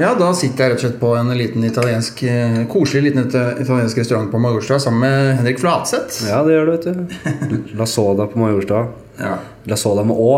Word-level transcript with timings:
Ja, 0.00 0.14
da 0.16 0.30
sitter 0.32 0.64
jeg 0.64 0.72
rett 0.72 0.78
og 0.80 0.84
slett 0.86 1.00
på 1.02 1.10
en 1.18 1.28
liten 1.36 1.64
italiensk 1.68 2.22
eh, 2.24 2.62
koselig 2.72 3.10
liten 3.10 3.26
italiensk 3.28 3.98
restaurant 4.00 4.30
på 4.32 4.38
Majorstua 4.40 4.78
sammen 4.80 5.02
med 5.04 5.34
Henrik 5.42 5.60
Flatseth. 5.60 6.22
Ja, 6.30 6.38
det 6.46 6.54
gjør 6.56 6.70
du, 6.70 6.72
vet 6.72 6.86
du. 6.88 7.58
La 7.80 7.84
Soda 7.90 8.24
på 8.30 8.40
Majorstua. 8.40 8.86
Ja. 9.20 9.34
La 9.68 9.76
Soda 9.76 10.06
med 10.08 10.16
Å. 10.16 10.30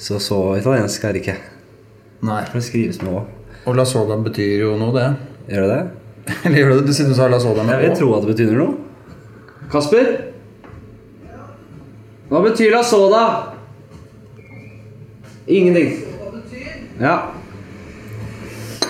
Så 0.00 0.20
så 0.20 0.42
italiensk 0.58 1.04
er 1.08 1.16
det 1.16 1.22
ikke. 1.24 1.38
Nei. 2.28 2.42
For 2.50 2.60
det 2.60 2.66
skrives 2.68 3.00
med 3.00 3.16
Å. 3.16 3.24
Og 3.68 3.76
la 3.76 3.84
soda 3.84 4.16
betyr 4.24 4.62
jo 4.62 4.70
noe, 4.80 4.92
det. 4.96 5.08
Gjør 5.52 5.66
det 5.68 5.72
det? 5.72 5.80
Eller 6.48 6.60
gjør 6.60 6.70
det 6.72 6.76
det? 6.78 6.86
Du 6.88 6.94
sitter 6.96 7.12
og 7.12 7.18
sa 7.18 7.26
la 7.32 7.40
soda 7.40 7.64
med 7.64 7.74
Jeg 7.76 7.82
vil 7.86 7.92
Å. 7.92 7.98
tro 7.98 8.12
at 8.16 8.24
det 8.24 8.32
betyr 8.34 8.54
noe. 8.60 8.76
Kasper? 9.72 10.08
Hva 12.30 12.40
betyr 12.44 12.72
La 12.76 12.80
Soda? 12.84 13.24
Ingenting. 15.48 15.96
Ja. 17.00 17.16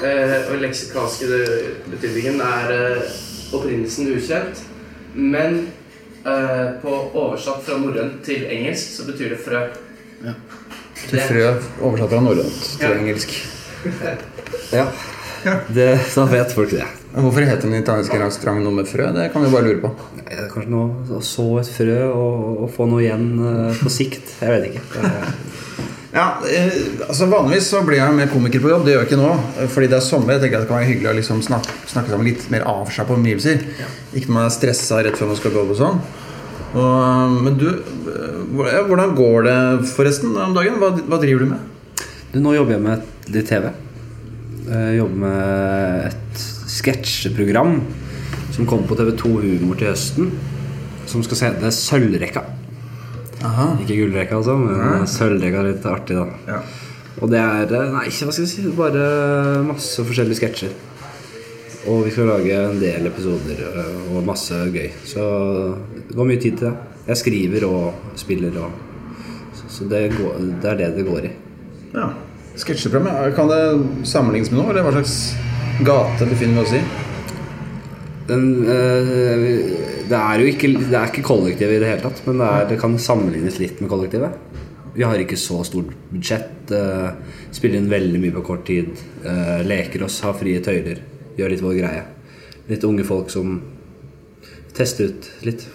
Eh, 0.01 0.37
og 0.49 0.63
leksikalske 0.63 1.29
betydningen 1.91 2.41
er 2.45 2.73
eh, 2.75 3.19
opprinnelsen 3.57 4.09
ukjent. 4.15 4.63
Men 5.15 5.67
eh, 6.25 6.67
på 6.83 6.95
oversatt 7.11 7.65
fra 7.67 7.79
norrønt 7.83 8.23
til 8.25 8.47
engelsk 8.49 8.97
så 8.97 9.09
betyr 9.11 9.35
det 9.35 9.41
frø. 9.45 9.67
Ja. 10.25 10.37
Til 11.01 11.21
frø 11.27 11.45
oversatt 11.89 12.15
fra 12.15 12.23
norrønt 12.25 12.63
til 12.79 12.89
Ja. 12.89 12.97
engelsk. 12.97 13.37
ja. 14.79 14.87
Det, 15.73 15.91
da 16.15 16.25
vet 16.29 16.53
folk 16.53 16.73
det. 16.77 16.87
Hvorfor 17.15 17.43
heter 17.43 17.67
den 17.67 17.81
italienske 17.81 18.19
restauranten 18.21 18.67
noe 18.69 18.77
med 18.77 18.89
frø? 18.89 19.09
Det 19.17 19.31
kan 19.33 19.43
vi 19.43 19.53
bare 19.53 19.67
lure 19.67 19.81
på. 19.83 19.93
Nei, 20.21 20.27
det 20.29 20.43
er 20.45 20.51
Kanskje 20.53 20.71
noe 20.71 21.17
å 21.17 21.23
så 21.25 21.47
et 21.59 21.71
frø 21.75 21.97
og, 22.13 22.61
og 22.67 22.69
få 22.77 22.87
noe 22.91 23.03
igjen 23.03 23.25
uh, 23.41 23.81
på 23.81 23.91
sikt. 23.93 24.37
Jeg 24.39 24.53
vet 24.53 24.69
ikke. 24.71 24.83
Ja, 26.11 26.41
eh, 26.43 26.73
altså 27.07 27.29
Vanligvis 27.31 27.69
så 27.71 27.85
blir 27.87 28.01
jeg 28.01 28.15
med 28.17 28.31
komiker 28.33 28.59
på 28.65 28.71
jobb. 28.73 28.83
Det 28.87 28.95
gjør 28.97 29.05
jeg 29.05 29.11
ikke 29.13 29.21
nå. 29.21 29.29
eh, 29.63 29.69
Fordi 29.71 29.87
det 29.93 29.99
er 30.01 30.07
sommer. 30.07 30.33
Jeg 30.35 30.43
tenker 30.43 30.59
at 30.59 30.65
Det 30.65 30.71
kan 30.73 30.81
være 30.81 30.89
hyggelig 30.91 31.11
å 31.13 31.19
liksom 31.21 31.43
snakke, 31.47 31.71
snakke 31.87 32.11
sammen 32.11 32.27
litt 32.27 32.49
mer 32.51 32.65
avslappa 32.67 33.15
omgivelser. 33.15 33.63
Ikke 34.15 34.27
når 34.27 34.35
man 34.41 34.49
er 34.49 34.55
stressa 34.57 34.99
rett 35.07 35.17
før 35.21 35.31
man 35.31 35.39
skal 35.39 35.55
på 35.55 35.63
jobb 35.63 35.71
og 35.77 35.79
sånn. 35.79 36.01
Og, 36.71 36.81
eh, 36.81 37.37
men 37.47 37.59
du, 37.59 37.69
hvor- 38.55 38.73
ja, 38.73 38.83
hvordan 38.91 39.15
går 39.15 39.47
det 39.47 39.89
forresten 39.95 40.35
om 40.37 40.55
dagen? 40.55 40.81
Hva, 40.83 40.91
hva 40.99 41.21
driver 41.23 41.39
du 41.47 41.47
med? 41.47 41.59
Du, 42.33 42.41
nå 42.41 42.55
jobber 42.55 42.73
jeg 42.75 42.83
med 42.83 43.03
litt 43.31 43.47
TV. 43.49 43.71
Jeg 44.71 44.99
jobber 45.01 45.17
med 45.17 46.07
et 46.11 46.43
sketsjeprogram 46.71 47.81
som 48.55 48.67
kommer 48.67 48.87
på 48.87 48.99
TV2 48.99 49.33
Humor 49.43 49.79
til 49.79 49.89
høsten. 49.95 50.31
Som 51.11 51.23
skal 51.27 51.37
se 51.37 51.51
det 51.63 51.71
Sølvrekka. 51.75 52.43
Aha. 53.47 53.67
Ikke 53.81 53.97
gullrekka, 54.03 54.37
altså, 54.37 54.57
men 54.61 55.07
sølvrekka 55.09 55.63
er 55.63 55.69
litt 55.71 55.87
artig, 55.89 56.17
da. 56.19 56.27
Ja. 56.51 56.61
Og 57.21 57.31
det 57.33 57.41
er 57.41 57.73
eh, 57.77 57.91
Nei, 57.95 58.05
hva 58.09 58.33
skal 58.33 58.45
jeg 58.45 58.51
si. 58.53 58.65
Bare 58.77 59.05
masse 59.67 60.05
forskjellige 60.07 60.41
sketsjer. 60.41 60.75
Og 61.89 62.03
vi 62.05 62.13
skal 62.13 62.29
lage 62.29 62.57
en 62.61 62.81
del 62.81 63.09
episoder 63.09 63.61
øh, 63.65 64.01
og 64.13 64.25
masse 64.29 64.57
gøy. 64.75 64.91
Så 65.09 65.25
det 66.09 66.17
går 66.19 66.29
mye 66.29 66.41
tid 66.43 66.59
til 66.61 66.69
det. 66.69 66.75
Jeg 67.09 67.17
skriver 67.23 67.65
og 67.71 68.17
spiller 68.21 68.59
og 68.61 68.71
Så 69.71 69.87
det, 69.89 70.11
går, 70.19 70.37
det 70.61 70.69
er 70.71 70.77
det 70.83 70.91
det 70.99 71.07
går 71.09 71.31
i. 71.31 71.37
ja. 71.95 72.11
Sketsjeprogram, 72.61 73.31
kan 73.33 73.49
det 73.49 73.61
sammenlignes 74.11 74.51
med 74.51 74.59
noe? 74.61 74.73
Eller 74.73 74.83
hva 74.85 74.91
slags 74.93 75.15
gate 75.87 76.27
befinner 76.29 76.59
vi 76.59 76.65
oss 76.67 76.73
i? 76.77 76.81
Den, 78.29 78.45
øh, 78.69 79.45
det 80.11 80.19
er 80.19 80.43
jo 80.43 80.51
ikke, 80.51 80.73
det 80.79 80.97
er 80.97 81.09
ikke 81.09 81.27
kollektiv 81.27 81.73
i 81.73 81.81
det 81.83 81.89
hele 81.89 82.05
tatt, 82.05 82.21
men 82.27 82.41
det, 82.43 82.49
er, 82.49 82.69
det 82.71 82.79
kan 82.83 82.99
sammenlignes 83.01 83.59
litt 83.63 83.81
med 83.83 83.91
kollektivet. 83.91 84.37
Vi 84.95 85.07
har 85.07 85.23
ikke 85.23 85.39
så 85.39 85.63
stort 85.67 85.93
budsjett. 86.11 86.71
øh, 86.75 87.11
spiller 87.55 87.79
inn 87.81 87.91
veldig 87.91 88.21
mye 88.23 88.35
på 88.35 88.45
kort 88.47 88.67
tid. 88.67 88.91
øh, 89.25 89.61
leker 89.67 90.05
oss, 90.05 90.21
har 90.21 90.35
frie 90.39 90.61
tøyler. 90.61 91.01
Gjør 91.39 91.55
litt 91.55 91.63
vår 91.63 91.77
greie. 91.79 92.05
Litt 92.69 92.85
unge 92.85 93.05
folk 93.07 93.31
som 93.31 93.61
tester 94.75 95.11
ut 95.11 95.31
litt 95.47 95.67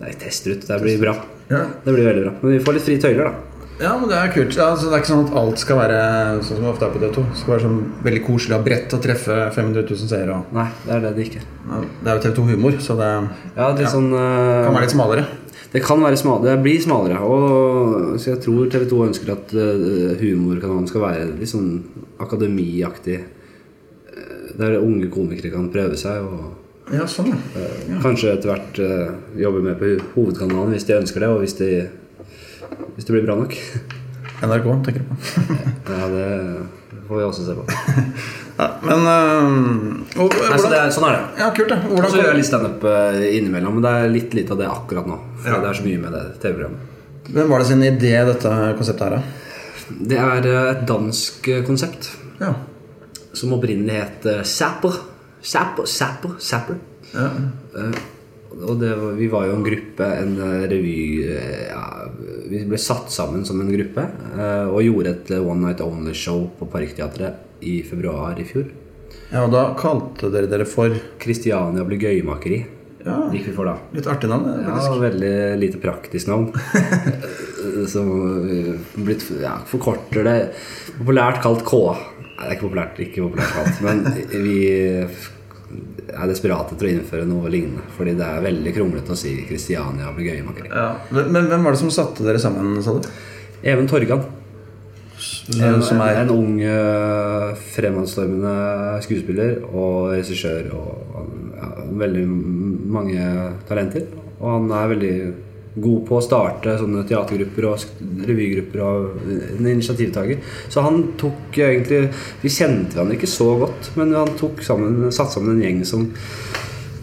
Nei, 0.00 0.10
tester 0.18 0.52
ut. 0.52 0.64
Det 0.66 0.76
blir 0.82 0.98
bra. 1.00 1.12
Det 1.84 1.92
blir 1.94 2.04
veldig 2.04 2.22
bra. 2.24 2.32
Men 2.42 2.56
vi 2.56 2.62
får 2.66 2.74
litt 2.76 2.84
frie 2.84 3.00
tøyler, 3.00 3.30
da. 3.30 3.53
Ja, 3.82 3.96
men 3.98 4.06
det 4.08 4.14
er 4.16 4.28
kult. 4.30 4.54
Ja, 4.54 4.68
altså, 4.70 4.86
det 4.86 4.94
er 4.94 5.02
ikke 5.02 5.10
sånn 5.10 5.24
at 5.26 5.32
alt 5.40 5.58
skal 5.58 5.78
være 5.80 5.96
sånn 6.46 6.60
som 6.60 6.66
ofte 6.70 6.86
er 6.86 6.92
på 6.94 7.00
D2. 7.02 7.24
Det 7.32 7.38
skal 7.40 7.52
være 7.56 7.64
sånn 7.64 7.78
veldig 8.06 8.20
koselig 8.26 8.54
og 8.58 8.66
bredt 8.68 8.94
og 8.94 9.00
treffe 9.02 9.38
500 9.56 9.82
000 9.90 10.10
seere. 10.12 10.30
og- 10.36 10.52
Nei, 10.54 10.68
det 10.84 10.92
er 10.94 11.00
det 11.00 11.10
det 11.16 11.24
ikke 11.26 11.40
er. 11.42 11.48
Ja, 11.72 11.80
Det 12.04 12.06
er 12.12 12.14
jo 12.14 12.22
TV2 12.28 12.44
Humor, 12.52 12.72
så 12.78 12.96
det 13.00 13.08
Ja, 13.56 13.72
det 13.74 13.86
sånn 13.90 14.12
uh... 14.14 14.64
kan 14.64 14.74
være 14.74 14.86
litt 14.86 14.94
smalere. 14.94 15.24
Det 15.74 15.82
kan 15.82 15.98
være 16.00 16.16
smalere, 16.16 16.54
det 16.54 16.62
blir 16.62 16.80
smalere. 16.80 17.18
Og, 17.18 18.14
så 18.20 18.30
jeg 18.36 18.40
tror 18.44 18.70
TV 18.70 18.84
2 18.86 19.00
ønsker 19.08 19.32
at 19.32 19.54
eh, 19.58 20.14
humorkanalen 20.22 20.86
skal 20.86 21.00
være 21.02 21.24
litt 21.40 21.50
sånn 21.50 21.82
akademiaktig. 22.22 23.18
eh, 24.14 24.52
Der 24.56 24.78
unge 24.78 25.10
komikere 25.10 25.50
kan 25.50 25.68
prøve 25.74 25.96
seg 25.98 26.22
og 26.22 26.92
Ja, 26.92 27.06
sånn, 27.08 27.26
ja. 27.32 27.98
kanskje 28.04 28.34
etter 28.36 28.52
hvert 28.52 28.78
jobbe 29.40 29.62
med 29.64 29.78
på 29.80 29.98
hovedkanalen 30.14 30.70
hvis 30.76 30.84
de 30.86 30.92
ønsker 31.00 31.20
det, 31.20 31.28
og 31.32 31.40
hvis, 31.40 31.54
de, 31.58 31.88
hvis 32.94 33.04
det 33.08 33.14
blir 33.16 33.24
bra 33.26 33.36
nok. 33.40 33.54
NRK, 34.44 34.66
tenker 34.86 35.02
du 35.02 35.10
på. 35.10 35.14
Ja, 35.94 36.06
det 36.08 36.28
får 37.08 37.18
vi 37.20 37.24
også 37.28 37.44
se 37.46 37.54
på. 37.58 37.66
Ja, 38.54 38.68
men 38.86 39.00
øh, 39.10 40.20
og, 40.22 40.30
Nei, 40.30 40.58
så 40.62 40.68
det 40.70 40.76
er, 40.78 40.90
sånn 40.94 41.04
er 41.08 41.16
det. 41.16 41.22
Ja, 41.40 41.48
kult, 41.56 41.72
det. 41.72 41.78
Hvordan 41.90 42.12
så 42.12 42.18
gjør 42.20 42.28
jeg 42.28 42.38
litt 42.38 42.46
standup 42.46 42.84
eh, 42.86 43.16
innimellom, 43.34 43.74
men 43.80 43.82
det 43.82 43.90
er 43.98 44.12
litt 44.12 44.36
lite 44.38 44.54
av 44.54 44.60
det 44.60 44.68
akkurat 44.70 45.08
nå. 45.10 45.16
For 45.40 45.50
Ja. 45.50 45.58
det 45.64 45.72
er 45.72 45.78
så 45.80 45.86
mye 45.88 46.02
med 46.04 46.14
det 46.14 46.20
TV-programmet. 46.44 46.92
hvem 47.34 47.50
var 47.50 47.58
det 47.64 47.66
sin 47.72 47.82
idé, 47.82 48.12
dette 48.28 48.52
konseptet 48.78 49.08
her, 49.08 49.16
da? 49.16 49.98
Det 50.12 50.20
er 50.22 50.46
eh, 50.52 50.70
et 50.76 50.84
dansk 50.86 51.48
konsept. 51.66 52.12
Ja. 52.38 52.52
som 53.34 53.52
opprinnelig 53.58 53.96
het 53.98 54.30
Zapper. 54.46 55.00
Zapper, 55.42 55.86
Zapper, 55.90 56.36
Zapper. 56.38 56.78
ja. 57.10 57.26
Eh, 57.74 57.98
og 58.62 58.78
det 58.80 58.92
vi 59.18 59.26
var 59.32 59.48
jo 59.48 59.56
en 59.58 59.64
gruppe, 59.66 60.06
en 60.20 60.36
eh, 60.38 60.66
revy 60.70 60.98
eh, 61.26 61.66
ja, 61.70 61.82
Vi 62.50 62.60
ble 62.68 62.78
satt 62.80 63.10
sammen 63.12 63.42
som 63.48 63.60
en 63.62 63.72
gruppe 63.72 64.04
eh, 64.04 64.68
og 64.70 64.82
gjorde 64.84 65.14
et 65.14 65.32
One 65.40 65.60
Night 65.64 65.82
Only-show 65.84 66.44
på 66.58 66.68
Parkteatret 66.70 67.64
i 67.64 67.80
februar 67.86 68.38
i 68.38 68.44
fjor. 68.46 68.68
ja, 69.32 69.42
og 69.46 69.52
da 69.54 69.66
kalte 69.80 70.30
dere 70.30 70.50
dere 70.50 70.66
for 70.68 70.92
Christiania 71.22 71.84
blir 71.88 72.02
gøymakeri. 72.02 72.60
Ja, 73.04 73.18
Gikk 73.32 73.50
vi 73.50 73.52
for 73.56 73.68
da. 73.68 73.74
litt 73.92 74.06
artig 74.08 74.30
navn. 74.30 74.46
faktisk. 74.64 74.94
Ja, 74.94 75.00
veldig 75.02 75.32
lite 75.60 75.80
praktisk 75.82 76.28
navn. 76.30 76.46
Som 77.92 78.10
blitt 79.04 79.24
ja, 79.42 79.58
forkorter 79.68 80.24
det 80.24 80.36
Populært 80.98 81.42
kalt 81.44 81.64
K. 81.68 81.80
Nei, 81.90 82.44
det 82.44 82.46
er 82.48 82.54
ikke 82.56 82.66
populært, 82.68 83.00
ikke 83.04 83.26
populært 83.26 83.52
kalt. 83.58 83.82
Men 83.84 84.04
vi 84.30 84.56
er 86.14 86.30
desperate 86.30 86.74
etter 86.74 86.88
å 86.88 86.92
innføre 86.92 87.26
noe 87.28 87.50
lignende. 87.52 87.84
Fordi 87.96 88.14
det 88.18 88.26
er 88.26 88.44
veldig 88.44 88.74
kronglete 88.76 89.14
å 89.14 89.18
si 89.18 89.34
Kristiania 89.48 90.12
blir 90.14 90.32
gøy 90.32 90.68
Ja. 90.70 90.88
Men, 91.10 91.48
hvem 91.50 91.64
var 91.64 91.74
det 91.74 91.82
som 91.82 91.92
satte 91.94 92.24
dere 92.26 92.40
sammen, 92.42 92.82
sa 92.82 92.96
du? 92.96 93.08
Even 93.62 93.88
Torgan. 93.88 94.24
En, 95.60 95.82
Som 95.82 96.00
er 96.00 96.22
en 96.22 96.30
ung, 96.30 96.60
eh, 96.60 97.54
fremadstormende 97.74 99.00
skuespiller 99.04 99.62
og 99.70 100.12
regissør 100.12 100.70
og 100.74 101.30
ja, 101.54 101.68
veldig 102.02 102.24
mange 102.96 103.26
talenter. 103.68 104.06
Og 104.40 104.48
han 104.50 104.72
er 104.72 104.92
veldig 104.94 105.16
god 105.76 106.04
på 106.06 106.18
å 106.18 106.22
starte 106.22 106.76
sånne 106.78 107.02
teatergrupper 107.08 107.66
og 107.66 108.26
revygrupper 108.28 108.82
og 108.84 109.24
en 109.58 109.66
initiativtaker. 109.72 110.38
Så 110.70 110.84
han 110.86 111.00
tok 111.20 111.58
egentlig 111.58 112.08
Vi 112.42 112.52
kjente 112.52 113.00
han 113.00 113.10
ikke 113.14 113.30
så 113.30 113.52
godt, 113.58 113.90
men 113.98 114.14
han 114.14 114.36
tok 114.38 114.62
sammen, 114.62 115.10
satt 115.12 115.32
sammen 115.34 115.56
en 115.56 115.64
gjeng 115.64 115.82
som 115.88 116.06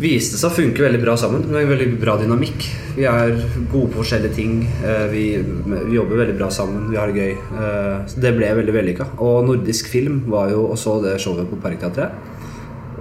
viste 0.02 0.38
seg 0.40 0.50
å 0.50 0.56
funke 0.56 0.82
veldig 0.82 1.02
bra 1.04 1.14
sammen. 1.20 1.44
Med 1.52 1.62
en 1.62 1.70
veldig 1.76 1.90
bra 2.02 2.16
dynamikk. 2.18 2.64
Vi 2.96 3.04
er 3.06 3.36
gode 3.70 3.92
på 3.92 4.00
forskjellige 4.02 4.34
ting. 4.34 4.64
eh, 4.82 5.06
Vi, 5.12 5.26
vi 5.38 5.96
jobber 5.96 6.24
veldig 6.24 6.38
bra 6.40 6.50
sammen. 6.50 6.88
Vi 6.90 6.98
har 6.98 7.12
det 7.12 7.22
gøy. 7.22 7.32
eh, 7.38 8.08
Så 8.08 8.20
det 8.24 8.34
ble 8.38 8.50
veldig 8.56 8.74
vellykka. 8.74 9.06
Og 9.20 9.46
Nordisk 9.46 9.92
Film 9.92 10.24
var 10.32 10.50
jo 10.50 10.66
og 10.72 10.78
så 10.78 11.02
det 11.04 11.20
showet 11.22 11.50
på 11.52 11.60
Parkteatret. 11.62 12.12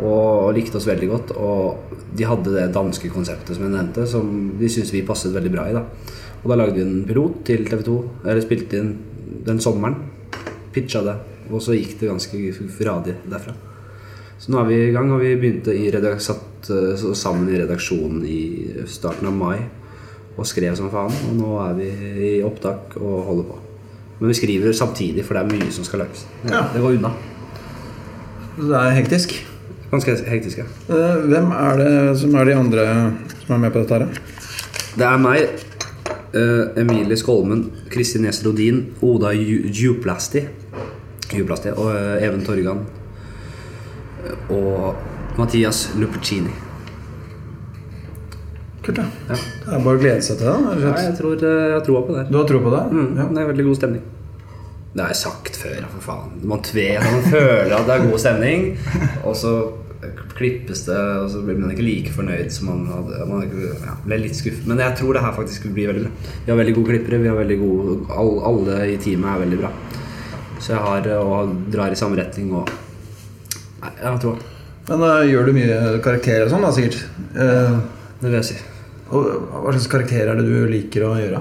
Og 0.00 0.54
likte 0.56 0.78
oss 0.80 0.88
veldig 0.88 1.08
godt. 1.10 1.32
Og 1.36 1.96
de 2.16 2.28
hadde 2.28 2.54
det 2.54 2.68
danske 2.74 3.10
konseptet 3.12 3.56
som 3.56 3.66
jeg 3.66 3.74
nevnte, 3.74 4.06
som 4.08 4.28
de 4.58 4.70
syntes 4.72 4.94
vi 4.94 5.06
passet 5.06 5.34
veldig 5.34 5.52
bra 5.54 5.68
i. 5.68 5.76
da 5.76 5.84
Og 6.42 6.50
da 6.50 6.58
lagde 6.60 6.78
vi 6.78 6.86
en 6.86 7.04
pilot 7.08 7.42
til 7.44 7.66
TV 7.68 7.82
2. 7.86 7.96
Eller 8.24 8.44
spilte 8.44 8.80
inn 8.80 8.94
den 9.46 9.60
sommeren. 9.60 9.98
Pitcha 10.72 11.02
det. 11.04 11.18
Og 11.50 11.62
så 11.62 11.74
gikk 11.74 11.98
det 12.00 12.12
ganske 12.12 12.38
radig 12.86 13.16
derfra. 13.28 13.56
Så 14.40 14.52
nå 14.52 14.60
er 14.62 14.68
vi 14.70 14.76
i 14.86 14.92
gang, 14.94 15.10
og 15.12 15.20
vi 15.20 15.34
begynte 15.36 15.74
i 15.76 15.90
satt 16.22 16.70
eh, 16.72 17.02
sammen 17.12 17.50
i 17.50 17.58
redaksjonen 17.60 18.22
i 18.24 18.40
starten 18.88 19.28
av 19.28 19.36
mai 19.36 19.58
og 20.40 20.46
skrev 20.48 20.76
som 20.78 20.88
faen. 20.92 21.12
Og 21.28 21.36
nå 21.36 21.58
er 21.66 21.74
vi 21.76 21.90
i 22.30 22.30
opptak 22.46 22.96
og 23.00 23.26
holder 23.26 23.50
på. 23.50 23.58
Men 24.20 24.32
vi 24.32 24.36
skriver 24.36 24.72
samtidig, 24.76 25.24
for 25.24 25.36
det 25.36 25.42
er 25.44 25.52
mye 25.52 25.72
som 25.72 25.84
skal 25.84 26.04
lages. 26.04 26.26
Ja. 26.44 26.66
det 26.72 26.80
går 26.80 26.98
unna. 26.98 27.12
Det 28.56 28.76
er 28.76 28.96
hektisk. 28.96 29.36
Ganske 29.90 30.14
hektiske. 30.30 30.64
Eh, 30.88 31.16
Hvem 31.26 31.50
er 31.56 31.76
det 31.80 32.18
som 32.20 32.34
er 32.38 32.44
de 32.46 32.54
andre 32.54 32.84
som 33.46 33.56
er 33.56 33.62
med 33.64 33.72
på 33.74 33.82
dette 33.82 33.98
her? 33.98 34.06
Det 34.96 35.06
er 35.06 35.18
meg, 35.18 35.48
eh, 36.34 36.80
Emilie 36.82 37.16
Skolmen, 37.18 37.64
Kristin 37.90 38.22
Næss 38.22 38.42
Rodin, 38.46 38.84
Oda 39.02 39.32
Ju- 39.34 39.66
Djuplasti 39.70 40.44
Og 41.76 41.90
eh, 41.94 42.22
Even 42.26 42.42
Torgan. 42.44 42.84
Og 44.50 44.94
Mathias 45.38 45.90
Lupercini. 45.98 46.50
Kult, 48.82 48.96
da. 48.96 49.04
Ja. 49.28 49.34
Det 49.36 49.74
er 49.76 49.84
bare 49.84 49.98
å 49.98 50.00
glede 50.00 50.22
seg 50.24 50.38
til 50.40 50.46
det. 50.48 50.80
Nei, 50.80 51.02
jeg 51.04 51.16
tror 51.18 51.36
jeg 51.44 51.72
har 51.74 51.82
troa 51.86 52.00
på 52.06 52.14
det. 52.16 52.24
Du 52.32 52.38
har 52.38 52.46
tro 52.48 52.58
på 52.64 52.70
det? 52.72 52.80
Mm, 52.94 53.10
Ja. 53.18 53.26
Det 53.28 53.38
er 53.42 53.46
veldig 53.52 53.64
god 53.68 53.76
stemning. 53.76 54.02
Det 54.90 55.04
har 55.04 55.12
jeg 55.12 55.20
sagt 55.20 55.58
før, 55.60 55.84
for 55.92 56.02
faen. 56.02 56.40
Man 56.50 56.64
tver, 56.66 57.04
man 57.04 57.26
føler 57.30 57.76
at 57.76 57.86
det 57.86 57.94
er 57.94 58.08
god 58.08 58.18
stemning, 58.18 58.64
og 59.22 59.36
så 59.38 59.54
klippes 60.36 60.86
det, 60.86 60.96
og 60.96 61.28
så 61.30 61.42
blir 61.44 61.58
man 61.60 61.72
ikke 61.74 61.84
like 61.84 62.12
fornøyd 62.14 62.50
som 62.54 62.70
man 62.70 62.86
hadde. 62.88 63.20
Man 63.28 63.44
ja, 63.84 63.96
ble 64.06 64.18
litt 64.22 64.38
skuffet. 64.38 64.66
Men 64.68 64.80
jeg 64.80 64.96
tror 64.98 65.16
det 65.16 65.24
her 65.24 65.36
faktisk 65.36 65.68
blir 65.74 65.90
veldig 65.90 66.06
bra. 66.06 66.30
Vi 66.46 66.52
har 66.52 66.60
veldig 66.60 66.76
gode 66.78 66.94
klippere. 66.94 67.20
vi 67.20 67.28
har 67.30 67.38
veldig 67.38 67.58
gode, 67.60 67.98
Alle 68.16 68.78
i 68.94 68.96
teamet 69.02 69.34
er 69.34 69.42
veldig 69.44 69.60
bra. 69.60 69.72
Så 70.60 70.74
jeg 70.74 70.84
har 70.84 71.06
eh, 71.08 71.20
og 71.34 71.52
drar 71.72 71.92
i 71.92 71.98
samme 71.98 72.18
retning 72.20 72.52
og 72.52 72.68
Nei, 73.80 73.94
jeg 73.96 74.04
har 74.04 74.18
troa. 74.20 74.36
Men 74.90 75.02
uh, 75.06 75.22
gjør 75.24 75.46
du 75.48 75.54
mye 75.56 75.76
karakterer 76.04 76.42
og 76.44 76.50
sånn, 76.52 76.66
da, 76.66 76.72
sikkert? 76.76 76.98
Uh, 77.32 77.78
Det 78.20 78.26
vil 78.26 78.36
jeg 78.36 78.48
si. 78.50 78.56
og 79.08 79.30
hva 79.54 79.72
slags 79.72 79.88
karakterer 79.88 80.34
er 80.34 80.40
det 80.40 80.44
du 80.44 80.68
liker 80.68 81.06
å 81.06 81.14
gjøre? 81.16 81.40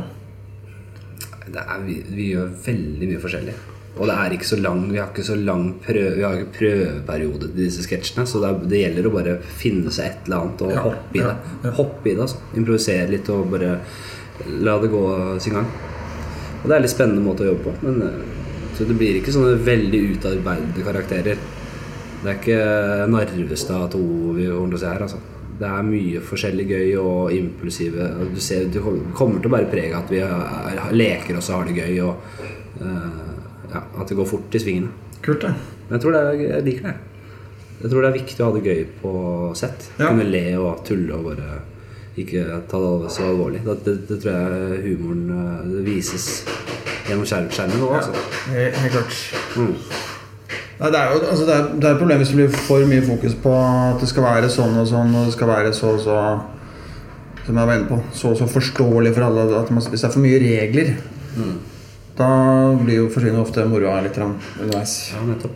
Er, 1.57 1.83
vi, 1.85 1.99
vi 2.13 2.31
gjør 2.33 2.55
veldig 2.65 3.09
mye 3.09 3.21
forskjellig. 3.23 3.57
Og 3.99 4.07
det 4.07 4.15
er 4.15 4.33
ikke 4.35 4.47
så 4.47 4.57
lang 4.61 4.83
Vi 4.87 4.99
har 4.99 5.09
ikke 5.09 5.25
så 5.27 5.35
lang 5.35 5.63
prøve, 5.83 6.11
Vi 6.15 6.23
har 6.23 6.37
ikke 6.37 6.53
prøveperiode 6.59 7.49
til 7.49 7.57
disse 7.57 7.83
sketsjene. 7.83 8.25
Så 8.29 8.41
det, 8.43 8.51
er, 8.51 8.69
det 8.71 8.81
gjelder 8.83 9.09
å 9.09 9.13
bare 9.15 9.37
finne 9.41 9.93
seg 9.93 10.11
et 10.11 10.29
eller 10.29 10.43
annet 10.43 10.65
og 10.65 10.73
Ja, 10.75 10.83
hoppe 10.85 11.17
i 11.17 11.23
ja, 11.23 11.35
det. 11.63 11.73
Hoppe 11.79 12.11
i 12.11 12.13
det, 12.13 12.25
altså. 12.27 12.41
Improvisere 12.59 13.09
litt 13.11 13.31
og 13.33 13.49
bare 13.51 13.77
la 14.63 14.75
det 14.79 14.91
gå 14.93 15.05
sin 15.43 15.57
gang. 15.57 15.71
Og 16.59 16.67
det 16.67 16.75
er 16.75 16.83
litt 16.83 16.93
spennende 16.93 17.23
måte 17.23 17.45
å 17.45 17.51
jobbe 17.51 17.65
på. 17.67 17.75
Men, 17.87 18.01
eh, 18.07 18.69
så 18.77 18.87
det 18.87 18.95
blir 18.99 19.19
ikke 19.19 19.33
sånne 19.35 19.57
veldig 19.67 20.01
utarbeidede 20.13 20.85
karakterer. 20.85 21.41
Det 22.19 22.31
er 22.31 22.39
ikke 22.39 23.09
Narvestad 23.11 23.91
2 23.95 24.01
vi 24.35 24.47
kommer 24.47 24.71
til 24.73 24.79
å 24.79 24.81
se 24.83 24.93
her, 24.93 25.03
altså. 25.07 25.19
Det 25.59 25.67
er 25.67 25.83
mye 25.83 26.21
forskjellig 26.23 26.65
gøy 26.69 26.94
og 27.01 27.33
impulsive. 27.35 28.06
Du, 28.31 28.39
ser, 28.44 28.69
du 28.71 28.79
kommer 29.17 29.41
til 29.41 29.50
å 29.50 29.56
bære 29.57 29.67
preg 29.71 29.91
av 29.91 30.06
at 30.06 30.13
vi 30.13 30.21
er, 30.23 30.79
leker 30.95 31.39
oss 31.39 31.51
og 31.51 31.59
har 31.59 31.67
det 31.67 31.75
gøy. 31.81 32.00
Og 32.06 32.85
uh, 32.85 33.19
ja, 33.73 33.83
at 33.83 34.07
det 34.07 34.17
går 34.17 34.29
fort 34.29 34.56
i 34.56 34.63
svingene. 34.63 34.94
Kult, 35.19 35.44
det. 35.44 35.51
Men 35.89 35.97
jeg 35.97 36.06
tror 36.06 36.15
det 36.15 36.21
er, 36.23 36.44
jeg 36.45 36.67
liker 36.69 36.88
det. 36.88 36.95
Jeg 37.79 37.91
tror 37.91 38.03
det 38.03 38.09
er 38.09 38.15
viktig 38.17 38.44
å 38.44 38.47
ha 38.47 38.56
det 38.56 38.71
gøy 38.71 38.85
på 39.01 39.11
sett. 39.56 39.89
Ja. 39.97 40.09
Kunne 40.09 40.27
le 40.27 40.45
og 40.59 40.81
tulle 40.88 41.15
og 41.15 41.27
bare 41.29 41.59
ikke 42.19 42.61
ta 42.67 42.79
det 43.03 43.11
så 43.15 43.29
alvorlig. 43.29 43.61
Det, 43.63 43.75
det, 43.85 43.95
det 44.09 44.19
tror 44.23 44.35
jeg 44.35 44.81
humoren 44.88 45.29
eh, 45.35 45.67
det 45.71 45.83
vises 45.88 46.27
gjennom 47.07 47.25
skjermen 47.27 47.79
nå. 47.79 47.91
altså. 47.95 48.15
Ja, 48.51 48.69
helt 48.83 48.95
klart. 48.97 49.19
Mm. 49.56 49.75
Nei, 50.79 50.89
det 50.93 50.99
er 50.99 51.09
jo 51.11 51.19
altså 51.27 51.45
det 51.47 51.55
er, 51.55 51.63
det 51.75 51.87
er 51.87 51.95
et 51.95 51.99
problem 51.99 52.21
hvis 52.21 52.29
det 52.31 52.37
blir 52.39 52.53
for 52.67 52.85
mye 52.87 53.03
fokus 53.03 53.33
på 53.43 53.51
at 53.59 53.99
det 53.99 54.07
skal 54.07 54.23
være 54.23 54.51
sånn 54.53 54.77
og 54.79 54.85
sånn, 54.87 55.11
og 55.11 55.27
det 55.27 55.33
skal 55.35 55.49
være 55.51 55.73
så 55.75 55.89
og 55.97 56.03
så 56.05 56.19
Som 57.45 57.57
jeg 57.57 57.67
var 57.67 57.79
inne 57.79 57.89
på. 57.89 57.97
Så 58.13 58.29
og 58.29 58.37
så 58.37 58.45
forståelig 58.45 59.11
for 59.15 59.25
alle. 59.25 59.47
At 59.57 59.71
man, 59.73 59.81
hvis 59.81 60.03
det 60.03 60.07
er 60.07 60.13
for 60.13 60.21
mye 60.21 60.37
regler, 60.43 60.91
da 62.19 62.27
blir 62.77 62.99
jo 62.99 63.07
forsvinner 63.09 63.41
ofte 63.41 63.63
moroa 63.65 64.03
litt 64.05 64.19
underveis. 64.21 64.93
Ja, 65.15 65.23
nettopp. 65.25 65.55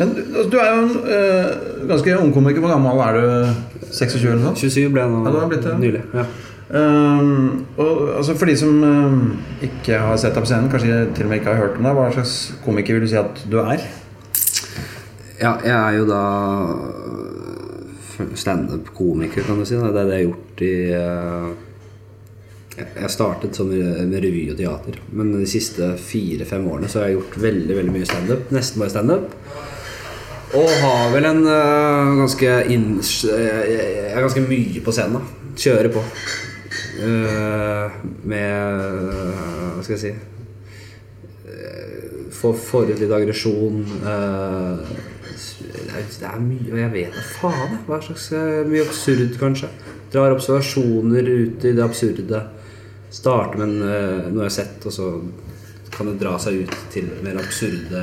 Men 0.00 0.10
altså, 0.18 0.48
du 0.50 0.56
er 0.58 0.72
jo 0.72 0.80
en 0.80 0.96
øh, 1.06 1.88
ganske 1.92 2.16
ung 2.18 2.32
komiker. 2.34 2.64
Hvor 2.64 2.72
gammel 2.74 2.98
er 3.04 3.20
du? 3.20 3.92
26 3.94 4.24
eller 4.24 4.40
noe 4.40 4.48
sånt? 4.48 4.64
27 4.64 4.90
ble 4.90 5.04
jeg 5.04 5.12
nå 5.12 5.36
Ja, 5.36 5.46
blitt 5.52 5.68
ja. 5.70 5.76
nylig. 5.78 6.02
Ja. 6.18 6.26
Um, 6.74 7.66
og 7.78 8.16
altså 8.16 8.34
For 8.34 8.50
de 8.50 8.56
som 8.58 8.82
um, 8.82 9.18
ikke 9.62 10.00
har 10.00 10.16
sett 10.18 10.34
deg 10.34 10.42
på 10.42 10.50
scenen, 10.50 10.70
kanskje 10.72 11.04
til 11.14 11.28
og 11.28 11.30
med 11.30 11.38
ikke 11.44 11.52
har 11.52 11.60
hørt 11.62 11.78
om 11.78 11.86
deg, 11.86 11.94
hva 12.00 12.08
slags 12.16 12.34
komiker 12.64 12.96
vil 12.96 13.04
du 13.06 13.12
si 13.12 13.20
at 13.20 13.44
du 13.52 13.60
er? 13.62 13.84
Ja, 15.44 15.52
jeg 15.60 15.74
er 15.76 15.98
jo 15.98 16.06
da 16.08 16.24
standup-komiker, 18.38 19.44
kan 19.44 19.60
du 19.60 19.66
si. 19.68 19.76
da. 19.76 19.92
Det 19.92 20.02
er 20.02 20.08
det 20.08 20.18
jeg 20.18 20.24
har 20.24 20.30
gjort 20.30 20.64
i 20.64 20.74
eh, 20.96 21.48
Jeg 23.02 23.10
startet 23.12 23.58
som 23.58 23.70
med 23.70 24.18
revy 24.22 24.48
og 24.52 24.58
teater, 24.58 24.98
men 25.14 25.34
de 25.36 25.46
siste 25.50 25.92
fire-fem 26.00 26.64
årene 26.70 26.90
så 26.90 27.02
har 27.02 27.10
jeg 27.10 27.18
gjort 27.20 27.40
veldig 27.44 27.78
veldig 27.78 27.94
mye 27.94 28.08
standup. 28.08 28.50
Nesten 28.54 28.82
bare 28.82 28.94
standup. 28.94 29.36
Og 30.54 30.70
har 30.80 31.08
vel 31.10 31.26
en 31.26 31.42
uh, 31.46 32.14
ganske 32.20 32.50
inn... 32.70 33.00
Jeg 33.02 34.12
er 34.12 34.22
ganske 34.22 34.42
mye 34.44 34.82
på 34.86 34.94
scenen, 34.94 35.18
da. 35.18 35.48
Kjører 35.58 35.90
på. 35.94 36.02
Uh, 36.94 37.96
med 38.22 38.54
uh, 39.10 39.74
Hva 39.74 39.82
skal 39.82 39.96
jeg 39.96 40.04
si 40.04 40.14
få 42.44 42.52
får 42.52 42.90
ut 42.92 43.00
litt 43.00 43.12
aggresjon. 43.12 43.84
eh, 44.04 44.96
det 45.74 45.94
er, 45.98 46.04
det 46.20 46.28
er 46.30 46.40
mye 46.44 46.72
Og 46.72 46.78
jeg 46.78 46.90
vet 46.94 47.16
da 47.18 47.22
faen 47.40 47.78
hva 47.88 47.98
slags 48.04 48.28
eh, 48.32 48.60
Mye 48.70 48.84
absurd, 48.86 49.34
kanskje. 49.40 49.68
Drar 50.14 50.34
observasjoner 50.36 51.26
ut 51.26 51.64
i 51.66 51.72
det 51.74 51.82
absurde. 51.84 52.42
Starter 53.14 53.58
med 53.58 53.68
en, 53.68 53.82
eh, 53.88 54.28
noe 54.30 54.44
jeg 54.44 54.50
har 54.50 54.54
sett, 54.60 54.86
og 54.86 54.94
så 54.94 55.08
kan 55.94 56.08
det 56.10 56.16
dra 56.22 56.36
seg 56.42 56.64
ut 56.64 56.72
til 56.90 57.06
mer 57.22 57.36
absurde 57.42 58.00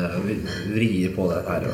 vrier 0.72 1.12
på 1.16 1.26
det 1.32 1.42
her. 1.48 1.66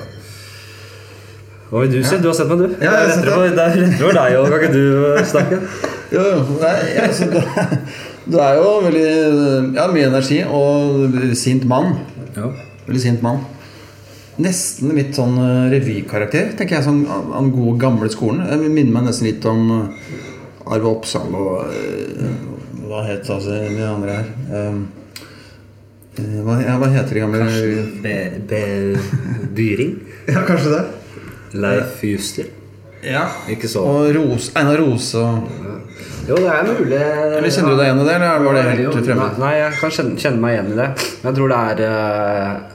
Og 1.68 1.82
vil 1.84 1.92
du, 1.98 2.04
ser, 2.08 2.22
du 2.24 2.30
har 2.30 2.38
sett 2.38 2.48
meg, 2.50 2.62
du. 2.64 2.76
Ja, 2.80 2.94
jeg 2.94 2.94
det. 2.94 3.02
er 3.04 3.10
lettere 3.12 3.34
for- 3.34 4.10
er 4.10 4.18
deg 4.18 4.38
òg, 4.40 4.48
kan 4.54 4.62
ikke 4.62 4.74
du 4.74 5.24
snakke? 5.34 5.60
Jo, 6.08 6.22
jo. 6.24 6.38
Nei, 6.62 6.78
altså, 7.04 7.26
du, 7.28 7.42
du 8.32 8.38
er 8.40 8.54
jo 8.56 8.68
veldig 8.86 9.08
Ja, 9.76 9.90
mye 9.92 10.06
energi 10.08 10.38
og 10.48 11.18
sint 11.36 11.66
mann. 11.68 11.98
Ja. 12.38 12.48
Veldig 12.88 13.02
sint 13.04 13.26
mann. 13.26 13.42
Nesten 14.44 14.94
litt 14.94 15.18
sånn 15.18 15.38
eh, 15.42 15.70
revykarakter, 15.74 16.52
tenker 16.58 16.78
jeg. 16.78 16.86
Sånn 16.86 17.06
av 17.10 17.32
den 17.34 17.50
gode, 17.56 17.78
gamle 17.82 18.10
skolen. 18.14 18.44
Jeg 18.46 18.70
minner 18.70 18.94
meg 19.00 19.08
nesten 19.10 19.30
litt 19.32 19.48
om 19.50 19.64
eh, 19.74 20.12
Arve 20.68 20.92
Oppsal 20.92 21.34
og 21.38 21.72
eh, 21.72 22.36
Hva 22.88 23.02
het 23.08 23.28
altså 23.34 23.56
de 23.56 23.88
andre 23.88 24.20
her? 24.20 24.30
Eh, 24.60 24.78
eh, 26.22 26.38
hva, 26.46 26.60
ja, 26.62 26.78
hva 26.78 26.92
heter 26.94 27.18
de 27.18 27.26
gamle 27.26 27.48
Be, 28.04 28.20
be, 28.52 28.62
Byring. 29.58 29.98
Ja, 30.28 30.46
kanskje 30.46 30.76
det. 30.76 30.86
Leif 31.58 32.02
Juster. 32.04 32.54
Ja. 33.06 33.28
Ikke 33.50 33.70
så. 33.72 33.84
Og 33.88 34.10
Rose, 34.16 34.52
Einar 34.58 34.82
Rose 34.82 35.18
og 35.18 35.48
Jo, 36.28 36.36
det 36.36 36.50
er 36.52 36.66
mulig. 36.68 36.98
Eller 36.98 37.52
Kjenner 37.54 37.72
du 37.72 37.80
deg 37.80 37.86
igjen 37.88 38.02
i 38.02 38.08
det, 38.08 38.16
eller 38.18 38.42
var 38.44 38.58
det 38.58 38.64
helt 38.68 38.98
fremmed? 39.06 39.38
Nei, 39.40 39.54
jeg 39.62 39.78
kan 39.80 39.94
kjenne, 39.98 40.18
kjenne 40.20 40.44
meg 40.44 40.58
igjen 40.58 40.74
i 40.74 40.80
det. 40.82 40.88
Men 41.22 41.30
jeg 41.30 41.38
tror 41.38 41.54
det 41.54 41.60
er 41.72 41.84
eh, 41.88 42.50
eh, 42.50 42.66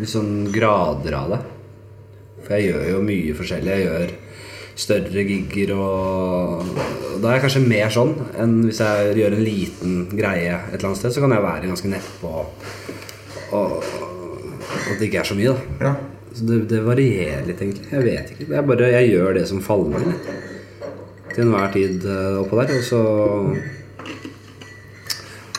litt 0.00 0.12
sånn 0.12 0.48
grader 0.54 1.16
av 1.18 1.34
det. 1.34 1.40
For 2.44 2.56
jeg 2.56 2.70
gjør 2.70 2.88
jo 2.92 3.04
mye 3.06 3.36
forskjellig. 3.38 3.76
Jeg 3.76 3.86
gjør 3.88 4.16
større 4.78 5.24
gigger 5.26 5.72
og 5.74 6.68
Da 7.18 7.32
er 7.32 7.38
jeg 7.38 7.42
kanskje 7.48 7.64
mer 7.66 7.88
sånn 7.90 8.12
enn 8.38 8.52
hvis 8.68 8.78
jeg 8.84 9.16
gjør 9.18 9.34
en 9.34 9.42
liten 9.42 9.96
greie 10.12 10.52
et 10.54 10.76
eller 10.76 10.90
annet 10.92 11.00
sted. 11.00 11.16
Så 11.16 11.24
kan 11.24 11.34
jeg 11.34 11.44
være 11.44 11.70
ganske 11.72 11.90
nedpå 11.90 12.30
og, 12.42 12.68
og, 13.58 13.74
og 13.82 14.92
det 15.00 15.08
ikke 15.08 15.24
er 15.24 15.28
så 15.32 15.38
mye, 15.38 15.56
da. 15.56 15.88
Ja. 15.88 15.96
Så 16.38 16.46
det, 16.46 16.60
det 16.70 16.84
varierer 16.86 17.48
litt, 17.48 17.58
egentlig. 17.64 17.88
Jeg 17.90 18.04
vet 18.04 18.30
ikke. 18.34 18.46
Er 18.54 18.68
bare, 18.68 18.92
jeg 18.92 19.10
gjør 19.10 19.34
det 19.40 19.44
som 19.50 19.64
faller 19.64 19.98
meg. 19.98 20.30
Til 21.32 21.42
enhver 21.46 21.72
tid 21.74 22.06
eh, 22.06 22.38
oppå 22.38 22.60
der. 22.60 22.76
Og 22.78 22.84
så 22.86 23.02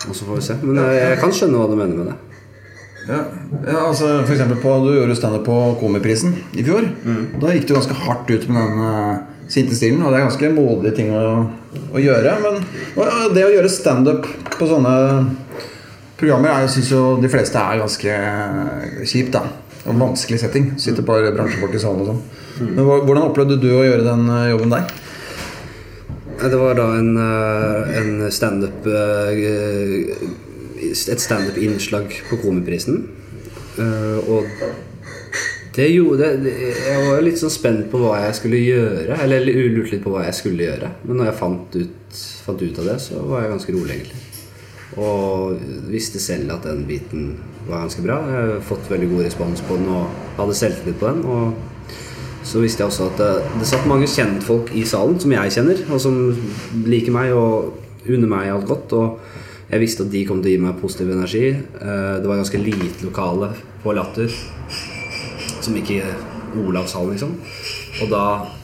Og 0.07 0.15
så 0.15 0.25
får 0.25 0.35
vi 0.37 0.45
se. 0.45 0.55
Men 0.63 0.79
jeg, 0.79 1.01
jeg 1.03 1.19
kan 1.19 1.35
skjønne 1.35 1.59
hva 1.59 1.67
du 1.67 1.75
mener 1.75 1.99
med 1.99 2.11
det. 2.13 2.28
Ja, 3.09 3.23
ja 3.65 3.79
altså 3.87 4.19
for 4.21 4.35
eksempel 4.35 4.59
på, 4.61 4.75
Du 4.85 4.93
gjorde 4.93 5.17
standup 5.17 5.47
på 5.49 5.57
Komiprisen 5.81 6.35
i 6.53 6.65
fjor. 6.65 6.85
Da 7.41 7.53
gikk 7.55 7.67
du 7.67 7.75
ganske 7.75 7.97
hardt 8.05 8.29
ut 8.29 8.47
med 8.51 8.61
den 8.61 8.83
uh, 8.85 9.39
sinte 9.49 9.77
stilen, 9.77 10.03
og 10.03 10.13
det 10.13 10.19
er 10.19 10.27
ganske 10.27 10.51
modige 10.53 10.95
ting 10.99 11.09
å, 11.15 11.23
å 11.89 12.01
gjøre. 12.01 12.35
Men 12.45 12.61
og 12.99 13.33
det 13.33 13.47
å 13.47 13.53
gjøre 13.55 13.71
standup 13.73 14.29
på 14.59 14.69
sånne 14.69 14.93
programmer 16.19 16.53
er, 16.53 16.69
synes 16.71 16.91
jo 16.91 17.03
de 17.21 17.31
fleste 17.31 17.61
er 17.61 17.81
ganske 17.81 18.15
eh, 18.15 19.03
kjipt. 19.07 19.37
da 19.37 19.45
Og 19.87 19.99
vanskelig 19.99 20.41
setting. 20.41 20.73
Sitter 20.81 21.05
bare 21.07 21.31
bransjefolk 21.35 21.77
i 21.77 21.81
salen 21.81 22.03
og 22.03 22.11
sånn. 22.11 22.25
Men 22.75 22.83
Hvordan 22.83 23.29
opplevde 23.29 23.59
du 23.61 23.69
å 23.71 23.85
gjøre 23.87 24.05
den 24.05 24.27
eh, 24.35 24.49
jobben 24.51 24.75
der? 24.75 24.91
Det 26.39 26.59
var 26.59 26.77
da 26.77 26.85
en, 26.95 27.15
eh, 27.19 27.97
en 27.99 28.11
standup 28.31 28.85
eh, 28.87 30.19
Et 30.79 31.19
standup-innslag 31.21 32.13
på 32.29 32.39
Komiprisen. 32.43 33.03
Eh, 33.77 34.29
Og 34.29 34.45
det 35.75 35.85
gjorde 35.93 36.29
Jeg 36.43 37.03
var 37.05 37.19
jo 37.19 37.25
litt 37.25 37.39
sånn 37.39 37.53
spent 37.53 37.91
på 37.91 38.01
hva 38.01 38.17
jeg 38.25 38.35
skulle 38.39 38.61
gjøre. 38.63 39.19
Eller 39.23 39.45
lurte 39.45 39.93
litt 39.95 40.03
på 40.03 40.13
hva 40.15 40.25
jeg 40.27 40.39
skulle 40.39 40.65
gjøre. 40.65 40.89
Men 41.05 41.21
når 41.21 41.29
jeg 41.31 41.39
fant 41.39 41.77
ut, 41.79 42.19
fant 42.45 42.61
ut 42.63 42.81
av 42.81 42.89
det, 42.93 42.97
så 43.03 43.21
var 43.29 43.43
jeg 43.45 43.53
ganske 43.53 43.75
rolig, 43.77 43.99
egentlig. 43.99 44.25
Og 44.99 45.59
visste 45.91 46.19
selv 46.19 46.51
at 46.55 46.65
den 46.65 46.85
biten 46.89 47.27
var 47.67 47.85
ganske 47.85 48.03
bra. 48.03 48.17
Jeg 48.25 48.47
har 48.49 48.63
fått 48.65 48.89
veldig 48.89 49.09
god 49.11 49.27
respons 49.27 49.61
på 49.67 49.77
den 49.77 49.91
og 49.93 50.07
hadde 50.39 50.57
selvtillit 50.57 50.99
på 50.99 51.11
den. 51.11 51.21
Og 51.29 51.53
så 52.49 52.63
visste 52.63 52.81
jeg 52.81 52.89
også 52.89 53.11
at 53.11 53.19
det, 53.21 53.29
det 53.61 53.67
satt 53.69 53.85
mange 53.87 54.07
kjentfolk 54.09 54.71
i 54.73 54.83
salen 54.89 55.19
som 55.21 55.31
jeg 55.35 55.53
kjenner, 55.53 55.83
og 55.93 56.01
som 56.01 56.17
liker 56.89 57.13
meg 57.13 57.35
og 57.37 58.09
unner 58.09 58.31
meg 58.31 58.49
alt 58.55 58.67
godt. 58.67 58.95
Og 58.97 59.19
Jeg 59.69 59.83
visste 59.83 60.01
at 60.05 60.11
de 60.13 60.23
kom 60.25 60.39
til 60.41 60.49
å 60.49 60.53
gi 60.55 60.61
meg 60.63 60.79
positiv 60.81 61.11
energi. 61.13 61.43
Eh, 61.53 62.15
Det 62.21 62.25
var 62.27 62.39
ganske 62.41 62.57
lite 62.63 63.05
lokale 63.05 63.51
på 63.83 63.93
Latter. 63.93 64.29
Som 65.61 65.75
ikke 65.77 66.01
Olavshallen, 66.57 67.11
liksom. 67.13 67.35
Og 68.01 68.09
da 68.09 68.23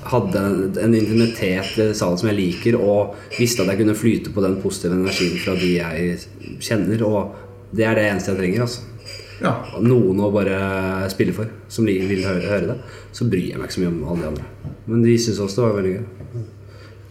hadde 0.09 0.41
jeg 0.41 0.83
en 0.83 0.95
intimitet 0.95 1.77
i 1.77 1.93
salen 1.93 2.17
som 2.17 2.29
jeg 2.29 2.37
liker, 2.39 2.77
og 2.79 3.13
visste 3.37 3.61
at 3.61 3.67
jeg 3.73 3.83
kunne 3.83 3.97
flyte 3.97 4.33
på 4.33 4.41
den 4.41 4.55
positive 4.63 4.95
energien 4.97 5.37
fra 5.43 5.53
de 5.59 5.73
jeg 5.75 6.17
kjenner. 6.63 7.03
Og 7.05 7.35
det 7.75 7.85
er 7.85 7.95
det 7.99 8.07
eneste 8.09 8.31
jeg 8.33 8.39
trenger. 8.41 8.61
altså 8.61 8.81
Ja. 9.41 9.51
noen 9.81 10.17
å 10.23 10.31
bare 10.31 11.09
spille 11.11 11.33
for, 11.33 11.45
som 11.67 11.85
vil 11.85 12.23
høre, 12.23 12.41
høre 12.47 12.67
det, 12.67 12.77
så 13.11 13.27
bryr 13.29 13.49
jeg 13.51 13.57
meg 13.59 13.67
ikke 13.67 13.73
så 13.75 13.81
mye 13.81 13.91
om 13.91 14.03
alle 14.07 14.21
de 14.21 14.27
andre. 14.27 14.45
Men 14.87 15.03
de 15.03 15.17
syntes 15.17 15.39
også 15.43 15.55
det 15.55 15.65
var 15.65 15.81
veldig 15.81 15.93
gøy. 15.97 16.05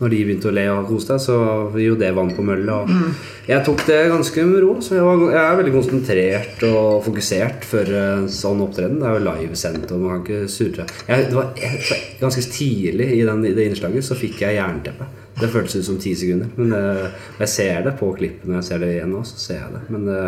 Når 0.00 0.10
de 0.10 0.20
begynte 0.26 0.50
å 0.50 0.54
le 0.54 0.64
og 0.72 0.88
kose 0.90 1.06
seg, 1.06 1.20
så 1.22 1.36
gir 1.76 1.92
jo 1.92 1.98
det 2.00 2.10
vann 2.16 2.32
på 2.34 2.42
mølla. 2.46 2.80
Og 2.82 3.48
jeg 3.50 3.62
tok 3.66 3.84
det 3.86 3.98
ganske 4.10 4.46
med 4.48 4.62
ro. 4.64 4.72
Så 4.82 4.96
jeg, 4.96 5.04
var, 5.06 5.22
jeg 5.30 5.42
er 5.42 5.58
veldig 5.60 5.74
konsentrert 5.76 6.64
og 6.68 7.04
fokusert 7.06 7.68
før 7.68 7.92
sånn 8.32 8.62
opptreden. 8.64 8.98
Det 8.98 9.10
er 9.10 9.18
jo 9.18 9.26
livesendt, 9.28 9.92
og 9.94 10.02
man 10.02 10.24
kan 10.24 10.24
ikke 10.24 10.50
surre. 10.50 10.88
Jeg, 11.06 11.28
det 11.30 11.38
var, 11.38 11.52
jeg, 11.60 12.00
ganske 12.22 12.46
tidlig 12.50 13.10
i, 13.20 13.20
den, 13.28 13.44
i 13.46 13.54
det 13.54 13.68
innslaget 13.70 14.08
så 14.08 14.18
fikk 14.18 14.42
jeg 14.42 14.58
jernteppe. 14.58 15.06
Det 15.34 15.50
føltes 15.50 15.76
ut 15.80 15.86
som 15.88 15.98
ti 15.98 16.14
sekunder. 16.14 16.50
Men 16.58 16.70
det, 16.70 17.10
jeg 17.42 17.52
ser 17.54 17.86
det 17.86 17.94
på 17.98 18.10
klippet 18.18 18.46
når 18.46 18.60
jeg 18.60 18.66
ser 18.68 18.82
det 18.84 18.90
igjen 18.94 19.14
nå, 19.14 19.22
så 19.26 19.38
ser 19.42 19.60
jeg 19.60 19.74
det. 19.74 19.84
Men 19.94 20.08
det, 20.08 20.24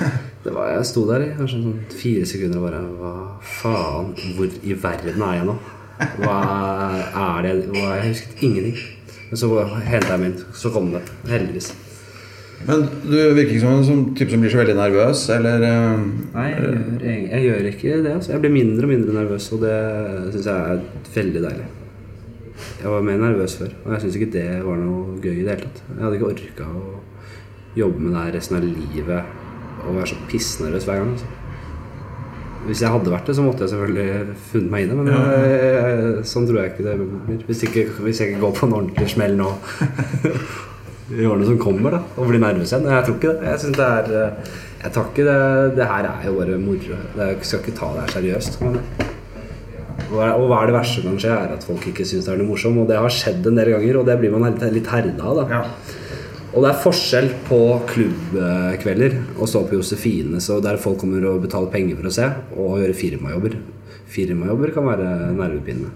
det 0.44 0.54
var, 0.56 0.72
jeg 0.74 0.88
sto 0.90 1.04
der 1.08 1.26
i 1.26 1.34
kanskje 1.38 1.60
sånn 1.64 1.82
fire 2.02 2.28
sekunder 2.28 2.60
og 2.60 2.66
bare 2.68 2.82
Hva 3.00 3.12
faen? 3.60 4.14
Hvor 4.36 4.56
i 4.64 4.76
verden 4.84 5.28
er 5.28 5.38
jeg 5.40 5.48
nå? 5.48 5.58
Hva 6.20 6.36
er 6.96 7.44
det 7.44 7.54
hva, 7.74 7.96
Jeg 7.98 8.10
husket 8.10 8.44
ingenting. 8.46 8.78
Men 9.30 9.38
så 9.38 9.48
henta 9.86 10.14
jeg 10.14 10.20
meg 10.20 10.32
inn. 10.32 10.42
Så 10.58 10.72
kom 10.74 10.90
det. 10.94 11.04
Heldigvis. 11.30 11.70
Men 12.68 12.82
du 13.06 13.16
virker 13.32 13.54
ikke 13.54 13.62
som 13.62 13.78
en 13.78 13.86
sånn 13.86 14.02
type 14.18 14.34
som 14.34 14.42
blir 14.42 14.52
så 14.52 14.60
veldig 14.60 14.76
nervøs, 14.76 15.22
eller 15.32 15.62
eh, 15.64 16.02
Nei, 16.34 16.46
jeg 16.50 16.60
gjør, 16.60 16.80
jeg, 17.06 17.20
jeg 17.30 17.44
gjør 17.46 17.68
ikke 17.70 18.00
det. 18.04 18.14
Altså. 18.18 18.32
Jeg 18.34 18.42
blir 18.42 18.52
mindre 18.58 18.88
og 18.88 18.92
mindre 18.92 19.16
nervøs, 19.16 19.46
og 19.56 19.62
det 19.64 19.76
syns 20.34 20.50
jeg 20.50 20.74
er 20.74 21.14
veldig 21.14 21.44
deilig. 21.46 21.68
Jeg 22.82 22.92
var 22.92 23.06
mer 23.06 23.20
nervøs 23.22 23.56
før, 23.56 23.72
og 23.84 23.94
jeg 23.94 24.04
syns 24.04 24.18
ikke 24.18 24.32
det 24.34 24.48
var 24.66 24.80
noe 24.82 25.16
gøy 25.24 25.38
i 25.38 25.44
det 25.46 25.54
hele 25.54 25.62
tatt. 25.62 25.82
Jeg 25.88 26.04
hadde 26.04 26.18
ikke 26.18 26.32
orka 26.34 26.68
å 26.68 26.84
jobbe 27.78 28.02
med 28.02 28.12
det 28.12 28.24
her 28.26 28.36
resten 28.36 28.58
av 28.58 28.66
livet 28.66 29.36
og 29.80 29.96
være 29.96 30.10
så 30.10 30.18
pissnervøs 30.28 30.88
hver 30.88 31.00
gang. 31.00 31.14
Altså. 31.14 31.39
Hvis 32.68 32.82
jeg 32.84 32.92
hadde 32.92 33.12
vært 33.12 33.28
det, 33.30 33.34
så 33.38 33.44
måtte 33.44 33.64
jeg 33.64 33.72
selvfølgelig 33.72 34.34
funnet 34.50 34.72
meg 34.72 34.82
i 34.84 34.88
det, 34.90 34.96
men 34.98 35.08
jeg, 35.10 36.24
sånn 36.28 36.48
tror 36.48 36.58
jeg 36.60 36.72
ikke 36.74 36.86
det 36.86 36.96
blir. 37.00 37.44
Hvis, 37.48 37.62
ikke, 37.66 37.84
hvis 38.04 38.20
jeg 38.20 38.32
ikke 38.32 38.42
går 38.44 38.56
på 38.58 38.66
en 38.68 38.74
ordentlig 38.80 39.06
smell 39.10 39.36
nå 39.38 39.48
i 41.20 41.26
årene 41.26 41.46
som 41.48 41.60
kommer, 41.62 41.96
da, 41.96 42.02
og 42.20 42.28
blir 42.28 42.42
nervøs 42.42 42.74
igjen. 42.74 42.90
Jeg 42.92 43.06
tror 43.06 43.16
ikke 43.16 43.32
det. 43.32 43.48
Jeg 43.48 43.62
synes 43.64 43.78
det 43.80 43.86
er 43.86 44.12
eh, 44.18 44.50
Jeg 44.80 44.92
tar 44.94 45.08
ikke 45.10 45.24
det 45.26 45.38
Det 45.76 45.88
her 45.90 46.10
er 46.10 46.26
jo 46.28 46.34
bare 46.36 46.58
moro. 46.62 46.98
Jeg 47.22 47.40
skal 47.48 47.64
ikke 47.64 47.78
ta 47.80 47.88
det 47.96 48.04
her 48.04 48.14
seriøst. 48.18 48.60
Men 48.66 48.78
og 50.10 50.46
hva 50.50 50.60
er 50.62 50.70
det 50.70 50.74
verste 50.74 50.98
som 50.98 51.06
kan 51.06 51.18
skje, 51.22 51.32
er 51.34 51.52
at 51.54 51.64
folk 51.66 51.84
ikke 51.86 52.04
syns 52.08 52.26
det 52.26 52.32
er 52.34 52.40
noe 52.40 52.50
morsomt. 52.50 52.80
Og 52.82 52.88
det 52.90 52.98
har 52.98 53.12
skjedd 53.14 53.46
en 53.46 53.58
del 53.60 53.72
ganger, 53.76 54.00
og 54.00 54.08
det 54.08 54.16
blir 54.20 54.32
man 54.34 54.46
litt 54.74 54.90
herda 54.90 55.32
av. 55.32 55.42
da 55.42 55.60
Ja. 55.60 55.64
Og 56.50 56.64
det 56.64 56.70
er 56.72 56.80
forskjell 56.82 57.28
på 57.46 57.58
klubbkvelder 57.92 59.16
å 59.38 59.46
stå 59.46 59.62
på 59.68 59.76
Josefine, 59.78 60.40
så 60.42 60.56
der 60.62 60.80
folk 60.82 60.98
kommer 60.98 61.22
og 61.30 61.44
betaler 61.44 61.70
penger 61.70 61.96
for 62.00 62.10
å 62.10 62.14
se, 62.16 62.26
og 62.58 62.80
gjøre 62.82 62.96
firmajobber. 62.98 63.54
Firmajobber 64.10 64.72
kan 64.74 64.88
være 64.90 65.10
nervepirrende. 65.36 65.90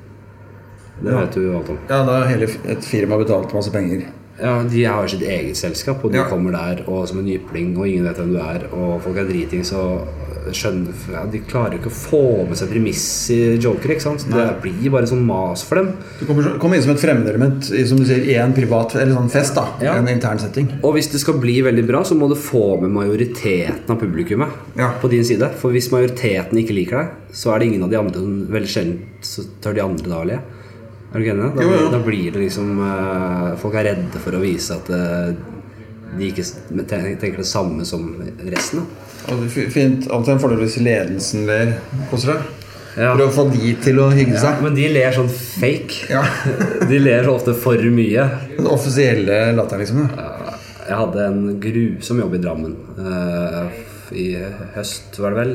Det 1.02 1.10
Ja. 1.10 1.20
vet 1.24 1.32
du 1.34 1.56
alt 1.56 1.68
om. 1.70 1.78
ja, 1.90 2.04
da 2.06 2.20
har 2.22 2.26
hele 2.30 2.44
et 2.70 2.84
firma 2.84 3.18
betalt 3.18 3.52
masse 3.52 3.70
penger. 3.72 4.04
Ja, 4.40 4.62
De 4.62 4.84
har 4.84 5.06
sitt 5.08 5.22
eget 5.22 5.56
selskap, 5.56 6.04
og 6.04 6.12
de 6.12 6.18
Ja. 6.18 6.24
kommer 6.28 6.52
der 6.52 6.84
og 6.88 7.08
som 7.08 7.18
en 7.18 7.24
nypling, 7.26 7.76
og 7.76 7.86
ingen 7.88 8.04
vet 8.04 8.16
hvem 8.16 8.32
du 8.32 8.38
er, 8.38 8.66
og 8.72 9.02
folk 9.02 9.16
er 9.16 9.24
dritings 9.24 9.72
og 9.72 10.06
skjønner 10.52 10.92
ja, 11.12 11.22
De 11.30 11.38
klarer 11.48 11.72
jo 11.76 11.78
ikke 11.80 11.90
å 11.92 11.96
få 11.96 12.20
med 12.48 12.58
seg 12.58 12.68
premiss 12.72 13.04
i 13.32 13.38
joker, 13.62 13.94
ikke 13.94 14.04
sant? 14.04 14.26
Det 14.28 14.44
blir 14.62 14.90
bare 14.92 15.06
sånn 15.08 15.22
mas 15.24 15.62
for 15.64 15.80
dem. 15.80 15.92
Du 16.20 16.26
kommer, 16.28 16.58
kommer 16.60 16.76
inn 16.76 16.82
som 16.84 16.92
et 16.92 17.00
fremmedelement 17.00 17.70
i 17.72 17.84
som 17.88 17.96
du 18.00 18.04
sier, 18.04 18.20
i 18.28 18.34
en 18.40 18.52
privat 18.56 18.94
eller 18.96 19.14
sånn 19.16 19.30
fest. 19.32 19.54
da 19.56 19.64
Ja. 19.80 19.94
En 19.96 20.08
intern 20.08 20.38
setting. 20.42 20.68
Og 20.82 20.94
hvis 20.98 21.08
det 21.12 21.20
skal 21.20 21.38
bli 21.40 21.60
veldig 21.64 21.86
bra, 21.88 22.02
så 22.04 22.14
må 22.18 22.28
du 22.28 22.34
få 22.36 22.80
med 22.82 22.90
majoriteten 22.90 23.88
av 23.88 24.00
publikummet 24.00 24.48
Ja. 24.76 24.92
på 25.00 25.08
din 25.10 25.24
side. 25.24 25.50
For 25.60 25.70
hvis 25.72 25.90
majoriteten 25.90 26.58
ikke 26.60 26.74
liker 26.76 26.98
deg, 26.98 27.08
så 27.32 27.54
er 27.54 27.58
det 27.60 27.66
ingen 27.68 27.82
av 27.84 27.90
de 27.90 27.96
andre 27.96 28.14
som 28.20 28.46
Veldig 28.54 28.68
sjelden 28.68 28.98
så 29.22 29.42
tør 29.62 29.74
de 29.74 29.80
andre 29.80 30.08
da 30.08 30.20
å 30.20 30.26
le. 30.28 30.38
Er 31.14 31.18
du 31.18 31.24
ikke 31.24 31.34
enig? 31.38 31.56
Da, 31.56 31.62
Jo, 31.62 31.70
jo. 31.78 31.90
da 31.90 31.98
blir 32.02 32.32
det 32.32 32.40
liksom 32.42 32.78
eh, 32.82 33.56
Folk 33.62 33.74
er 33.74 33.84
redde 33.84 34.18
for 34.22 34.32
å 34.32 34.40
vise 34.42 34.74
at 34.74 34.90
eh, 34.90 35.34
de 36.18 36.28
ikke 36.30 36.44
tenker 37.18 37.36
det 37.38 37.46
samme 37.46 37.84
som 37.86 38.04
resten. 38.46 38.80
Da. 38.82 38.84
Fint, 39.24 40.10
Alltid 40.12 40.34
en 40.34 40.42
fordel 40.42 40.60
hvis 40.64 40.76
ledelsen 40.82 41.46
ler. 41.48 41.74
Koser 42.10 42.34
deg. 42.34 42.50
Ja. 42.94 43.14
Prøv 43.16 43.26
å 43.26 43.34
få 43.34 43.44
de 43.50 43.72
til 43.82 43.98
å 43.98 44.10
hygge 44.14 44.38
seg. 44.38 44.60
Men 44.62 44.76
de 44.76 44.86
ler 44.92 45.14
sånn 45.16 45.30
fake. 45.32 46.10
Ja. 46.12 46.22
De 46.90 47.00
ler 47.00 47.26
så 47.26 47.34
ofte 47.34 47.54
for 47.58 47.80
mye. 47.90 48.26
Den 48.54 48.68
offisielle 48.70 49.38
latteren, 49.56 49.82
liksom. 49.82 50.04
Ja. 50.14 50.54
Jeg 50.84 51.00
hadde 51.00 51.26
en 51.26 51.44
grusom 51.64 52.20
jobb 52.20 52.34
i 52.36 52.40
Drammen 52.44 52.74
eh, 53.00 53.76
i 54.20 54.26
høst, 54.74 55.16
var 55.16 55.32
det 55.32 55.38
vel. 55.40 55.54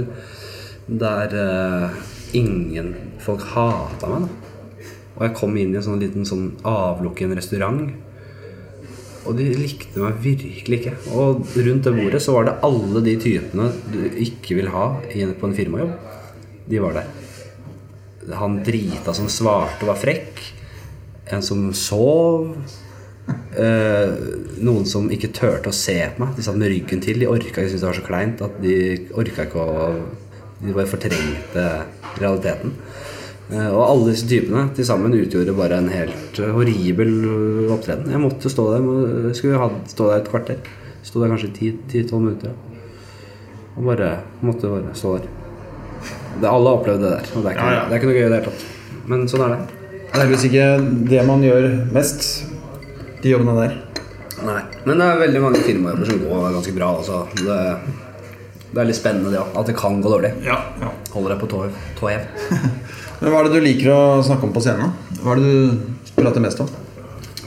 Der 1.00 1.36
eh, 1.38 2.00
ingen 2.40 2.96
folk 3.22 3.46
hata 3.54 4.10
meg. 4.10 4.26
da 4.26 4.88
Og 5.20 5.26
jeg 5.28 5.36
kom 5.38 5.58
inn 5.62 5.76
i 5.76 5.78
en 5.78 5.86
sånn 5.86 6.02
liten 6.02 6.26
sånn 6.26 6.48
avlukken 6.66 7.36
restaurant. 7.38 7.92
Og 9.28 9.36
de 9.38 9.48
likte 9.58 10.02
meg 10.02 10.20
virkelig 10.24 10.80
ikke. 10.80 10.94
Og 11.14 11.44
rundt 11.58 11.88
det 11.88 11.96
bordet 11.96 12.22
så 12.24 12.36
var 12.36 12.48
det 12.48 12.58
alle 12.66 13.04
de 13.06 13.16
typene 13.22 13.70
du 13.92 14.00
ikke 14.24 14.60
vil 14.60 14.72
ha 14.74 14.86
på 15.04 15.50
en 15.50 15.58
firmajobb. 15.58 15.96
De 16.70 16.84
var 16.84 17.00
der. 17.00 17.10
Han 18.40 18.60
drita 18.66 19.14
som 19.18 19.30
svarte 19.32 19.84
og 19.86 19.94
var 19.94 20.00
frekk. 20.00 20.44
En 21.34 21.44
som 21.46 21.70
sov. 21.78 22.54
Eh, 23.30 24.14
noen 24.64 24.88
som 24.90 25.10
ikke 25.14 25.32
turte 25.36 25.72
å 25.72 25.76
se 25.76 25.98
på 26.16 26.24
meg. 26.24 26.36
De 26.38 26.46
satt 26.46 26.58
med 26.60 26.72
ryggen 26.72 27.04
til. 27.04 27.22
De 27.22 27.30
orka 27.30 27.52
ikke 27.52 27.68
synes 27.70 27.84
det 27.84 27.90
var 27.90 28.00
så 28.00 28.08
kleint 28.08 28.44
at 28.46 28.58
de 28.64 28.80
orka 29.18 29.48
ikke 29.50 29.68
å 29.68 29.92
De 30.60 30.74
bare 30.76 30.92
fortrengte 30.92 31.62
realiteten. 32.20 32.74
Eh, 33.50 33.70
og 33.74 33.82
alle 33.82 34.12
disse 34.12 34.28
typene 34.30 34.68
til 34.78 34.86
sammen 34.86 35.16
utgjorde 35.18 35.56
bare 35.58 35.80
en 35.82 35.90
helt 35.90 36.38
eh, 36.38 36.52
horribel 36.54 37.14
opptreden. 37.74 38.12
Jeg 38.14 38.22
måtte 38.22 38.52
stå 38.54 38.68
der 38.76 38.86
jeg 39.30 39.40
skulle 39.40 39.62
ha, 39.62 39.70
stå 39.90 40.10
der 40.12 40.22
et 40.22 40.30
kvarter. 40.30 40.60
Sto 41.02 41.24
der 41.24 41.32
kanskje 41.34 41.50
10-12 41.90 42.20
minutter. 42.22 42.54
Og 43.76 43.88
bare 43.88 44.12
måtte 44.46 44.70
bare 44.70 44.94
stå 44.94 45.16
der. 45.18 45.28
Det, 46.40 46.46
alle 46.46 46.70
har 46.70 46.78
opplevd 46.78 47.02
det 47.04 47.14
der. 47.16 47.32
Og 47.34 47.42
det 47.42 47.50
er 47.50 47.58
ikke, 47.58 47.66
Ja, 47.66 47.74
ja. 47.74 47.84
Det 47.88 47.96
er 47.96 48.02
ikke 48.02 48.12
noe 48.12 48.18
gøy 48.20 48.22
i 48.22 48.30
det 48.30 48.38
hele 48.38 48.52
tatt. 48.52 48.66
Men 49.10 49.26
sånn 49.32 49.46
er 49.48 49.56
det. 49.56 49.62
Det 49.90 50.12
er 50.12 50.22
heldigvis 50.24 50.46
ikke 50.50 50.68
det 51.10 51.26
man 51.26 51.46
gjør 51.46 51.68
mest, 51.96 52.28
de 53.24 53.34
jobbene 53.34 53.56
der. 53.58 53.76
Nei, 54.46 54.60
men 54.86 55.02
det 55.02 55.08
er 55.10 55.20
veldig 55.26 55.42
mange 55.44 55.64
firmajobber 55.66 56.08
som 56.08 56.22
går 56.24 56.46
ganske 56.56 56.76
bra. 56.78 56.92
Altså. 57.02 57.18
Det, 57.42 57.58
det 58.70 58.84
er 58.84 58.88
litt 58.88 59.00
spennende 59.00 59.34
det 59.34 59.42
òg. 59.42 59.58
At 59.58 59.72
det 59.72 59.76
kan 59.80 60.00
gå 60.06 60.14
dårlig. 60.14 60.36
Ja, 60.46 60.62
ja. 60.84 60.94
Holder 61.16 61.34
deg 61.36 61.42
på 61.42 61.50
tå 61.98 62.12
hev. 62.14 62.30
Men 63.20 63.34
Hva 63.34 63.42
er 63.42 63.50
det 63.50 63.60
du 63.60 63.66
liker 63.66 63.92
å 63.92 64.02
snakke 64.24 64.48
om 64.48 64.54
på 64.56 64.64
scenen? 64.64 64.94
Hva 65.20 65.34
er 65.34 65.42
det 65.42 65.50
du 65.52 66.14
prater 66.16 66.44
mest 66.44 66.62
om? 66.64 66.70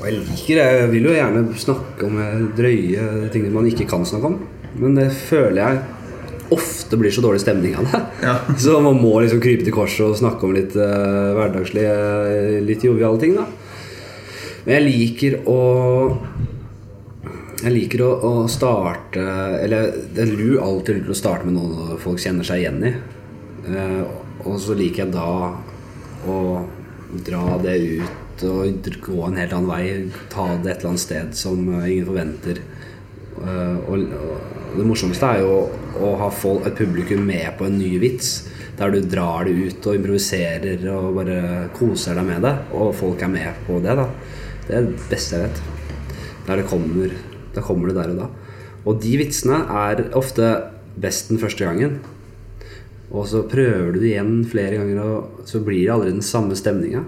Jeg 0.02 0.18
liker 0.18 0.58
det. 0.58 0.68
Jeg 0.82 0.90
vil 0.92 1.08
jo 1.08 1.14
gjerne 1.16 1.42
snakke 1.62 2.08
om 2.08 2.20
eh, 2.20 2.44
drøye 2.58 3.32
ting 3.32 3.46
man 3.54 3.68
ikke 3.70 3.86
kan 3.90 4.04
snakke 4.08 4.32
om. 4.32 4.38
Men 4.82 4.96
det 4.98 5.08
føler 5.14 5.60
jeg 5.62 5.82
ofte 6.52 6.98
blir 7.00 7.10
så 7.14 7.22
dårlig 7.24 7.40
stemning 7.40 7.76
av 7.80 7.88
det. 7.88 8.00
Ja. 8.22 8.36
Så 8.64 8.80
man 8.84 9.00
må 9.00 9.14
liksom 9.20 9.40
krype 9.40 9.64
til 9.64 9.74
korset 9.74 10.04
og 10.04 10.18
snakke 10.18 10.44
om 10.46 10.54
litt 10.56 10.76
uh, 10.76 11.32
hverdagslige, 11.38 11.94
litt 12.66 12.84
joviale 12.84 13.20
ting, 13.22 13.38
da. 13.38 13.46
Men 14.66 14.76
jeg 14.76 14.86
liker 14.86 15.40
å 15.50 15.60
Jeg 17.62 17.72
liker 17.74 18.02
å, 18.06 18.10
å 18.26 18.30
starte 18.50 19.22
Eller 19.58 19.88
det 20.14 20.22
er 20.22 20.30
lur, 20.30 20.60
alltid 20.62 21.00
lurt 21.00 21.10
å 21.10 21.16
starte 21.18 21.48
med 21.48 21.56
noe 21.56 21.96
folk 22.02 22.22
kjenner 22.22 22.46
seg 22.46 22.62
igjen 22.62 22.78
i. 22.86 22.92
Eh, 23.72 23.98
og 24.44 24.58
så 24.60 24.76
liker 24.78 25.04
jeg 25.04 25.14
da 25.14 25.28
å 26.28 26.38
dra 27.26 27.58
det 27.62 27.76
ut 28.02 28.44
og 28.48 28.88
gå 29.04 29.18
en 29.26 29.38
helt 29.38 29.54
annen 29.54 29.70
vei. 29.70 29.82
Ta 30.32 30.48
det 30.56 30.72
et 30.72 30.78
eller 30.80 30.92
annet 30.92 31.04
sted 31.04 31.36
som 31.38 31.60
eh, 31.76 31.90
ingen 31.92 32.08
forventer. 32.08 32.62
Eh, 33.42 33.76
og, 33.86 34.06
det 34.72 34.86
morsomste 34.88 35.28
er 35.28 35.42
jo 35.42 35.56
å 36.00 36.14
ha 36.16 36.30
et 36.32 36.78
publikum 36.78 37.26
med 37.28 37.50
på 37.58 37.68
en 37.68 37.76
ny 37.76 37.92
vits. 38.00 38.48
Der 38.78 38.94
du 38.94 39.02
drar 39.04 39.44
det 39.44 39.52
ut 39.52 39.86
og 39.86 39.98
improviserer 39.98 40.86
og 40.94 41.18
bare 41.18 41.66
koser 41.76 42.16
deg 42.16 42.28
med 42.30 42.46
det. 42.46 42.54
Og 42.72 42.94
folk 42.96 43.20
er 43.22 43.32
med 43.34 43.66
på 43.66 43.82
det. 43.84 43.98
da 43.98 44.08
Det 44.66 44.78
er 44.78 44.88
det 44.88 45.10
beste 45.10 45.36
jeg 45.36 45.50
vet. 45.50 45.60
Der 46.48 46.62
det 46.62 46.70
kommer, 46.70 47.12
da 47.54 47.62
kommer 47.62 47.92
det 47.92 47.98
der 48.00 48.14
og 48.14 48.22
da. 48.24 48.30
Og 48.82 48.98
de 49.02 49.12
vitsene 49.20 49.60
er 49.84 50.08
ofte 50.18 50.48
best 50.98 51.28
den 51.30 51.38
første 51.38 51.68
gangen. 51.68 52.00
Og 53.12 53.26
så 53.28 53.42
prøver 53.44 53.92
du 53.92 54.00
det 54.00 54.14
igjen 54.14 54.38
flere 54.48 54.78
ganger, 54.80 55.02
og 55.04 55.48
så 55.48 55.60
blir 55.64 55.84
det 55.84 55.92
aldri 55.92 56.14
den 56.14 56.24
samme 56.24 56.56
stemninga. 56.56 57.02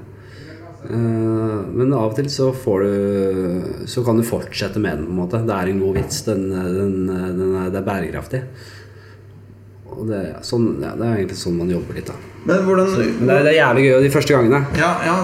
Eh, 0.84 1.60
men 1.72 1.94
av 1.96 2.10
og 2.10 2.16
til 2.18 2.26
så 2.28 2.50
får 2.52 2.82
du 2.84 3.86
Så 3.88 4.02
kan 4.04 4.18
du 4.20 4.24
fortsette 4.26 4.76
med 4.76 4.98
den, 4.98 5.06
på 5.06 5.14
en 5.14 5.20
måte. 5.22 5.40
Det 5.48 5.56
er 5.56 5.70
en 5.70 5.80
god 5.80 5.96
vits. 5.96 6.22
Den, 6.28 6.48
den, 6.52 6.94
den 7.08 7.56
er, 7.56 7.70
det 7.72 7.80
er 7.80 7.88
bærekraftig. 7.88 8.42
Og 9.94 10.08
det, 10.10 10.20
sånn, 10.44 10.74
ja, 10.82 10.92
det 10.98 11.06
er 11.06 11.20
egentlig 11.20 11.38
sånn 11.38 11.56
man 11.56 11.70
jobber 11.70 11.96
litt, 11.96 12.08
da. 12.10 12.16
Men 12.44 12.64
hvordan 12.66 12.90
Men 12.90 13.28
det 13.28 13.34
er, 13.34 13.44
det 13.46 13.52
er 13.52 13.60
jævlig 13.60 13.84
gøy 13.84 13.98
de 14.04 14.12
første 14.12 14.34
gangene. 14.34 14.60
Ja, 14.76 14.90
ja, 15.06 15.14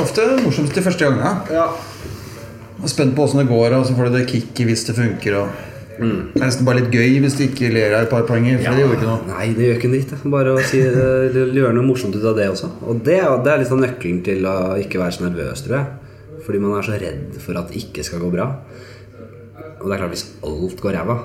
ofte 0.00 0.26
morsomst 0.40 0.76
de 0.76 0.84
første 0.86 1.08
gangene. 1.08 1.32
Ja. 1.52 1.66
Spent 2.88 3.12
på 3.16 3.26
åssen 3.26 3.42
det 3.42 3.50
går, 3.50 3.74
og 3.76 3.88
så 3.88 3.96
får 3.96 4.08
du 4.08 4.16
det 4.16 4.28
kicket 4.30 4.70
hvis 4.70 4.86
det 4.88 4.96
funker. 4.96 5.36
Og 5.42 5.69
Mm. 6.00 6.20
Det 6.32 6.40
er 6.40 6.46
nesten 6.46 6.64
bare 6.66 6.80
litt 6.80 6.94
gøy 6.96 7.18
hvis 7.20 7.34
du 7.36 7.42
ikke 7.44 7.68
ler 7.74 7.92
av 7.98 8.06
et 8.06 8.10
par 8.12 8.22
poenger. 8.28 8.58
For 8.64 8.72
det 8.72 8.84
gjør 8.86 8.94
ikke 8.96 9.08
noe. 9.10 9.20
Nei, 9.28 9.46
det 9.56 9.66
gjør 9.66 9.76
ikke 9.78 9.88
en 9.90 9.96
dritt. 9.96 10.14
Bare 10.32 10.54
å 10.56 10.62
si, 10.64 10.78
eh, 10.80 11.40
gjøre 11.60 11.74
noe 11.76 11.84
morsomt 11.86 12.16
ut 12.16 12.24
av 12.24 12.36
det 12.40 12.46
også. 12.50 12.70
Og 12.88 13.02
det, 13.04 13.18
er- 13.20 13.42
det 13.44 13.52
er 13.52 13.58
liksom 13.64 13.82
nøkkelen 13.84 14.22
til 14.24 14.46
å 14.48 14.54
ikke 14.80 14.98
være 15.02 15.12
så 15.18 15.26
nervøs, 15.28 15.62
tror 15.66 15.76
jeg. 15.76 15.86
Fordi 16.46 16.58
man 16.62 16.78
er 16.78 16.82
så 16.88 16.96
redd 17.00 17.36
for 17.44 17.58
at 17.60 17.68
det 17.68 17.82
ikke 17.84 18.02
skal 18.06 18.18
gå 18.24 18.30
bra. 18.32 18.46
Og 19.80 19.86
det 19.88 19.92
er 19.94 20.00
klart, 20.00 20.14
hvis 20.16 20.26
alt 20.44 20.80
går 20.80 20.92
ræva, 20.96 21.18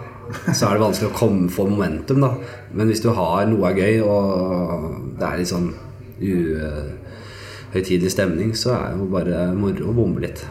så 0.55 0.67
er 0.67 0.73
det 0.77 0.83
vanskelig 0.85 1.09
å 1.11 1.15
komme, 1.15 1.49
for 1.51 1.67
momentum, 1.71 2.19
da. 2.23 2.33
Men 2.73 2.87
hvis 2.91 3.01
du 3.03 3.09
har 3.15 3.45
noe 3.47 3.69
er 3.71 3.75
gøy, 3.79 4.01
og 4.03 5.17
det 5.19 5.27
er 5.27 5.37
litt 5.39 5.51
sånn 5.51 5.71
uhøytidelig 7.75 8.11
stemning, 8.13 8.53
så 8.57 8.73
er 8.75 8.93
det 8.93 8.99
jo 9.01 9.07
bare 9.11 9.41
moro 9.55 9.89
å 9.91 9.95
bombe 9.97 10.23
litt. 10.23 10.43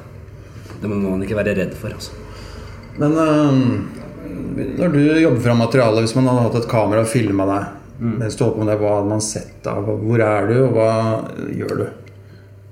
Det 0.80 0.88
må 0.90 0.98
man 1.00 1.22
ikke 1.24 1.38
være 1.38 1.56
redd 1.60 1.74
for, 1.78 1.94
altså. 1.96 2.12
Men 3.00 3.16
øhm, 3.18 3.88
når 4.78 4.92
du 4.94 5.00
jobber 5.22 5.40
fram 5.44 5.62
materialet, 5.62 6.04
hvis 6.04 6.14
man 6.18 6.28
hadde 6.30 6.44
hatt 6.48 6.60
et 6.62 6.70
kamera 6.70 7.04
og 7.04 7.10
filma 7.10 7.48
deg 7.50 7.80
mens 8.04 8.34
du 8.34 8.44
holdt 8.44 8.56
på 8.56 8.64
med 8.64 8.72
det, 8.72 8.80
hva 8.80 8.96
hadde 8.96 9.10
man 9.12 9.22
sett 9.22 9.60
da? 9.64 9.76
Hvor 9.78 10.22
er 10.24 10.48
du, 10.50 10.56
og 10.66 10.72
hva 10.74 10.88
gjør 11.54 11.76
du? 11.78 11.84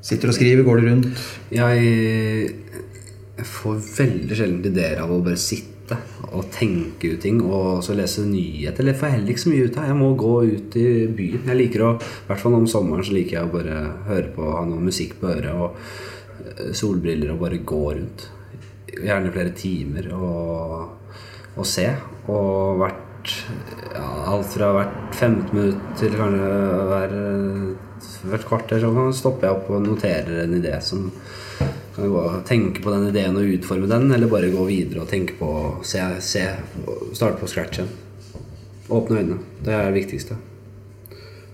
Sitter 0.03 0.33
og 0.33 0.35
skriver? 0.35 0.65
Går 0.67 0.81
du 0.81 0.89
rundt? 0.89 1.27
Jeg, 1.55 1.93
jeg 3.39 3.47
får 3.47 3.77
veldig 4.01 4.39
sjelden 4.39 4.73
ideer 4.73 5.03
av 5.05 5.13
å 5.15 5.21
bare 5.23 5.39
sitte 5.39 5.99
og 6.33 6.49
tenke 6.55 7.13
ut 7.13 7.23
ting 7.23 7.39
og 7.45 7.85
så 7.87 7.95
lese 7.95 8.25
nyheter. 8.27 8.83
Eller 8.83 8.99
får 8.99 9.15
heller 9.15 9.31
ikke 9.31 9.45
så 9.45 9.53
mye 9.53 9.69
ut 9.69 9.79
av. 9.79 9.91
Jeg 9.93 9.99
må 10.01 10.11
gå 10.19 10.33
ut 10.57 10.79
i 10.81 10.87
byen. 11.07 11.47
Jeg 11.53 11.61
liker 11.61 11.87
å, 11.87 11.93
I 12.01 12.31
hvert 12.31 12.43
fall 12.43 12.59
om 12.59 12.67
sommeren 12.71 13.07
så 13.07 13.15
liker 13.15 13.39
jeg 13.39 13.47
å 13.47 13.55
bare 13.55 13.79
høre 14.09 14.33
på, 14.35 14.49
ha 14.57 14.65
noe 14.67 14.83
musikk 14.83 15.21
på 15.21 15.31
øret 15.37 15.53
og 15.55 15.79
eh, 16.57 16.73
solbriller 16.75 17.35
og 17.35 17.45
bare 17.45 17.63
gå 17.63 17.85
rundt. 17.93 18.27
Gjerne 18.93 19.31
flere 19.33 19.55
timer 19.57 20.11
og, 20.19 20.99
og 21.57 21.69
se. 21.69 21.87
Og 22.31 22.83
vært 22.83 23.35
ja, 23.93 24.07
alt 24.33 24.51
fra 24.55 24.73
hvert 24.77 25.15
15 25.15 25.55
minutt 25.55 25.97
til 26.01 26.15
kanskje 26.19 26.53
hver, 26.91 27.17
hvert 28.33 28.47
kvarter 28.49 28.83
så 28.83 29.09
stopper 29.17 29.49
jeg 29.49 29.59
opp 29.59 29.71
og 29.71 29.87
noterer 29.87 30.45
en 30.45 30.57
idé 30.59 30.75
som 30.83 31.11
kan 31.93 32.09
gå 32.09 32.21
og 32.23 32.45
tenke 32.49 32.83
på 32.83 32.93
den 32.95 33.11
ideen 33.11 33.37
og 33.37 33.51
utforme 33.59 33.91
den, 33.91 34.09
eller 34.15 34.31
bare 34.31 34.53
gå 34.53 34.65
videre 34.69 35.05
og 35.05 35.11
tenke 35.11 35.37
på 35.39 35.51
se, 35.85 36.01
se 36.25 36.47
starte 37.13 37.37
på 37.41 37.51
scratch 37.51 37.83
igjen. 37.83 37.93
Åpne 38.93 39.21
øynene. 39.21 39.39
Det 39.63 39.75
er 39.77 39.87
det 39.91 40.01
viktigste. 40.01 40.39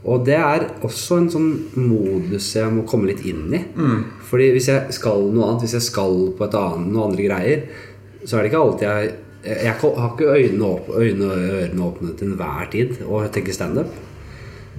Og 0.09 0.23
det 0.25 0.39
er 0.39 0.69
også 0.87 1.19
en 1.19 1.31
sånn 1.33 1.49
modus 1.75 2.53
jeg 2.55 2.71
må 2.73 2.85
komme 2.89 3.11
litt 3.11 3.25
inn 3.27 3.51
i. 3.51 3.65
Fordi 4.31 4.53
hvis 4.55 4.71
jeg 4.71 4.95
skal 4.95 5.27
noe 5.35 5.49
annet, 5.49 5.67
hvis 5.67 5.75
jeg 5.81 5.89
skal 5.91 6.15
på 6.39 6.47
et 6.47 6.55
annet, 6.59 6.93
noen 6.93 7.11
andre 7.11 7.27
greier, 7.27 7.65
så 8.25 8.39
er 8.39 8.45
det 8.47 8.53
ikke 8.53 8.63
alltid 8.63 8.87
jeg 8.89 9.17
Jeg 9.45 9.73
har 9.79 10.11
ikke 10.13 10.33
øynene, 10.35 10.69
øynene 10.99 11.29
og 11.31 11.39
ørene 11.61 11.85
åpne 11.87 12.15
til 12.19 12.33
enhver 12.33 12.71
tid 12.73 12.97
og 13.07 13.29
tenker 13.33 13.53
standup. 13.55 13.87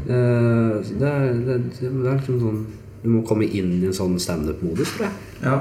Eh, 0.08 0.75
Det, 1.00 1.08
er- 1.08 1.39
det, 1.46 1.56
det 1.80 1.88
er 1.89 2.18
liksom 2.20 2.39
sånn 2.44 2.60
Du 3.04 3.08
må 3.10 3.22
komme 3.24 3.46
inn 3.48 3.78
i 3.82 3.86
en 3.88 3.94
sånn 3.96 4.18
standup-modus, 4.20 4.89
tror 4.98 5.06
jeg. 5.08 5.13
Ja. 5.46 5.54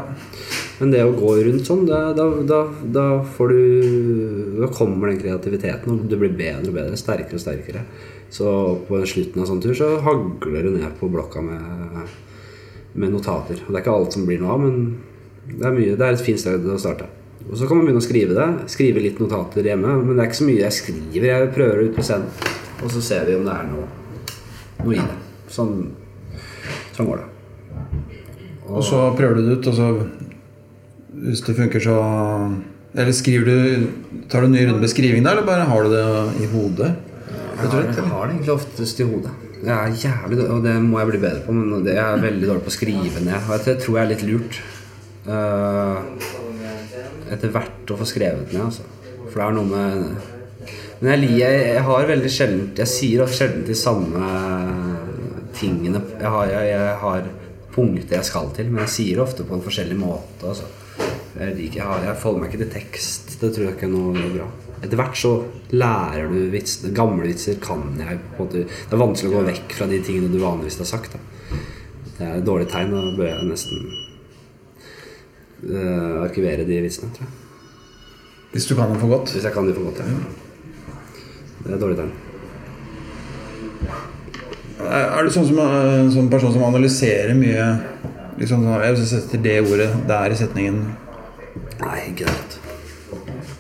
Men 0.81 0.91
det 0.91 1.05
å 1.07 1.13
gå 1.15 1.37
rundt 1.47 1.67
sånn, 1.69 1.85
da, 1.87 2.13
da, 2.13 2.25
da, 2.43 2.65
da 2.97 3.05
får 3.23 3.49
du 3.53 4.57
Da 4.59 4.67
kommer 4.75 5.07
den 5.13 5.21
kreativiteten, 5.23 5.93
og 5.93 6.09
du 6.11 6.17
blir 6.19 6.35
bedre 6.35 6.67
og 6.73 6.75
bedre. 6.75 6.97
Sterkere 6.99 7.39
og 7.39 7.45
sterkere. 7.45 7.85
Så 8.35 8.51
på 8.89 8.99
slutten 9.07 9.41
av 9.43 9.47
sånn 9.53 9.63
tur 9.63 9.75
så 9.79 9.93
hagler 10.03 10.67
du 10.67 10.73
ned 10.81 10.99
på 10.99 11.07
blokka 11.15 11.41
med, 11.47 12.11
med 12.99 13.15
notater. 13.15 13.63
Og 13.63 13.71
det 13.71 13.79
er 13.79 13.85
ikke 13.87 13.95
alt 13.95 14.13
som 14.19 14.27
blir 14.27 14.43
noe 14.43 14.57
av, 14.57 14.61
men 14.67 14.99
det 15.55 15.65
er 15.71 15.79
mye. 15.79 15.95
Det 15.95 16.09
er 16.09 16.19
et 16.19 16.27
fint 16.27 16.43
sted 16.43 16.67
å 16.67 16.77
starte. 16.83 17.07
Og 17.49 17.57
så 17.57 17.67
kan 17.69 17.79
man 17.79 17.87
begynne 17.87 18.03
å 18.03 18.05
skrive 18.05 18.37
det. 18.37 18.47
Skrive 18.73 19.03
litt 19.03 19.21
notater 19.23 19.67
hjemme. 19.71 19.95
Men 20.03 20.15
det 20.15 20.25
er 20.25 20.31
ikke 20.31 20.41
så 20.43 20.49
mye 20.49 20.65
jeg 20.67 20.77
skriver. 20.77 21.29
Jeg 21.31 21.51
prøver 21.57 21.81
det 21.81 21.89
ut 21.89 21.97
på 21.97 22.05
scenen, 22.05 22.29
og 22.83 22.93
så 22.93 23.03
ser 23.05 23.25
vi 23.29 23.39
om 23.39 23.49
det 23.49 23.55
er 23.55 23.71
noe, 23.71 23.89
noe 24.83 24.95
i 24.97 25.01
det. 25.01 25.19
Sånn, 25.53 25.75
sånn 26.97 27.09
går 27.09 27.23
det. 27.23 27.29
Og 28.69 28.85
så 28.85 29.01
prøver 29.17 29.39
du 29.39 29.47
det 29.47 29.59
ut, 29.59 29.71
og 29.71 29.77
så 29.79 29.91
Hvis 31.19 31.41
det 31.47 31.55
funker, 31.57 31.81
så 31.81 31.95
Eller 32.93 33.15
skriver 33.17 33.49
du 33.49 33.87
Tar 34.29 34.45
du 34.45 34.51
en 34.51 34.53
ny 34.53 34.67
runde 34.67 34.83
med 34.83 34.93
skriving 34.93 35.25
da, 35.25 35.33
eller 35.33 35.47
bare 35.47 35.65
har 35.71 35.87
du 35.87 35.95
det 35.95 36.05
i 36.45 36.49
hodet? 36.53 36.91
Jeg 37.59 37.71
har, 37.73 37.87
jeg 37.89 38.11
har 38.13 38.27
det 38.29 38.35
egentlig 38.35 38.53
oftest 38.53 39.01
i 39.01 39.07
hodet. 39.09 39.33
Jeg 39.65 39.73
er 39.75 39.97
jævlig 39.99 40.37
dårlig, 40.39 40.51
og 40.55 40.67
det 40.69 40.75
må 40.85 41.01
jeg 41.01 41.09
bli 41.09 41.21
bedre 41.25 41.41
på, 41.43 41.55
men 41.57 41.89
jeg 41.89 41.99
er 41.99 42.21
veldig 42.23 42.51
dårlig 42.51 42.63
på 42.67 42.71
å 42.71 42.77
skrive 42.77 43.23
ned. 43.25 43.49
Og 43.49 43.65
det 43.65 43.75
tror 43.83 43.97
jeg 43.97 44.05
er 44.05 44.13
litt 44.13 44.27
lurt. 44.29 44.61
Eh, 45.27 46.29
etter 47.35 47.53
hvert 47.55 47.93
å 47.93 47.99
få 47.99 48.09
skrevet 48.09 48.53
ned, 48.53 48.65
altså. 48.65 48.87
For 49.29 49.41
det 49.41 49.47
er 49.47 49.57
noe 49.59 49.69
med 49.69 51.03
Men 51.03 51.11
jeg, 51.13 51.33
jeg, 51.43 51.59
jeg 51.75 51.83
har 51.85 52.07
veldig 52.09 52.31
sjelden 52.33 52.63
Jeg 52.79 52.91
sier 52.91 53.29
sjelden 53.29 53.67
de 53.69 53.77
samme 53.77 54.31
tingene. 55.59 56.01
Jeg 56.21 56.33
har, 56.33 56.51
jeg, 56.53 56.71
jeg 56.71 56.97
har 57.03 57.29
punkter 57.75 58.19
jeg 58.19 58.27
skal 58.27 58.51
til, 58.55 58.71
men 58.71 58.85
jeg 58.85 58.95
sier 58.95 59.19
det 59.19 59.25
ofte 59.25 59.47
på 59.47 59.57
en 59.57 59.65
forskjellig 59.65 59.97
måte. 59.99 60.53
Altså. 60.53 60.69
Jeg, 61.39 61.55
liker, 61.59 61.81
jeg, 61.83 62.07
jeg 62.07 62.19
forholder 62.19 62.43
meg 62.43 62.53
ikke 62.53 62.63
til 62.65 62.73
tekst. 62.75 63.37
Det 63.41 63.51
tror 63.55 63.67
jeg 63.67 63.77
ikke 63.77 63.89
er 63.89 63.95
noe 63.95 64.31
bra. 64.35 64.49
Etter 64.79 65.01
hvert 65.01 65.19
så 65.19 65.33
lærer 65.75 66.31
du 66.31 66.39
vitsene. 66.53 66.93
Gamle 66.95 67.27
vitser 67.27 67.59
kan 67.63 67.83
jeg 67.99 68.21
på 68.37 68.45
en 68.45 68.45
måte 68.45 68.65
Det 68.67 68.95
er 68.95 69.03
vanskelig 69.03 69.33
å 69.33 69.39
gå 69.39 69.47
vekk 69.49 69.79
fra 69.81 69.89
de 69.91 70.03
tingene 70.07 70.31
du 70.33 70.39
vanligvis 70.43 70.79
har 70.83 70.91
sagt. 70.93 71.17
Da. 71.17 71.59
Det 72.19 72.27
er 72.27 72.37
et 72.39 72.47
dårlig 72.47 72.69
tegn. 72.71 72.95
Da 72.95 73.17
bør 73.19 73.31
jeg 73.33 73.51
nesten 73.51 73.91
eh, 75.65 76.23
arkivere 76.23 76.67
de 76.69 76.81
vitsene, 76.85 77.11
tror 77.15 77.27
jeg. 77.27 77.35
Hvis 78.53 78.67
du 78.69 78.75
kan 78.79 78.89
dem 78.93 79.01
for 79.01 79.09
godt? 79.13 79.33
Hvis 79.35 79.45
jeg 79.45 79.53
kan 79.53 79.67
dem 79.67 79.75
for 79.77 79.91
godt, 79.91 79.99
ja. 80.01 80.05
Det 81.65 81.75
er 81.75 81.81
dårlig 81.83 81.99
tegn. 81.99 82.13
Er 84.89 85.27
du 85.27 85.31
sånn 85.35 85.49
som, 85.49 85.59
eh, 85.59 85.99
en 86.05 86.13
sånn 86.15 86.31
person 86.31 86.53
som 86.55 86.63
analyserer 86.69 87.35
mye 87.35 87.67
liksom, 88.39 88.63
sånn, 88.63 88.85
Jeg 88.85 89.07
setter 89.11 89.43
det 89.43 89.59
ordet 89.67 89.91
der 90.07 90.31
i 90.31 90.39
setningen. 90.39 90.79
Nei, 91.83 91.99
ikke 92.13 92.27
det. 92.31 92.59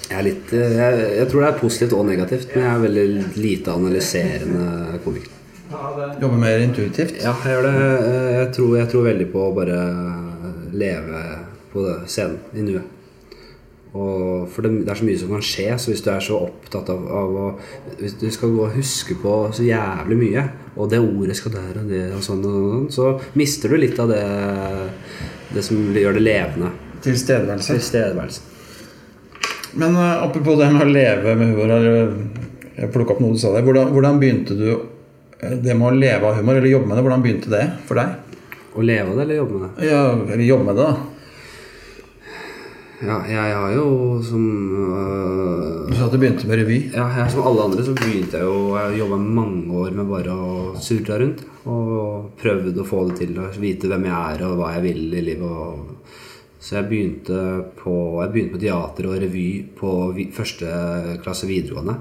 Jeg, 0.08 0.18
er 0.18 0.22
litt, 0.24 0.52
eh, 0.54 0.76
jeg, 0.78 1.02
jeg 1.18 1.28
tror 1.28 1.42
det 1.42 1.48
er 1.48 1.58
positivt 1.60 1.92
og 1.98 2.06
negativt, 2.06 2.54
men 2.54 2.64
jeg 2.64 2.74
er 2.74 2.86
veldig 2.86 3.08
lite 3.36 3.74
analyserende 3.74 5.02
komiker. 5.04 5.34
Jobber 5.68 6.38
mer 6.40 6.62
intuitivt. 6.64 7.18
Ja, 7.20 7.34
jeg 7.44 7.58
gjør 7.58 7.66
det. 7.68 7.74
Eh, 7.76 8.38
Jeg 8.38 8.52
tror, 8.56 8.76
jeg 8.78 8.88
tror 8.88 9.04
veldig 9.04 9.28
på 9.32 9.42
å 9.44 9.54
bare 9.58 9.78
leve 10.72 11.22
på 11.78 11.86
det, 11.86 11.98
scenen, 12.10 12.40
i 12.58 12.66
nuet. 12.66 12.94
Og 13.96 14.48
for 14.52 14.66
det, 14.66 14.84
det 14.84 14.92
er 14.92 14.98
så 15.00 15.06
mye 15.06 15.20
som 15.20 15.30
kan 15.32 15.44
skje, 15.44 15.68
så 15.80 15.90
hvis 15.90 16.02
du 16.04 16.10
er 16.12 16.24
så 16.24 16.42
opptatt 16.44 16.90
av, 16.92 17.06
av 17.08 17.38
å 17.40 17.46
Hvis 17.98 18.18
du 18.20 18.26
skal 18.30 18.52
gå 18.52 18.66
og 18.66 18.76
huske 18.76 19.16
på 19.18 19.32
så 19.56 19.64
jævlig 19.64 20.18
mye, 20.20 20.44
og 20.76 20.90
det 20.92 21.00
ordet 21.00 21.38
skal 21.38 21.56
der 21.56 21.80
og 21.80 21.88
det 21.88 22.04
og 22.14 22.20
sånn, 22.22 22.44
og 22.44 22.68
sånn 22.74 22.92
så 22.94 23.38
mister 23.38 23.72
du 23.72 23.78
litt 23.80 23.98
av 23.98 24.12
det, 24.12 24.20
det 25.54 25.64
som 25.64 25.80
gjør 25.96 26.18
det 26.18 26.26
levende. 26.26 26.70
Tilstedeværelse. 27.02 27.78
Tilstedeværelse. 27.78 28.44
Men 29.78 29.96
uh, 29.96 30.22
apropos 30.24 30.58
det 30.60 30.70
med 30.74 30.84
å 30.84 30.92
leve 30.92 31.34
med 31.38 31.52
humor 31.52 31.72
eller, 31.76 32.14
Jeg 32.78 32.92
plukka 32.94 33.16
opp 33.16 33.20
noe 33.24 33.34
du 33.34 33.40
sa 33.40 33.50
der. 33.56 33.64
Hvordan, 33.66 33.90
hvordan 33.90 34.20
begynte 34.20 34.54
du 34.54 34.68
eh, 34.70 35.56
det 35.58 35.74
med 35.74 35.88
å 35.88 35.96
leve 35.96 36.28
av 36.28 36.38
humor, 36.38 36.60
eller 36.60 36.70
jobbe 36.70 36.86
med 36.86 36.98
det? 36.98 37.04
Hvordan 37.08 37.24
begynte 37.24 37.50
det 37.50 37.64
for 37.88 37.98
deg? 37.98 38.44
Å 38.78 38.84
leve 38.84 39.08
av 39.08 39.16
det, 39.16 39.24
eller 39.24 39.40
jobbe 39.40 39.56
med 39.56 39.64
det? 39.66 39.88
Ja, 39.88 40.02
eller 40.14 40.44
jobbe 40.46 40.68
med 40.68 40.78
det, 40.78 40.86
da. 40.86 41.17
Ja, 42.98 43.20
jeg 43.30 43.54
har 43.54 43.72
jo 43.76 44.18
som 44.26 44.46
øh, 44.74 45.86
Du 45.86 45.92
sa 45.94 46.08
at 46.08 46.14
du 46.14 46.18
begynte 46.18 46.48
med 46.50 46.58
revy. 46.58 46.78
Ja, 46.90 47.04
jeg, 47.14 47.30
som 47.30 47.44
alle 47.46 47.68
andre 47.68 47.84
så 47.86 47.94
begynte 47.94 48.40
jeg 48.40 48.48
jo 48.48 48.74
Jeg 48.74 48.98
jobba 48.98 49.18
mange 49.22 49.70
år 49.84 49.94
med 49.94 50.10
bare 50.10 50.34
å 50.34 50.72
surre 50.82 51.20
rundt. 51.22 51.44
Og 51.70 52.32
prøvde 52.40 52.82
å 52.82 52.88
få 52.88 53.04
det 53.10 53.20
til 53.20 53.38
å 53.38 53.46
vite 53.62 53.90
hvem 53.90 54.08
jeg 54.08 54.34
er 54.34 54.44
og 54.48 54.58
hva 54.58 54.72
jeg 54.74 54.86
vil 54.88 55.14
i 55.14 55.24
livet. 55.30 55.46
Og, 55.46 56.12
så 56.58 56.80
jeg 56.80 56.88
begynte 56.90 57.40
på, 57.78 57.94
jeg 58.18 58.34
begynte 58.34 58.56
på 58.56 58.62
teater 58.66 59.06
og 59.06 59.18
revy 59.22 59.48
på 59.78 59.94
vi, 60.16 60.26
første 60.34 61.18
klasse 61.22 61.46
videregående. 61.46 61.94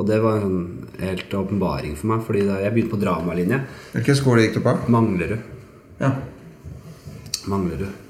Og 0.00 0.06
det 0.08 0.22
var 0.24 0.38
en 0.38 0.46
sånn 0.46 1.00
helt 1.04 1.34
åpenbaring 1.36 1.98
for 2.00 2.14
meg, 2.14 2.22
fordi 2.24 2.46
jeg 2.48 2.72
begynte 2.72 2.94
på 2.94 3.02
dramalinje. 3.02 3.60
Hvilken 3.92 4.16
skole 4.16 4.46
gikk 4.46 4.56
du 4.56 4.64
på? 4.64 4.78
Manglerud. 4.88 5.50
Ja. 6.00 6.14
Manglerud. 7.52 8.09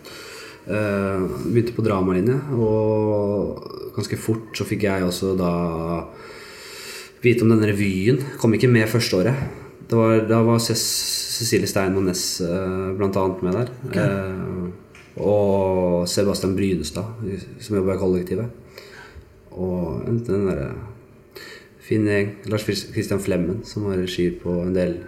Uh, 0.69 1.25
begynte 1.49 1.73
på 1.75 1.83
dramalinje, 1.83 2.37
og 2.53 3.63
ganske 3.97 4.19
fort 4.21 4.53
så 4.55 4.67
fikk 4.69 4.85
jeg 4.87 5.07
også 5.07 5.33
da 5.39 5.53
vite 7.25 7.45
om 7.45 7.53
denne 7.53 7.69
revyen. 7.71 8.21
Kom 8.41 8.55
ikke 8.57 8.71
med 8.71 8.89
første 8.91 9.19
året. 9.21 9.49
Det 9.91 9.99
var, 9.99 10.21
da 10.29 10.39
var 10.47 10.61
Cecilie 10.63 11.67
Stein 11.67 11.97
Næss 12.05 12.41
eh, 12.45 12.93
blant 12.95 13.17
annet 13.19 13.43
med 13.43 13.57
der. 13.59 13.73
Okay. 13.89 14.69
og 15.21 16.07
Sebastian 16.09 16.55
Brynestad, 16.57 17.25
som 17.61 17.77
jobba 17.77 17.97
i 17.97 18.01
kollektivet. 18.01 18.47
Og 19.51 20.05
den 20.07 20.47
derre 20.47 20.71
fin 21.83 22.07
gjeng. 22.07 22.37
Lars 22.53 22.65
Christian 22.69 23.21
Flemmen, 23.21 23.65
som 23.67 23.89
har 23.91 23.99
regi 23.99 24.31
på 24.31 24.61
en 24.63 24.77
del 24.77 25.01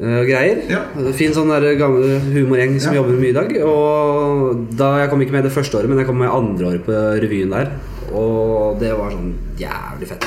eh, 0.00 0.22
greier. 0.28 0.62
Ja. 0.70 0.82
Fin 1.16 1.34
sånn 1.36 1.50
der 1.52 1.76
gammel 1.80 2.18
humorgjeng 2.34 2.78
som 2.80 2.94
Ja. 2.94 3.00
jobber 3.02 3.18
mye 3.20 3.30
i 3.30 3.36
dag. 3.36 3.56
Og 3.64 4.66
da 4.76 4.98
Jeg 5.00 5.10
kom 5.10 5.20
ikke 5.22 5.32
med 5.32 5.44
det 5.44 5.52
første 5.52 5.78
året, 5.78 5.88
men 5.88 5.98
jeg 5.98 6.06
kom 6.06 6.18
med 6.18 6.30
andre 6.30 6.66
året 6.72 6.84
på 6.84 6.92
revyen 7.22 7.50
der. 7.50 7.72
Og 8.12 8.78
det 8.78 8.92
var 8.96 9.10
sånn 9.10 9.34
jævlig 9.58 10.08
fett. 10.08 10.26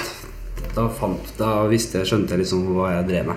Da, 0.76 0.88
fant, 0.90 1.38
da 1.38 1.68
visste 1.68 2.00
jeg, 2.00 2.08
skjønte 2.08 2.36
jeg 2.36 2.44
liksom 2.44 2.68
hva 2.76 2.92
jeg 2.98 3.08
drev 3.10 3.32
med. 3.32 3.36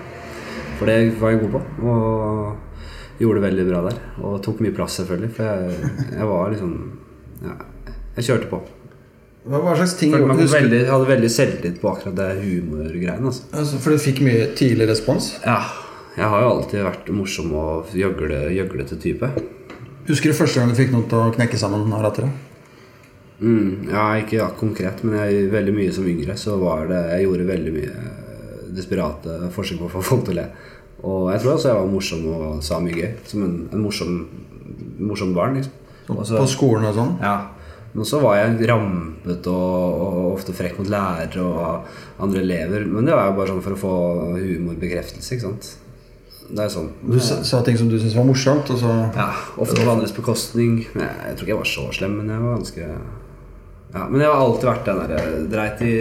For 0.77 0.85
det 0.85 1.19
var 1.19 1.31
jeg 1.31 1.41
god 1.41 1.51
på. 1.51 1.61
Og 1.83 2.55
gjorde 3.19 3.41
det 3.41 3.47
veldig 3.49 3.67
bra 3.69 3.81
der. 3.89 3.99
Og 4.23 4.41
tok 4.43 4.61
mye 4.63 4.75
plass, 4.75 4.99
selvfølgelig. 4.99 5.31
For 5.35 5.43
jeg, 5.43 5.91
jeg 6.13 6.29
var 6.29 6.49
liksom 6.53 6.73
ja, 7.43 7.57
Jeg 8.17 8.25
kjørte 8.29 8.49
på. 8.51 8.61
Hva, 9.43 9.73
slags 9.75 9.97
ting 9.99 10.13
Følte 10.13 10.27
meg 10.29 10.47
veldig, 10.47 10.77
hadde 10.87 11.07
veldig 11.09 11.29
selvtillit 11.33 11.79
på 11.81 11.89
akkurat 11.91 12.15
det 12.15 12.27
humorgreiene. 12.39 13.27
Altså. 13.27 13.43
altså, 13.51 13.79
For 13.83 13.91
du 13.91 13.99
fikk 13.99 14.21
mye 14.23 14.45
tidlig 14.55 14.87
respons? 14.87 15.33
Ja, 15.43 15.57
jeg 16.13 16.29
har 16.29 16.43
jo 16.43 16.49
alltid 16.51 16.85
vært 16.85 17.11
morsom 17.15 17.53
og 17.57 17.93
gjøgle, 17.97 18.45
gjøglete 18.53 18.99
type. 19.01 19.29
Husker 20.07 20.29
du 20.29 20.37
første 20.37 20.59
gang 20.59 20.69
du 20.69 20.77
fikk 20.77 20.91
noe 20.93 21.07
til 21.09 21.21
å 21.21 21.31
knekke 21.33 21.57
sammen 21.57 21.87
av 21.95 22.03
latteren? 22.05 22.33
Mm, 23.39 23.89
ja, 23.89 24.03
ikke 24.21 24.51
konkret, 24.59 25.01
men 25.03 25.17
jeg, 25.17 25.47
veldig 25.51 25.73
mye 25.75 25.93
som 25.95 26.05
yngre 26.07 26.35
så 26.39 26.53
var 26.61 26.85
det 26.87 26.99
Jeg 27.15 27.25
gjorde 27.25 27.47
veldig 27.49 27.73
mye 27.75 27.95
eh, 27.97 28.61
desperate 28.77 29.49
forsøk 29.55 29.81
på 29.81 29.89
å 29.89 29.93
få 29.95 30.03
folk 30.11 30.27
til 30.27 30.37
å 30.37 30.41
le. 30.41 30.45
Og 31.03 31.25
jeg 31.33 31.41
tror 31.43 31.55
også 31.55 31.71
jeg 31.71 31.79
var 31.79 31.91
morsom 31.91 32.27
og 32.31 32.61
sa 32.63 32.79
mye 32.83 32.95
gøy. 32.95 33.09
Som 33.27 33.43
en, 33.47 33.57
en 33.73 33.83
morsom, 33.83 34.13
morsom 35.01 35.33
barn, 35.35 35.57
liksom. 35.59 35.73
også, 36.13 36.37
På 36.37 36.47
skolen 36.51 36.87
og 36.91 36.95
sånn? 36.99 37.17
Ja. 37.23 37.35
Men 37.93 38.07
så 38.09 38.21
var 38.23 38.39
jeg 38.39 38.69
rampete 38.69 39.51
og, 39.51 39.97
og 40.03 40.29
ofte 40.31 40.55
frekk 40.55 40.79
mot 40.79 40.89
lærere 40.89 41.43
og 41.43 42.21
andre 42.25 42.41
elever. 42.45 42.87
Men 42.89 43.09
det 43.09 43.17
var 43.17 43.29
jo 43.29 43.35
bare 43.41 43.51
sånn 43.51 43.65
for 43.65 43.75
å 43.75 43.81
få 43.81 43.95
humorbekreftelse, 44.37 45.35
ikke 45.35 45.45
sant. 45.49 45.73
Det 46.49 46.59
er 46.65 46.69
sånn. 46.73 46.89
Du 47.07 47.15
sa, 47.23 47.37
sa 47.47 47.61
ting 47.65 47.77
som 47.79 47.87
du 47.89 47.95
syntes 47.97 48.15
var 48.17 48.25
morsomt, 48.27 48.69
og 48.73 48.77
så 48.81 48.91
Ja, 49.15 49.29
ofte 49.57 49.79
på 49.79 49.89
andres 49.93 50.11
bekostning. 50.15 50.83
Men 50.93 51.05
jeg, 51.07 51.15
jeg 51.29 51.35
tror 51.37 51.45
ikke 51.47 51.53
jeg 51.53 51.61
var 51.63 51.69
så 51.71 51.85
slem, 51.95 52.17
men 52.19 52.29
jeg 52.33 52.43
var 52.43 52.57
ganske 52.59 52.87
Ja, 53.93 54.07
Men 54.09 54.21
jeg 54.21 54.29
har 54.29 54.41
alltid 54.43 54.69
vært 54.69 54.85
den 54.89 55.01
derre 55.03 55.43
dreit 55.53 55.81
i 55.87 55.95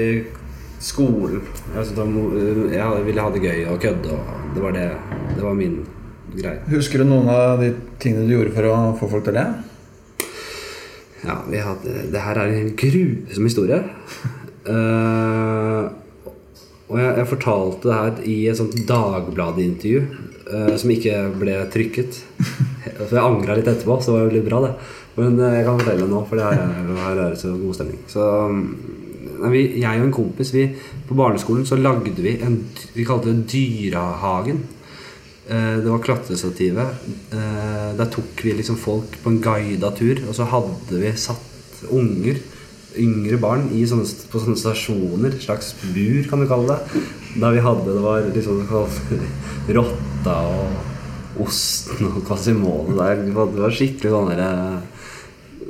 skolen. 0.83 1.43
Jeg, 1.77 2.07
mo- 2.11 2.33
jeg 2.73 3.05
ville 3.07 3.23
ha 3.23 3.31
det 3.35 3.43
gøy 3.45 3.67
og 3.71 3.81
kødde, 3.85 4.17
og 4.19 4.55
det 4.57 4.63
var 4.65 4.73
det. 4.77 4.87
Det 5.37 5.45
var 5.45 5.55
min 5.55 5.77
greie. 6.35 6.59
Husker 6.73 6.99
du 7.03 7.05
noen 7.11 7.29
av 7.31 7.61
de 7.63 7.71
tingene 8.03 8.27
du 8.27 8.35
gjorde 8.35 8.55
for 8.57 8.71
å 8.73 8.79
få 8.99 9.09
folk 9.13 9.25
til 9.29 9.37
å 9.37 9.39
le? 9.39 9.47
Ja, 11.23 11.37
vi 11.47 11.61
hadde, 11.63 11.93
det 12.11 12.19
her 12.25 12.41
er 12.43 12.51
en 12.57 12.73
grusom 12.75 13.45
historie. 13.47 13.79
Uh, 14.67 15.87
og 16.91 16.99
jeg, 16.99 17.13
jeg 17.21 17.29
fortalte 17.31 17.89
det 17.89 17.95
her 18.01 18.19
i 18.29 18.37
et 18.51 18.59
sånt 18.59 18.75
Dagbladet-intervju 18.89 20.03
eh, 20.53 20.75
som 20.81 20.93
ikke 20.93 21.17
ble 21.41 21.57
trykket. 21.73 22.21
Så 22.93 23.15
jeg 23.15 23.23
angra 23.23 23.57
litt 23.57 23.69
etterpå, 23.71 23.99
så 24.03 24.13
det 24.13 24.17
var 24.17 24.27
jo 24.27 24.35
litt 24.37 24.47
bra, 24.49 24.61
det. 24.67 24.73
Men 25.17 25.39
uh, 25.41 25.49
jeg 25.53 25.65
kan 25.67 25.81
fortelle 25.81 26.05
det 26.05 26.11
nå, 26.13 26.21
for 26.29 26.41
det 26.41 26.47
her 26.49 26.61
er, 26.63 26.93
her 27.03 27.19
er 27.19 27.35
det 27.35 27.41
så 27.41 27.53
god 27.57 27.77
stemning. 27.77 27.99
Så 28.11 28.29
nei, 28.53 29.51
vi, 29.53 29.63
jeg 29.83 30.01
og 30.01 30.07
en 30.07 30.15
kompis 30.15 30.53
vi, 30.55 30.69
På 31.09 31.17
barneskolen 31.19 31.67
så 31.69 31.77
lagde 31.79 32.15
vi 32.23 32.37
en 32.45 32.61
Vi 32.95 33.05
kalte 33.09 33.33
det 33.33 33.49
Dyrehagen. 33.53 34.63
Uh, 35.51 35.83
Det 35.83 35.89
var 35.91 36.05
klatrestativet. 36.05 37.07
Der 37.33 38.11
tok 38.13 38.41
vi 38.45 38.55
liksom 38.57 38.79
folk 38.81 39.19
på 39.23 39.33
en 39.33 39.41
guida 39.45 39.93
tur, 39.97 40.23
og 40.29 40.37
så 40.39 40.49
hadde 40.49 41.01
vi 41.03 41.13
satt 41.19 41.83
unger, 41.93 42.39
yngre 42.99 43.39
barn, 43.41 43.69
sånne, 43.89 44.07
på 44.33 44.41
sånne 44.43 44.59
stasjoner. 44.61 45.37
Slags 45.41 45.75
bur, 45.95 46.23
kan 46.31 46.41
du 46.43 46.47
kalle 46.51 46.77
det. 46.77 47.03
Da 47.41 47.51
vi 47.55 47.63
hadde 47.65 47.85
Det 47.95 48.03
var 48.05 48.23
liksom 48.35 48.67
rotta 49.77 50.37
og 50.53 51.43
osten 51.47 52.07
og 52.11 52.25
Quasimodo 52.29 52.97
der. 52.99 53.23
Det 53.27 53.35
var- 53.35 53.47
det 53.55 53.63
var 53.63 53.71
skikkelig 53.71 54.11
sånn 54.13 54.29
derre 54.33 54.83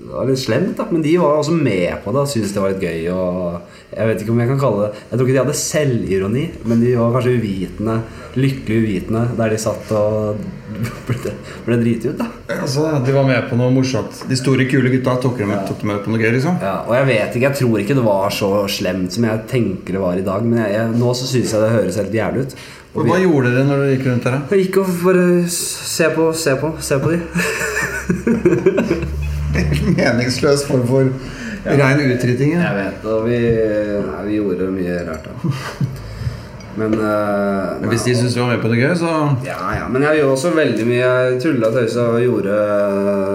det 0.03 0.19
var 0.19 0.27
litt 0.27 0.39
slemt, 0.43 0.77
da. 0.77 0.85
Men 0.91 1.01
de 1.03 1.17
var 1.17 1.39
også 1.39 1.55
med 1.57 2.03
på 2.05 2.13
det 2.13 2.21
og 2.21 2.29
syntes 2.29 2.53
det 2.53 2.61
var 2.61 2.73
litt 2.75 2.83
gøy. 2.83 3.07
Og 3.15 3.63
jeg 3.93 4.09
vet 4.09 4.23
ikke 4.25 4.33
om 4.33 4.39
jeg 4.41 4.49
kan 4.49 4.61
kalle 4.61 4.85
det 4.87 5.01
Jeg 5.03 5.19
tror 5.19 5.27
ikke 5.27 5.35
de 5.37 5.41
hadde 5.43 5.57
selvironi, 5.61 6.45
men 6.71 6.81
de 6.85 6.93
var 6.97 7.13
kanskje 7.17 7.35
uvitende, 7.39 7.97
lykkelig 8.41 8.79
uvitende, 8.83 9.23
der 9.39 9.53
de 9.53 9.59
satt 9.61 9.91
og 9.99 10.41
ble, 11.07 11.33
ble 11.67 11.77
driti 11.83 12.09
ut, 12.09 12.17
da. 12.19 12.27
Altså, 12.57 12.87
De 13.05 13.13
var 13.15 13.27
med 13.29 13.49
på 13.51 13.59
noe 13.61 13.71
morsomt. 13.75 14.23
De 14.31 14.37
store, 14.41 14.65
kule 14.71 14.89
gutta 14.95 15.13
tok 15.21 15.37
dem 15.43 15.49
med, 15.53 15.61
tok 15.69 15.79
dem 15.83 15.89
med 15.93 15.99
på 16.05 16.09
noe 16.15 16.23
gøy, 16.23 16.31
liksom? 16.39 16.55
Ja, 16.65 16.77
og 16.89 16.95
jeg 16.97 17.07
vet 17.11 17.31
ikke, 17.37 17.49
jeg 17.51 17.59
tror 17.61 17.77
ikke 17.83 17.99
det 17.99 18.07
var 18.07 18.33
så 18.35 18.49
slemt 18.73 19.13
som 19.15 19.23
jeg 19.29 19.45
tenker 19.53 19.99
det 19.99 20.03
var 20.03 20.15
i 20.19 20.25
dag. 20.27 20.41
Men 20.49 20.57
jeg, 20.65 20.71
jeg, 20.79 20.87
nå 21.03 21.09
så 21.19 21.29
syns 21.29 21.53
jeg 21.53 21.61
det 21.67 21.75
høres 21.77 22.01
helt 22.01 22.17
jævlig 22.17 22.47
ut. 22.47 22.53
Og 22.93 23.07
Hva 23.09 23.17
gjorde 23.21 23.53
dere 23.55 23.65
når 23.69 23.79
dere 23.85 23.93
gikk 23.95 24.07
rundt 24.09 24.25
der? 24.27 24.35
da? 24.37 24.41
Jeg 24.57 24.67
gikk 24.67 24.77
og 24.83 24.87
bare 25.05 25.27
se 25.53 26.07
på, 26.17 26.25
se 26.37 26.53
på, 26.61 26.69
se 26.89 26.95
på 27.05 27.09
de. 27.13 27.19
Meningsløs 29.97 30.65
form 30.69 30.85
for 30.89 31.13
rein 31.65 32.01
utrydding. 32.07 32.55
Ja. 32.57 32.71
Jeg 32.71 32.79
vet 32.79 33.11
og 33.11 33.27
vi, 33.29 33.43
nei, 34.07 34.23
vi 34.29 34.39
gjorde 34.41 34.71
mye 34.75 35.03
rart, 35.09 35.29
da. 35.29 35.91
Men 36.73 36.95
uh, 36.97 37.83
Hvis 37.91 38.07
de 38.07 38.15
syns 38.17 38.33
du 38.33 38.41
var 38.41 38.55
med 38.55 38.63
på 38.63 38.71
noe 38.73 38.79
gøy, 38.81 38.95
så 38.97 39.11
Ja, 39.45 39.59
ja, 39.77 39.89
men 39.93 40.07
jeg 40.07 40.23
gjorde 40.23 40.37
også 40.39 40.53
veldig 40.57 40.87
mye. 40.89 41.03
Jeg 41.03 41.41
tulla 41.45 41.69
og 41.69 41.77
tøysa 41.77 42.07
og 42.15 42.23
gjorde 42.25 42.55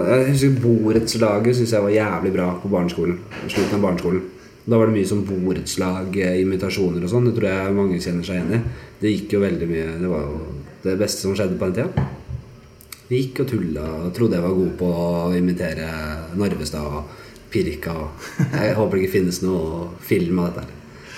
Jeg 0.08 0.32
husker 0.32 0.56
borettslaget 0.64 1.60
syns 1.60 1.76
jeg 1.76 1.86
var 1.86 1.94
jævlig 1.94 2.34
bra 2.34 2.48
på 2.64 2.72
barneskolen. 2.74 3.20
Slutten 3.46 3.78
av 3.78 3.86
barneskolen. 3.86 4.24
Da 4.68 4.80
var 4.80 4.90
det 4.90 4.98
mye 4.98 5.08
sånn 5.08 5.22
borettslag-imitasjoner 5.28 6.42
invitasjoner 6.42 7.06
og 7.06 7.12
sånn. 7.14 7.30
Det 7.30 7.36
tror 7.38 7.50
jeg 7.52 7.76
mange 7.78 8.02
kjenner 8.04 8.26
seg 8.28 8.40
igjen 8.40 8.58
i. 8.58 8.88
Det 9.04 9.14
gikk 9.14 9.38
jo 9.38 9.44
veldig 9.46 9.70
mye 9.70 9.86
Det 10.02 10.10
var 10.12 10.26
jo 10.26 10.42
det 10.88 10.98
beste 11.00 11.24
som 11.24 11.38
skjedde 11.38 11.60
på 11.62 11.70
den 11.70 11.78
tida. 11.78 12.08
Vi 13.08 13.22
gikk 13.22 13.46
og 13.46 13.52
tulla 13.54 13.86
og 14.02 14.10
trodde 14.18 14.36
jeg 14.36 14.44
var 14.44 14.58
god 14.58 14.74
på 14.82 14.92
å 14.92 15.12
imitere 15.38 15.88
Narvestad 16.36 16.90
og 16.90 17.27
Pirka. 17.52 17.92
og- 17.92 18.12
Jeg 18.54 18.76
håper 18.76 18.98
det 18.98 19.04
ikke 19.06 19.16
finnes 19.20 19.42
noe 19.44 19.90
film 20.02 20.40
av 20.40 20.54
dette 20.54 20.66
her. 20.66 20.72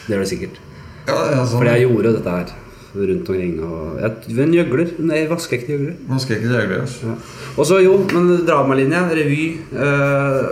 Det 0.08 0.16
gjør 0.16 0.24
det 0.26 0.32
sikkert. 0.34 0.60
ja, 1.08 1.20
ja, 1.36 1.46
sånn. 1.46 1.60
Fordi 1.62 1.74
jeg 1.76 1.88
gjorde 1.90 2.14
dette 2.18 2.30
her 2.38 2.56
rundt 2.96 3.30
omkring. 3.30 3.60
Og 3.64 4.00
jeg, 4.02 4.40
en 4.46 4.54
gjøgler. 4.54 4.94
Nei, 5.00 5.28
vaskeekte 5.30 5.76
gjøgler. 5.76 5.96
Ikke 6.18 6.40
jævlig, 6.42 6.80
altså. 6.82 7.06
Ja. 7.06 7.16
Og 7.58 7.66
så 7.70 7.82
jo, 7.84 7.98
men 8.14 8.46
dramalinje, 8.46 9.04
revy 9.20 9.58
øh, 9.74 10.50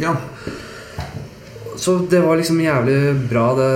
Ja. 0.00 0.14
Så 1.80 1.94
det 2.10 2.20
var 2.20 2.36
liksom 2.36 2.58
jævlig 2.60 3.28
bra. 3.30 3.54
Det, 3.56 3.68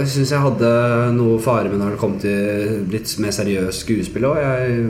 jeg 0.00 0.08
syns 0.08 0.30
jeg 0.32 0.40
hadde 0.40 0.70
noe 1.12 1.38
fare 1.44 1.68
med 1.68 1.82
når 1.82 1.90
det 1.92 1.98
kom 2.00 2.14
til 2.20 2.86
litt 2.88 3.10
mer 3.20 3.34
seriøst 3.36 3.82
skuespill 3.84 4.24
òg. 4.30 4.38
Jeg 4.40 4.86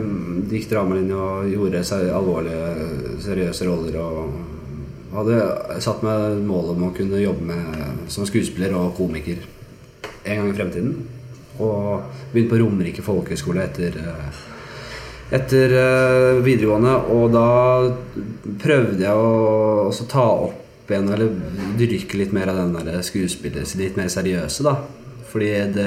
gikk 0.53 0.69
dramalinja 0.71 1.17
og 1.19 1.49
gjorde 1.51 1.81
alvorlige, 2.15 2.69
seriøse 3.25 3.67
roller. 3.67 3.97
Og 3.99 4.31
hadde 5.17 5.81
satt 5.83 6.03
meg 6.05 6.41
mål 6.47 6.73
om 6.75 6.87
å 6.87 6.93
kunne 6.95 7.21
jobbe 7.21 7.45
med 7.49 8.09
som 8.13 8.27
skuespiller 8.27 8.75
og 8.77 8.95
komiker 8.97 9.41
en 10.27 10.41
gang 10.41 10.51
i 10.51 10.57
fremtiden. 10.57 10.93
Og 11.57 12.05
begynte 12.33 12.53
på 12.53 12.61
Romerike 12.61 13.05
folkehøgskole 13.05 13.63
etter 13.65 13.97
eh, 14.01 14.43
etter 15.33 15.73
eh, 15.75 16.43
videregående, 16.43 16.93
og 17.11 17.33
da 17.33 17.47
prøvde 18.61 19.03
jeg 19.03 19.11
å 19.11 20.05
ta 20.07 20.27
opp 20.47 20.91
igjen, 20.91 21.09
eller 21.11 21.33
dyrke 21.79 22.21
litt 22.21 22.35
mer 22.35 22.51
av 22.53 22.61
den 22.61 22.77
der 22.77 23.01
skuespillet, 23.03 23.73
litt 23.79 23.99
mer 23.99 24.07
seriøse, 24.11 24.63
da. 24.63 24.77
Fordi 25.37 25.51
det, 25.69 25.83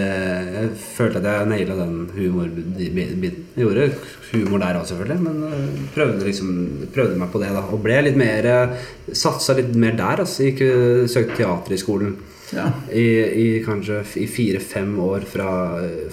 jeg 0.54 0.68
følte 0.78 1.18
at 1.18 1.24
jeg 1.26 1.46
naila 1.50 1.74
den 1.74 1.94
humorbiten. 2.14 3.48
Gjorde 3.58 3.88
humor 4.30 4.62
der 4.62 4.76
òg, 4.78 4.84
selvfølgelig, 4.86 5.22
men 5.24 5.40
eh, 5.48 5.80
prøvde 5.90 6.28
liksom 6.28 6.52
Prøvde 6.94 7.16
meg 7.18 7.32
på 7.32 7.40
det, 7.42 7.48
da. 7.56 7.64
Og 7.74 7.82
ble 7.82 7.96
litt 8.06 8.18
mer 8.20 8.46
eh, 8.46 8.76
Satsa 9.10 9.56
litt 9.58 9.74
mer 9.74 9.98
der, 9.98 10.22
altså. 10.22 10.46
Gikk, 10.46 10.62
eh, 10.68 11.02
søkte 11.10 11.40
teater 11.40 11.74
i 11.74 11.80
skolen. 11.82 12.14
Ja. 12.54 12.68
I, 12.94 13.06
i 13.42 13.48
kanskje 13.66 14.04
i 14.22 14.30
fire-fem 14.30 14.94
år 15.02 15.26
fra 15.26 15.50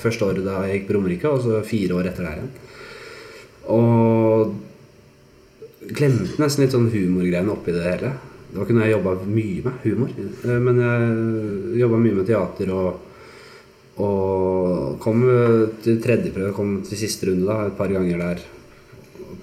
første 0.02 0.26
året 0.26 0.45
da 0.45 0.65
jeg 0.65 0.80
gikk 0.80 0.89
på 0.89 0.97
Romerike, 0.97 1.30
og 1.30 1.45
så 1.45 1.62
fire 1.65 2.02
år 2.02 2.10
etter 2.10 2.26
der 2.26 2.41
igjen. 2.41 2.52
Og 3.78 4.56
glemte 5.93 6.41
nesten 6.41 6.65
litt 6.65 6.73
sånn 6.73 6.89
humorgreiene 6.89 7.54
oppi 7.54 7.78
det 7.78 7.86
hele. 7.86 8.15
Det 8.47 8.58
var 8.58 8.65
ikke 8.65 8.80
noe 8.80 8.88
jeg 8.88 8.97
jobba 8.97 9.19
mye 9.30 9.62
med, 9.67 9.84
humor. 9.86 10.10
Men 10.69 10.88
jeg 10.88 11.84
jobba 11.84 12.02
mye 12.02 12.17
med 12.17 12.34
teater 12.34 12.73
og 12.73 13.04
og 13.97 14.99
kom 15.01 15.23
til 15.83 15.99
tredje 16.03 16.31
prøve, 16.36 16.53
kom 16.53 16.75
til 16.86 16.99
siste 16.99 17.29
runde 17.31 17.47
da, 17.49 17.65
et 17.67 17.77
par 17.77 17.89
ganger 17.93 18.17
der. 18.21 18.43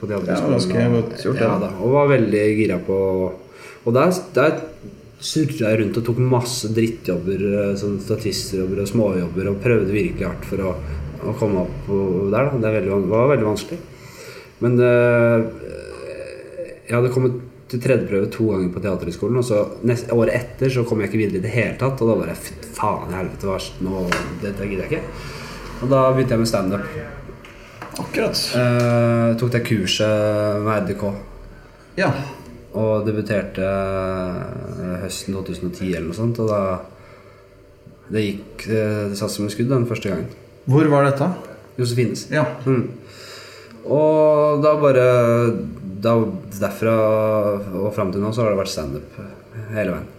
På 0.00 0.08
Ja, 0.10 0.18
teaterskolen. 0.18 0.54
ganske 0.58 0.84
godt 0.94 1.22
gjort, 1.22 1.40
ja, 1.40 1.48
ja. 1.48 1.58
da, 1.62 1.70
og 1.80 1.92
var 1.94 2.08
veldig 2.10 2.44
gira 2.58 2.78
på 2.82 2.98
Og 3.84 3.92
der, 3.92 4.10
der 4.34 4.60
surra 5.20 5.70
jeg 5.70 5.80
rundt 5.80 5.96
og 6.00 6.04
tok 6.06 6.18
masse 6.18 6.68
drittjobber, 6.72 7.42
eh, 7.60 7.74
sånn 7.76 7.98
statistjobber 8.00 8.80
og 8.80 8.88
småjobber, 8.88 9.48
og 9.50 9.58
prøvde 9.60 9.92
virkelig 9.92 10.24
hardt 10.26 10.44
for 10.48 10.56
å 10.70 10.74
å 11.24 11.32
komme 11.38 11.62
opp 11.64 11.86
der. 12.32 12.50
da 12.50 12.58
Det 12.60 12.72
veldig, 12.74 13.08
var 13.08 13.28
veldig 13.30 13.46
vanskelig. 13.48 13.78
Men 14.60 14.78
eh, 14.80 15.44
jeg 16.88 16.96
hadde 16.98 17.12
kommet 17.14 17.38
til 17.68 17.80
tredjeprøve 17.80 18.30
to 18.30 18.50
ganger 18.50 18.68
på 18.74 18.82
Teaterhøgskolen, 18.84 19.38
og 19.40 19.46
så 19.48 19.62
neste, 19.88 20.12
året 20.12 20.34
etter 20.36 20.68
så 20.74 20.84
kom 20.84 21.00
jeg 21.00 21.10
ikke 21.10 21.22
videre 21.22 21.40
i 21.40 21.44
det 21.46 21.54
hele 21.54 21.76
tatt. 21.80 22.00
Og 22.04 22.08
da 22.12 22.18
var 22.20 22.34
"Fy 22.36 22.52
faen 22.74 23.10
i 23.12 23.18
helvete, 23.18 23.50
er- 23.54 23.84
nå, 23.86 24.04
dette 24.42 24.66
gidder 24.70 24.88
jeg 24.88 24.92
ikke. 24.92 25.02
Og 25.82 25.90
da 25.90 26.00
begynte 26.12 26.34
jeg 26.36 26.42
med 26.44 26.50
standup. 26.50 26.86
Akkurat. 28.00 28.40
Eh, 28.58 29.34
tok 29.38 29.50
det 29.54 29.62
kurset 29.68 30.62
med 30.64 30.82
RDK. 30.88 31.04
Ja. 32.00 32.08
Og 32.74 33.04
debuterte 33.06 33.62
eh, 33.62 34.96
høsten 35.04 35.36
2010 35.36 35.92
eller 35.94 36.08
noe 36.08 36.18
sånt. 36.18 36.40
Og 36.42 36.48
da 36.50 36.80
Det 38.10 38.20
gikk 38.20 38.66
eh, 38.68 39.08
Det 39.08 39.16
satt 39.16 39.30
som 39.32 39.46
et 39.46 39.54
skudd 39.54 39.70
den 39.70 39.86
første 39.86 40.10
gangen. 40.10 40.26
Hvor 40.66 40.88
var 40.90 41.06
dette? 41.06 41.28
Josefines. 41.78 42.26
Ja. 42.34 42.44
Mm. 42.66 42.88
Og 43.84 44.62
da 44.64 44.74
bare 44.80 45.06
da, 46.04 46.16
Derfra 46.58 46.96
og 47.78 47.94
fram 47.94 48.10
til 48.12 48.20
nå 48.24 48.32
så 48.34 48.42
har 48.44 48.52
det 48.54 48.60
vært 48.60 48.72
standup 48.74 49.16
hele 49.74 49.94
veien. 49.94 50.10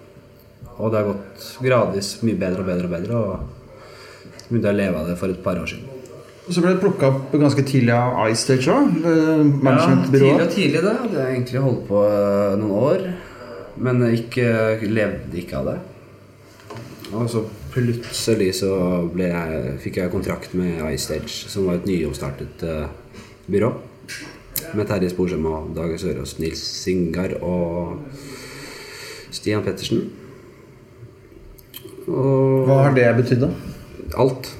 Og 0.75 0.91
det 0.91 1.01
har 1.01 1.11
gått 1.11 1.51
gradvis 1.63 2.15
mye 2.25 2.39
bedre 2.39 2.63
og 2.63 2.69
bedre 2.71 2.89
og 2.89 2.95
bedre. 2.95 3.19
Og 3.19 4.33
så 4.35 4.47
begynte 4.49 4.71
jeg 4.71 4.75
å 4.75 4.81
leve 4.81 5.01
av 5.01 5.11
det 5.11 5.19
for 5.19 5.31
et 5.31 5.43
par 5.45 5.59
år 5.61 5.69
siden. 5.71 5.91
Og 6.45 6.53
så 6.53 6.61
ble 6.61 6.75
det 6.75 6.81
plukka 6.83 7.07
opp 7.09 7.31
ganske 7.41 7.63
tidlig 7.65 7.93
av 7.95 8.27
iStage 8.29 8.69
òg. 8.69 8.99
tidlig 9.01 10.33
og 10.35 10.51
tidlig 10.53 10.83
det. 10.83 10.93
Hadde 10.99 11.21
jeg 11.21 11.37
egentlig 11.39 11.63
holdt 11.63 11.87
på 11.87 12.03
eh, 12.05 12.57
noen 12.61 12.75
år. 12.91 13.05
Men 13.81 14.03
ikke, 14.07 14.47
levde 14.87 15.39
ikke 15.41 15.57
av 15.59 15.71
det. 15.71 15.79
Og 17.15 17.25
så 17.31 17.41
plutselig 17.73 18.51
så 18.61 18.75
jeg, 19.19 19.73
fikk 19.83 19.99
jeg 19.99 20.13
kontrakt 20.13 20.53
med 20.57 20.79
iStage, 20.93 21.49
som 21.51 21.67
var 21.67 21.79
et 21.79 21.89
nyoppstartet 21.89 22.63
uh, 22.65 22.87
byrå. 23.51 23.73
Med 24.77 24.87
Terje 24.89 25.11
Sporsem 25.11 25.45
og 25.49 25.73
Dag 25.75 25.91
Sørås, 25.99 26.37
Nils 26.39 26.61
Singar 26.63 27.35
og 27.41 27.99
Stian 29.35 29.65
Pettersen. 29.65 30.07
Og 32.07 32.67
Hva 32.67 32.83
har 32.85 32.97
det 32.97 33.07
betydd, 33.17 33.47
da? 33.47 33.53
alt. 34.13 34.51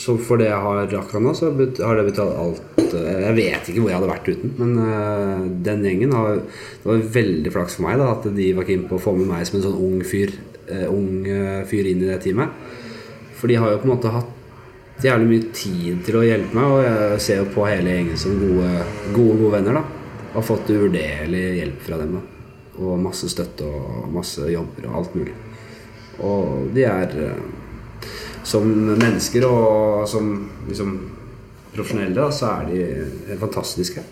Så 0.00 0.14
for 0.24 0.40
det 0.40 0.48
jeg 0.48 0.64
har 0.64 0.78
akkurat 0.86 1.22
nå, 1.22 1.32
så 1.36 1.50
har 1.84 1.98
det 1.98 2.06
betalt 2.08 2.36
alt. 2.40 2.84
Jeg 2.90 3.34
vet 3.36 3.68
ikke 3.68 3.82
hvor 3.82 3.90
jeg 3.90 3.98
hadde 3.98 4.08
vært 4.10 4.30
uten, 4.32 4.54
men 4.58 4.70
eh, 4.82 5.42
den 5.66 5.84
gjengen 5.86 6.14
har 6.16 6.40
Det 6.40 6.88
var 6.88 7.02
veldig 7.14 7.52
flaks 7.54 7.76
for 7.76 7.86
meg 7.86 8.00
da 8.00 8.08
at 8.16 8.24
de 8.34 8.46
var 8.56 8.66
keen 8.66 8.86
på 8.88 8.96
å 8.96 9.02
få 9.02 9.12
med 9.18 9.28
meg 9.28 9.44
som 9.46 9.60
en 9.60 9.66
sånn 9.68 9.76
ung 9.76 10.00
fyr, 10.02 10.32
eh, 10.66 10.86
ung 10.88 11.28
eh, 11.28 11.60
fyr 11.68 11.90
inn 11.90 12.02
i 12.02 12.08
det 12.08 12.18
teamet. 12.24 12.56
For 13.38 13.52
de 13.52 13.60
har 13.60 13.70
jo 13.70 13.82
på 13.82 13.86
en 13.90 13.92
måte 13.92 14.14
hatt 14.14 15.04
jævlig 15.04 15.28
mye 15.28 15.52
tid 15.56 16.02
til 16.08 16.18
å 16.18 16.24
hjelpe 16.26 16.56
meg, 16.56 16.72
og 16.72 16.82
jeg 16.88 17.22
ser 17.28 17.42
jo 17.44 17.52
på 17.54 17.68
hele 17.68 17.94
gjengen 17.94 18.18
som 18.20 18.40
gode, 18.40 18.72
gode, 19.12 19.36
gode 19.44 19.52
venner. 19.58 19.78
da 19.78 20.32
Og 20.32 20.48
fått 20.48 20.72
uvurderlig 20.72 21.44
hjelp 21.60 21.86
fra 21.86 22.00
dem. 22.00 22.18
da 22.18 22.80
Og 22.80 22.98
masse 23.04 23.28
støtte 23.28 23.68
og 23.68 24.10
masse 24.16 24.48
jobber 24.48 24.88
og 24.88 24.98
alt 25.02 25.14
mulig. 25.20 25.36
Og 26.26 26.68
de 26.74 26.84
er 26.88 27.14
eh, 27.26 28.10
som 28.46 28.66
mennesker 28.70 29.44
og 29.48 30.06
som 30.10 30.30
liksom 30.68 30.94
profesjonelle, 31.74 32.28
så 32.34 32.48
er 32.56 32.70
de 32.70 32.78
helt 33.30 33.42
fantastiske. 33.42 34.02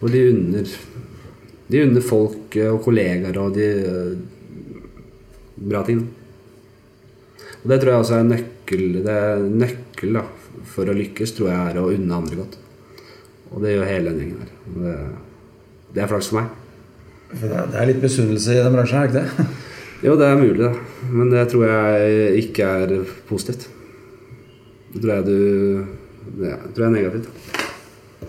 Og 0.00 0.10
de 0.12 0.26
unner 0.32 0.74
De 1.66 1.80
unner 1.80 2.04
folk 2.04 2.56
og 2.60 2.82
kollegaer 2.84 3.38
og 3.40 3.54
de 3.56 3.68
bra 5.56 5.80
ting. 5.86 6.02
Og 7.62 7.70
det 7.70 7.78
tror 7.80 7.90
jeg 7.94 8.02
også 8.02 8.18
er 8.18 8.26
nøkkel 8.28 8.82
Det 9.06 9.14
er 9.14 9.40
nøkkel 9.48 10.18
da, 10.18 10.24
for 10.74 10.90
å 10.92 10.96
lykkes, 10.96 11.32
tror 11.38 11.48
jeg 11.50 11.70
er 11.72 11.80
å 11.80 11.86
unne 11.94 12.18
andre 12.20 12.36
godt. 12.42 12.58
Og 13.54 13.62
det 13.64 13.72
gjør 13.74 13.88
hele 13.88 14.12
den 14.12 14.20
gjengen 14.20 14.44
her. 14.44 14.52
Det, 14.76 14.94
det 15.96 16.04
er 16.04 16.10
flaks 16.12 16.28
for 16.30 16.42
meg. 16.42 16.52
Det 17.40 17.50
er- 17.54 17.86
litt 17.88 18.02
misunnelse 18.04 18.52
i 18.58 18.60
den 18.62 18.76
bransjen, 18.76 19.00
er 19.00 19.08
ikke 19.08 19.22
det? 19.24 19.46
Jo, 20.04 20.14
det 20.20 20.26
er 20.28 20.36
mulig, 20.36 20.60
da. 20.60 20.70
Men 21.16 21.30
det 21.32 21.46
tror 21.48 21.64
jeg 21.64 22.40
ikke 22.44 22.70
er 22.84 22.96
positivt. 23.28 23.68
Det 24.92 25.00
tror 25.00 25.14
jeg 25.16 25.24
du 25.26 25.38
Det 26.34 26.50
tror 26.74 26.84
jeg 26.84 26.90
er 26.90 26.96
negativt. 26.98 27.60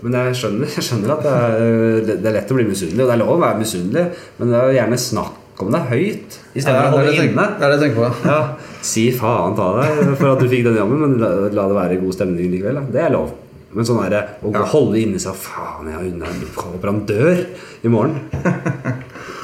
Men 0.02 0.16
jeg 0.18 0.36
skjønner, 0.36 0.70
jeg 0.76 0.84
skjønner 0.84 1.12
at 1.14 1.24
det 1.24 1.32
er, 1.32 2.06
det 2.20 2.28
er 2.28 2.34
lett 2.36 2.50
å 2.52 2.56
bli 2.58 2.66
misunnelig, 2.68 3.00
og 3.00 3.08
det 3.08 3.14
er 3.14 3.20
lov 3.22 3.32
å 3.32 3.40
være 3.40 3.60
misunnelig, 3.62 4.02
men 4.36 4.50
det 4.52 4.58
er 4.58 4.74
gjerne 4.76 4.98
snakk 5.00 5.62
om 5.64 5.70
det 5.72 5.80
høyt 5.88 6.36
Ja, 6.36 6.42
istedenfor 6.60 6.82
ja, 6.82 6.90
å 6.90 6.98
holde 6.98 7.14
det, 7.14 7.24
inne. 7.30 7.46
det 7.56 7.64
er 7.64 7.72
det 7.72 7.78
jeg 7.78 7.82
tenker 7.86 8.02
på. 8.02 8.28
Ja, 8.28 8.82
Si 8.90 9.06
faen 9.16 9.56
ta 9.56 9.70
deg 9.78 10.12
for 10.20 10.34
at 10.34 10.44
du 10.44 10.50
fikk 10.52 10.66
den 10.68 10.76
jobben, 10.78 11.00
men 11.00 11.16
la, 11.22 11.30
la 11.48 11.66
det 11.70 11.78
være 11.78 11.98
god 12.02 12.16
stemning 12.18 12.52
likevel. 12.52 12.78
Da. 12.82 12.92
Det 12.92 13.02
er 13.06 13.14
lov. 13.16 13.32
Men 13.76 13.88
sånn 13.88 14.02
er 14.04 14.12
det 14.12 14.22
å 14.46 14.52
ja. 14.54 14.66
holde 14.72 15.00
inni 15.00 15.20
seg 15.20 15.36
Faen, 15.36 15.88
jeg 15.90 16.12
har 16.22 16.60
håper 16.60 16.92
han 16.92 17.02
dør 17.08 17.42
i 17.84 17.92
morgen. 17.92 18.20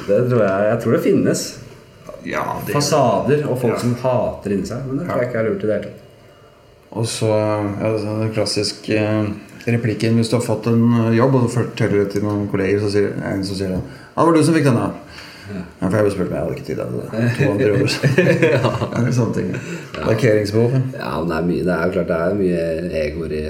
Det 0.02 0.16
tror 0.26 0.40
jeg, 0.42 0.62
jeg 0.66 0.78
tror 0.82 0.94
det 0.96 1.02
finnes. 1.04 1.42
Ja, 2.28 2.44
det 2.66 2.74
Fasader 2.76 3.46
og 3.50 3.58
folk 3.62 3.80
som 3.82 3.94
hater 4.02 4.54
inni 4.54 4.68
seg. 4.68 4.84
Men 4.88 5.00
det 5.00 5.08
tror 5.08 5.22
jeg 5.22 5.30
ikke 5.30 5.40
er 5.42 5.48
lurt 5.50 5.64
i 5.64 5.70
det 5.70 5.78
hele 5.78 5.90
tatt. 5.90 5.98
Og 6.92 7.08
så 7.08 7.30
ja, 7.32 7.90
den 7.96 8.32
klassiske 8.36 8.98
eh, 9.00 9.30
replikken 9.72 10.18
hvis 10.18 10.28
du 10.28 10.36
har 10.36 10.44
fått 10.44 10.68
en 10.68 10.82
eh, 11.06 11.14
jobb 11.16 11.38
og 11.38 11.46
du 11.46 11.52
forteller 11.54 12.02
det 12.02 12.16
til 12.16 12.26
noen 12.26 12.44
kolleger, 12.52 12.82
så 12.82 12.92
sier 12.92 13.14
en 13.30 13.44
som 13.46 13.58
sier 13.58 13.72
det. 13.72 13.80
Ja, 13.80 14.18
det 14.20 14.26
var 14.28 14.36
du 14.36 14.44
som 14.44 14.58
fikk 14.58 14.68
denne. 14.68 14.90
Ja, 15.52 15.88
for 15.88 15.96
jeg 15.98 16.06
ble 16.06 16.12
spurt, 16.14 16.28
men 16.30 16.36
jeg 16.36 16.42
hadde 16.44 16.54
ikke 16.56 16.66
tid 16.68 16.78
til 16.78 16.86
det. 16.86 17.08
Det 18.42 18.50
ja. 18.52 19.12
Sånne 19.16 19.34
ting. 19.36 19.48
Parkeringsbehov. 19.96 20.76
ja. 20.76 20.82
Ja, 21.00 21.14
men 21.18 21.32
det 21.32 21.38
er, 21.38 21.48
mye, 21.48 21.64
det 21.66 21.74
er 21.74 21.82
jo 21.88 21.96
klart 21.96 22.12
det 22.12 22.20
er 22.20 22.38
mye 22.38 22.62
egoer 23.02 23.34
i, 23.36 23.42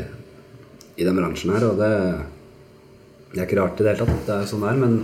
i 0.96 1.06
den 1.06 1.18
bransjen 1.20 1.52
her, 1.54 1.66
og 1.68 1.82
det, 1.82 1.92
det 3.34 3.42
er 3.42 3.46
ikke 3.46 3.60
rart 3.60 3.82
i 3.82 3.86
det 3.86 3.92
hele 3.92 4.08
tatt. 4.08 4.24
Det 4.26 4.38
er 4.38 4.48
sånn 4.50 4.64
det 4.64 4.72
er, 4.72 4.80
men 4.82 4.96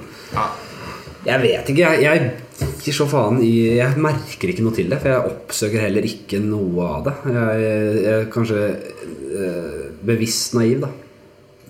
jeg 1.29 1.43
vet 1.45 1.73
ikke. 1.75 1.93
Jeg, 1.99 2.03
jeg 2.07 2.33
gir 2.59 2.95
så 2.97 3.07
faen 3.09 3.41
i 3.45 3.53
Jeg 3.79 4.01
merker 4.03 4.53
ikke 4.53 4.65
noe 4.65 4.77
til 4.77 4.89
det, 4.91 5.01
for 5.03 5.13
jeg 5.13 5.33
oppsøker 5.33 5.85
heller 5.85 6.07
ikke 6.09 6.41
noe 6.43 6.87
av 6.87 7.05
det. 7.07 7.15
Jeg, 7.35 7.67
jeg 8.05 8.15
er 8.15 8.33
kanskje 8.33 8.63
eh, 8.69 9.85
bevisst 10.09 10.57
naiv, 10.59 10.87
da. 10.87 10.91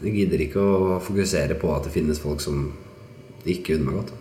Jeg 0.05 0.15
gidder 0.15 0.45
ikke 0.45 0.63
å 0.63 0.99
fokusere 1.03 1.59
på 1.59 1.73
at 1.75 1.89
det 1.89 1.95
finnes 1.97 2.21
folk 2.23 2.43
som 2.45 2.69
ikke 3.49 3.77
unner 3.77 3.89
meg 3.89 4.01
godt. 4.01 4.15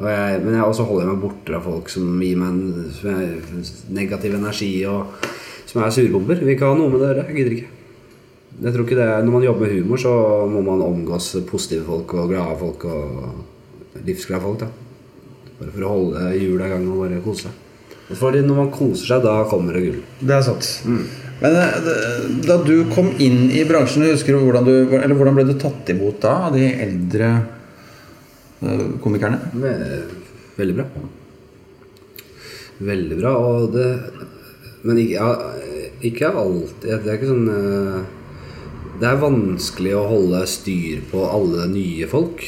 Jeg, 0.00 0.40
men 0.46 0.54
jeg 0.56 0.64
også 0.64 0.86
holder 0.88 1.10
meg 1.10 1.20
borte 1.20 1.50
fra 1.50 1.60
folk 1.64 1.90
som 1.92 2.22
gir 2.22 2.38
meg 2.40 2.54
en, 2.54 2.90
som 2.96 3.10
er, 3.12 3.34
negativ 3.92 4.36
energi 4.38 4.70
og 4.88 5.28
som 5.68 5.84
er 5.84 5.92
surbomber. 5.94 6.40
Vil 6.40 6.54
ikke 6.54 6.70
ha 6.70 6.78
noe 6.78 6.88
med 6.88 7.02
det 7.02 7.08
å 7.08 7.12
gjøre. 7.12 7.26
Jeg 7.28 7.40
gidder 7.40 7.56
ikke. 7.58 7.76
Jeg 8.60 8.74
tror 8.74 8.86
ikke 8.86 8.98
det, 8.98 9.08
Når 9.24 9.32
man 9.34 9.44
jobber 9.44 9.66
med 9.66 9.74
humor, 9.76 10.00
så 10.00 10.12
må 10.50 10.62
man 10.64 10.82
omgås 10.84 11.34
positive 11.48 11.84
folk 11.86 12.14
og 12.16 12.32
glade 12.32 12.56
folk 12.60 12.86
og 12.88 14.00
livsglade 14.06 14.46
folk. 14.46 14.64
da 14.64 14.89
Bare 15.60 15.74
for 15.74 15.84
å 15.84 15.92
holde 15.92 16.28
hjula 16.40 16.66
i 16.66 16.72
gang 16.72 16.86
og 16.88 17.02
bare 17.04 17.20
kose 17.24 17.48
seg. 17.48 17.66
Fordi 18.18 18.40
når 18.42 18.56
man 18.58 18.70
koser 18.74 19.12
seg, 19.12 19.22
da 19.22 19.36
kommer 19.46 19.76
det 19.76 19.84
gull. 19.84 19.98
Det 20.18 20.34
er 20.34 20.42
sant. 20.42 20.70
Men 21.40 21.56
eh, 21.56 22.24
da 22.44 22.58
du 22.64 22.74
kom 22.92 23.12
inn 23.22 23.46
i 23.54 23.62
bransjen, 23.68 24.04
husker 24.08 24.34
du 24.34 24.42
hvordan, 24.48 24.66
du, 24.66 24.96
eller 24.98 25.16
hvordan 25.16 25.38
ble 25.38 25.46
du 25.48 25.54
tatt 25.60 25.92
imot 25.94 26.18
da 26.24 26.34
av 26.48 26.56
de 26.56 26.66
eldre 26.68 27.30
eh, 28.64 28.86
komikerne? 29.04 29.38
Veldig 30.58 30.76
bra. 30.80 30.88
Veldig 32.90 33.20
bra. 33.20 33.34
Og 33.36 33.70
det 33.76 33.88
Men 34.82 34.96
ikke, 34.96 35.12
ja, 35.12 35.88
ikke 36.08 36.28
alltid 36.40 37.02
Det 37.04 37.10
er 37.12 37.18
ikke 37.18 37.28
sånn 37.28 37.48
eh, 37.52 37.98
Det 39.02 39.08
er 39.10 39.18
vanskelig 39.20 39.92
å 39.98 40.06
holde 40.08 40.40
styr 40.48 41.02
på 41.10 41.24
alle 41.28 41.68
nye 41.72 42.08
folk. 42.08 42.46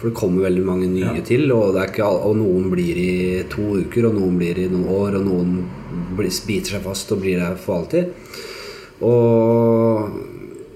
For 0.00 0.08
det 0.08 0.16
kommer 0.16 0.46
veldig 0.46 0.62
mange 0.64 0.86
nye 0.88 1.20
til, 1.28 1.50
og, 1.52 1.74
det 1.74 1.82
er 1.82 1.90
ikke, 1.92 2.06
og 2.08 2.38
noen 2.38 2.70
blir 2.72 2.96
i 2.96 3.42
to 3.52 3.66
uker, 3.82 4.06
og 4.08 4.14
noen 4.16 4.38
blir 4.40 4.56
i 4.62 4.70
noen 4.72 4.86
år, 4.96 5.18
og 5.18 5.26
noen 5.26 5.58
blir, 6.16 6.32
biter 6.48 6.78
seg 6.78 6.86
fast 6.86 7.12
og 7.12 7.20
blir 7.20 7.36
der 7.36 7.58
for 7.60 7.82
alltid. 7.82 8.08
Og 9.04 10.16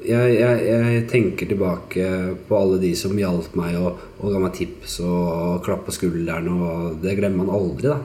jeg, 0.04 0.36
jeg, 0.36 0.60
jeg 0.68 1.06
tenker 1.08 1.48
tilbake 1.48 2.10
på 2.44 2.58
alle 2.58 2.76
de 2.84 2.92
som 3.00 3.16
hjalp 3.16 3.56
meg 3.56 3.80
og, 3.80 4.04
og 4.20 4.34
ga 4.34 4.44
meg 4.44 4.58
tips 4.60 4.98
og 5.08 5.64
klapp 5.64 5.88
på 5.88 5.96
skulderen, 5.96 6.52
og 6.52 7.00
det 7.00 7.16
glemmer 7.16 7.46
man 7.46 7.56
aldri, 7.62 7.94
da. 7.94 8.02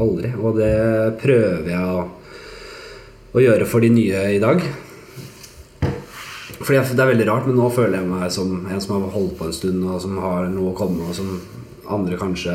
Aldri. 0.00 0.32
Og 0.40 0.56
det 0.56 0.74
prøver 1.20 1.72
jeg 1.74 1.92
å, 1.92 2.08
å 3.36 3.44
gjøre 3.50 3.68
for 3.68 3.84
de 3.84 3.92
nye 3.92 4.30
i 4.32 4.40
dag. 4.40 4.64
Fordi 6.58 6.80
Det 6.96 7.00
er 7.04 7.12
veldig 7.12 7.26
rart, 7.28 7.46
men 7.46 7.56
nå 7.56 7.68
føler 7.70 8.00
jeg 8.00 8.08
meg 8.10 8.30
som 8.34 8.66
en 8.66 8.80
som 8.82 8.96
har 9.02 9.10
holdt 9.14 9.36
på 9.38 9.46
en 9.46 9.52
stund, 9.54 9.84
og 9.86 10.00
som 10.02 10.16
har 10.18 10.48
noe 10.50 10.72
å 10.72 10.76
komme 10.76 10.98
med, 10.98 11.08
og 11.12 11.14
som 11.14 11.40
andre 11.88 12.16
kanskje 12.20 12.54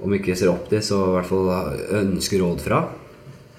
om 0.00 0.14
ikke 0.16 0.36
ser 0.38 0.48
opp 0.52 0.68
til, 0.70 0.80
så 0.84 0.96
i 1.10 1.14
hvert 1.18 1.28
fall 1.28 1.50
ønsker 2.00 2.40
råd 2.40 2.62
fra. 2.64 2.78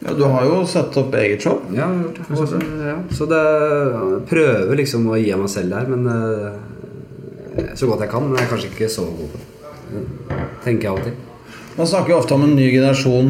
Ja, 0.01 0.13
Du 0.17 0.23
har 0.25 0.45
jo 0.47 0.63
satt 0.65 0.95
opp 0.97 1.13
eget 1.19 1.43
show. 1.45 1.59
Ja, 1.75 1.85
jeg 1.85 1.99
har 1.99 2.03
gjort 2.07 2.17
det. 2.17 2.37
Så, 2.49 2.61
ja. 2.87 2.95
så 3.13 3.27
det 3.29 3.41
jeg 3.45 4.21
prøver 4.31 4.79
liksom 4.79 5.05
å 5.13 5.19
gi 5.21 5.29
av 5.35 5.43
meg 5.43 5.51
selv 5.53 5.75
der, 5.75 5.91
men 5.91 6.07
eh, 6.09 7.75
så 7.77 7.85
godt 7.91 8.01
jeg 8.07 8.09
kan. 8.15 8.25
Men 8.25 8.39
jeg 8.39 8.47
er 8.47 8.53
kanskje 8.55 8.71
ikke 8.71 8.89
så 8.89 9.05
god 9.05 9.35
på 9.35 9.41
det. 9.43 10.07
Tenker 10.63 10.87
jeg 10.87 10.95
alltid. 10.95 11.19
Man 11.77 11.87
snakker 11.91 12.15
jo 12.15 12.17
ofte 12.23 12.33
om 12.39 12.47
en 12.47 12.55
ny 12.57 12.71
generasjon 12.73 13.29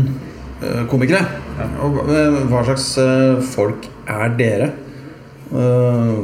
eh, 0.63 0.85
komikere. 0.93 1.25
Og 1.83 1.99
hva- 2.07 2.45
hva 2.53 2.63
slags 2.69 2.87
eh, 3.03 3.41
folk 3.51 3.89
er 4.07 4.37
dere? 4.39 4.71
Eh, 5.51 6.19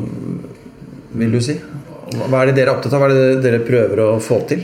vil 1.19 1.31
du 1.31 1.41
si? 1.43 1.57
Hva 2.15 2.41
er 2.41 2.49
det 2.49 2.57
dere 2.61 2.71
er 2.71 2.77
opptatt 2.77 2.93
av? 2.95 3.03
Hva 3.03 3.09
er 3.11 3.15
det 3.17 3.43
dere 3.43 3.65
prøver 3.67 4.03
å 4.05 4.09
få 4.23 4.39
til? 4.47 4.63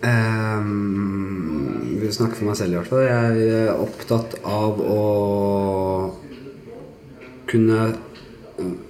Um, 0.00 1.98
vil 2.00 2.12
snakke 2.14 2.38
for 2.38 2.48
meg 2.48 2.58
selv 2.60 2.72
i 2.72 2.78
hvert 2.78 2.92
fall. 2.92 3.02
Jeg 3.08 3.50
er 3.58 3.72
opptatt 3.74 4.38
av 4.46 4.78
å 4.80 5.00
kunne 7.50 7.90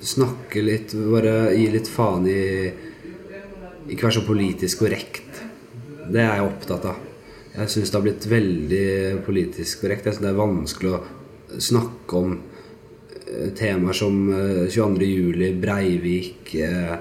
snakke 0.03 0.63
litt 0.67 0.93
Bare 0.99 1.53
gi 1.55 1.69
litt 1.71 1.89
faen 1.89 2.25
i 2.29 2.43
Ikke 3.91 4.09
være 4.09 4.19
så 4.19 4.27
politisk 4.27 4.85
korrekt. 4.85 5.41
Det 6.11 6.21
er 6.21 6.37
jeg 6.37 6.47
opptatt 6.51 6.85
av. 6.93 7.01
Jeg 7.55 7.73
syns 7.73 7.91
det 7.91 7.97
har 7.97 8.05
blitt 8.05 8.29
veldig 8.31 8.91
politisk 9.27 9.83
korrekt. 9.83 10.07
Jeg 10.07 10.19
synes 10.19 10.27
det 10.27 10.31
er 10.31 10.39
vanskelig 10.39 10.93
å 10.93 11.61
snakke 11.71 12.21
om 12.21 12.37
eh, 12.37 12.50
temaer 13.59 13.97
som 13.97 14.23
eh, 14.35 14.69
22. 14.71 15.11
juli, 15.11 15.51
Breivik 15.61 16.55
eh, 16.55 16.97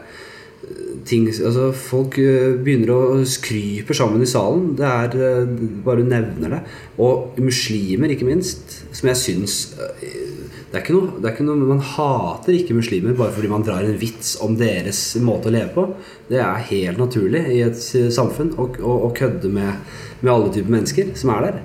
ting, 1.08 1.28
altså 1.30 1.70
Folk 1.76 2.20
eh, 2.22 2.56
begynner 2.62 2.94
å 2.94 3.02
skrype 3.28 3.96
sammen 3.98 4.24
i 4.24 4.30
salen. 4.30 4.74
Det 4.80 4.88
er 4.88 5.18
eh, 5.18 5.54
Bare 5.86 6.04
du 6.04 6.10
nevner 6.10 6.58
det. 6.58 6.64
Og 7.02 7.40
muslimer, 7.44 8.14
ikke 8.14 8.28
minst, 8.30 8.82
som 8.92 9.12
jeg 9.12 9.22
syns 9.24 9.60
eh, 9.80 10.26
det 10.70 10.84
er, 10.84 10.92
noe, 10.94 11.16
det 11.18 11.26
er 11.26 11.34
ikke 11.34 11.46
noe 11.48 11.66
Man 11.72 11.80
hater 11.82 12.54
ikke 12.54 12.76
muslimer 12.78 13.16
bare 13.18 13.34
fordi 13.34 13.50
man 13.50 13.64
drar 13.66 13.82
en 13.82 13.96
vits 13.98 14.36
om 14.46 14.54
deres 14.60 15.02
måte 15.26 15.50
å 15.50 15.56
leve 15.56 15.74
på. 15.74 15.88
Det 16.30 16.44
er 16.44 16.68
helt 16.70 17.02
naturlig 17.02 17.42
i 17.56 17.64
et 17.66 17.82
eh, 17.98 18.12
samfunn 18.14 18.54
å, 18.58 18.70
å, 18.78 19.02
å 19.10 19.12
kødde 19.18 19.52
med, 19.54 19.98
med 20.22 20.34
alle 20.36 20.54
typer 20.54 20.78
mennesker 20.78 21.14
som 21.18 21.34
er 21.34 21.48
der. 21.48 21.62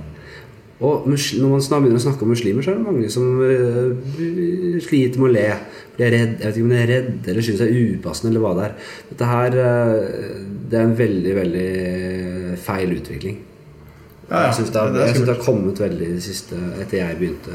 Og 0.83 1.05
når 1.07 1.49
man 1.53 1.83
begynner 1.85 2.01
å 2.01 2.03
snakke 2.03 2.25
om 2.27 2.33
muslimer, 2.35 2.65
så 2.65 2.73
er 2.73 2.79
det 2.81 2.85
mange 2.89 3.11
som 3.13 3.41
øh, 3.41 4.81
sliter 4.83 5.21
med 5.23 5.29
å 5.29 5.33
le. 5.37 5.45
Er 5.95 6.11
redd, 6.11 6.33
jeg 6.41 6.49
vet 6.49 6.57
ikke 6.59 6.65
om 6.67 6.73
de 6.73 6.79
er 6.83 6.89
redd 6.91 7.29
eller 7.31 7.45
syns 7.47 7.61
det 7.63 7.69
er 7.71 7.93
upassende, 7.95 8.33
eller 8.33 8.43
hva 8.43 8.55
det 8.59 8.65
er. 8.67 8.73
Dette 9.13 9.29
her 9.31 9.59
øh, 9.63 10.41
Det 10.71 10.79
er 10.81 10.89
en 10.89 10.97
veldig, 10.99 11.35
veldig 11.39 11.69
feil 12.65 12.97
utvikling. 12.97 13.39
Ja. 14.31 14.47
Jeg 14.49 14.57
syns 14.59 14.73
det, 14.75 14.83
Det 14.97 15.09
det 15.21 15.29
har 15.37 15.43
kommet 15.45 15.81
veldig 15.85 16.09
i 16.09 16.17
det 16.17 16.25
siste 16.25 16.59
etter 16.83 16.99
jeg 17.05 17.19
begynte 17.21 17.55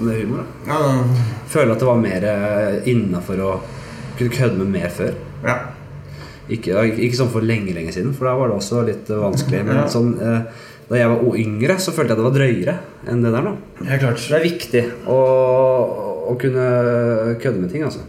med 0.00 0.22
humor. 0.22 0.44
da 0.66 0.72
Ja, 0.72 1.04
Føler 1.52 1.74
at 1.74 1.80
det 1.82 1.88
var 1.88 2.00
mer 2.00 2.26
innafor 2.88 3.40
å 3.44 3.52
kunne 4.18 4.30
kødde 4.30 4.58
med 4.62 4.72
mer 4.80 4.88
før. 4.94 5.14
ja. 5.44 5.58
Ikke, 6.44 6.76
ikke 7.00 7.16
sånn 7.16 7.30
for 7.32 7.40
lenge 7.40 7.72
lenge 7.72 7.92
siden, 7.94 8.10
for 8.12 8.28
da 8.28 8.34
var 8.36 8.50
det 8.50 8.56
også 8.58 8.82
litt 8.84 9.08
eh, 9.08 9.16
vanskelig. 9.16 9.62
Men 9.64 9.86
sånn, 9.88 10.10
eh, 10.20 10.42
da 10.88 10.98
jeg 10.98 11.08
var 11.10 11.38
yngre, 11.40 11.78
så 11.80 11.94
følte 11.96 12.12
jeg 12.12 12.20
det 12.20 12.26
var 12.26 12.34
drøyere 12.34 12.74
enn 13.08 13.22
det 13.24 13.32
der 13.32 13.46
nå. 13.46 13.54
Ja, 13.86 14.00
klart. 14.02 14.20
Så 14.20 14.34
det 14.34 14.40
er 14.40 14.48
viktig 14.50 14.82
å, 15.08 15.20
å 16.28 16.34
kunne 16.40 16.66
kødde 17.40 17.62
med 17.62 17.72
ting, 17.72 17.86
altså. 17.86 18.04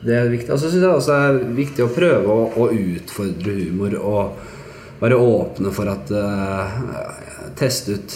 Det 0.00 0.14
er 0.16 0.30
viktig. 0.32 0.52
Og 0.54 0.60
så 0.60 0.70
syns 0.70 0.84
jeg 0.86 0.92
også 0.92 1.16
det 1.16 1.24
er 1.26 1.56
viktig 1.58 1.84
å 1.84 1.90
prøve 1.92 2.36
å, 2.36 2.46
å 2.62 2.68
utfordre 2.72 3.56
humor 3.58 3.96
og 3.98 4.46
være 5.00 5.18
åpne 5.20 5.72
for 5.74 5.90
at 5.92 6.14
uh, 6.14 6.78
Teste 7.56 7.96
ut 7.98 8.14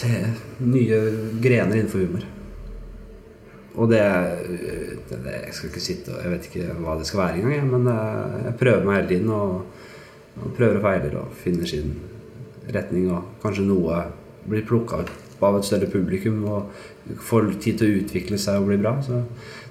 nye 0.65 0.99
grener 1.43 1.75
innenfor 1.75 2.01
humor. 2.05 2.23
Og 3.75 3.89
det, 3.91 4.01
det, 5.09 5.19
det 5.25 5.33
Jeg 5.43 5.53
skal 5.57 5.69
ikke 5.69 5.83
sitte 5.83 6.13
og 6.13 6.21
Jeg 6.23 6.31
vet 6.31 6.47
ikke 6.47 6.77
hva 6.79 6.95
det 6.97 7.05
skal 7.09 7.21
være 7.25 7.41
engang, 7.43 7.69
men 7.75 7.89
uh, 7.91 8.41
jeg 8.47 8.57
prøver 8.61 8.87
meg 8.87 9.01
hele 9.01 9.11
tiden 9.11 9.33
og, 9.35 9.87
og 10.39 10.53
prøver 10.57 10.79
og 10.79 10.85
feiler 10.87 11.17
og 11.21 11.39
finner 11.43 11.69
sin 11.69 11.93
retning. 12.73 13.09
Og 13.11 13.23
kanskje 13.43 13.65
noe 13.67 14.03
blir 14.49 14.65
plukka 14.67 15.03
opp 15.03 15.43
av 15.45 15.57
et 15.59 15.65
større 15.67 15.89
publikum 15.91 16.43
og 16.49 16.69
får 17.21 17.51
tid 17.61 17.77
til 17.79 17.87
å 17.91 17.97
utvikle 18.01 18.37
seg 18.41 18.61
og 18.61 18.69
bli 18.71 18.77
bra. 18.81 18.95
Så 19.05 19.19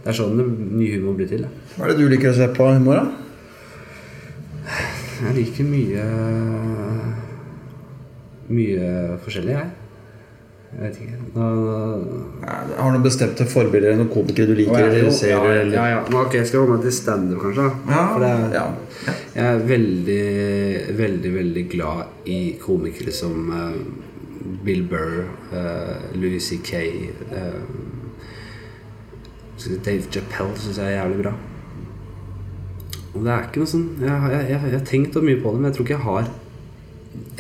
det 0.05 0.13
er 0.13 0.19
sånn 0.19 0.37
det, 0.39 0.45
ny 0.77 0.91
humor 0.95 1.17
blir 1.19 1.29
til. 1.31 1.47
da. 1.47 1.49
Hva 1.77 1.87
er 1.89 1.95
det 1.95 1.99
du 2.03 2.09
liker 2.13 2.31
å 2.31 2.37
se 2.37 2.49
på 2.55 2.69
humor, 2.77 3.01
da? 3.01 3.07
Jeg 5.25 5.35
liker 5.39 5.65
mye 5.69 6.05
Mye 8.55 8.89
forskjellig, 9.25 9.55
jeg. 9.57 9.71
Jeg 10.75 10.81
vet 10.83 10.97
ikke. 11.01 11.19
Nå, 11.37 11.45
Ja, 12.43 12.55
Har 12.77 12.91
du 12.91 12.97
noen 12.99 13.05
bestemte 13.07 13.47
forbilder 13.49 13.93
eller 13.93 14.03
noen 14.03 14.11
komikere 14.13 14.51
du 14.51 14.55
liker? 14.59 14.89
eller 14.89 15.11
ser, 15.15 15.31
ja, 15.31 15.39
ja, 15.45 15.61
eller? 15.63 15.77
ja, 15.79 15.85
ja. 15.95 16.01
Nå, 16.11 16.25
Ok, 16.27 16.35
jeg 16.35 16.47
skal 16.51 16.61
holde 16.65 16.75
meg 16.77 16.83
til 16.85 16.93
standup, 16.93 17.39
kanskje. 17.45 17.69
Ja, 17.89 18.03
For 18.13 18.21
det 18.21 18.33
ja. 18.59 18.67
Jeg 19.35 19.45
er 19.45 19.65
veldig, 19.71 20.97
veldig, 20.99 21.33
veldig 21.39 21.65
glad 21.73 22.05
i 22.27 22.57
komikere 22.61 23.13
som 23.13 23.51
eh, 23.53 23.81
Bill 24.65 24.85
Burr, 24.89 25.25
uh, 25.53 26.17
Louis 26.21 26.41
C.K. 26.45 26.81
Uh, 27.33 27.63
Dave 29.85 30.05
Chappelle 30.13 30.57
syns 30.61 30.79
jeg 30.81 30.91
er 30.91 30.99
jævlig 30.99 31.23
bra. 31.23 31.33
Og 33.15 33.23
det 33.25 33.31
er 33.33 33.45
ikke 33.47 33.61
noe 33.63 33.71
sånn 33.71 33.85
Jeg, 34.03 34.11
jeg, 34.11 34.47
jeg, 34.51 34.59
jeg 34.59 34.75
har 34.75 34.89
tenkt 34.89 35.21
mye 35.23 35.39
på 35.41 35.53
det, 35.53 35.61
men 35.61 35.69
jeg 35.71 35.77
tror 35.77 35.87
ikke 35.87 35.95
jeg 35.95 36.09
har 36.09 36.33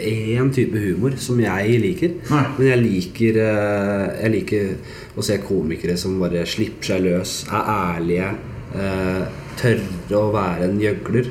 én 0.04 0.50
type 0.54 0.78
humor 0.78 1.14
som 1.20 1.38
jeg 1.40 1.78
liker. 1.82 2.16
Nei. 2.30 2.42
Men 2.56 2.66
jeg 2.68 2.80
liker, 2.82 3.38
eh, 3.42 4.04
jeg 4.22 4.32
liker 4.34 4.74
å 5.18 5.24
se 5.24 5.38
komikere 5.42 5.96
som 5.98 6.18
bare 6.20 6.44
slipper 6.46 6.90
seg 6.90 7.04
løs, 7.06 7.44
er 7.50 7.70
ærlige, 7.74 8.30
eh, 8.74 9.24
tør 9.60 9.80
å 10.18 10.32
være 10.34 10.68
en 10.68 10.80
gjøgler. 10.80 11.30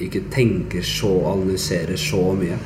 Ikke 0.00 0.22
tenker 0.30 0.82
så, 0.82 1.12
analyserer 1.34 1.96
så 1.96 2.32
mye. 2.34 2.58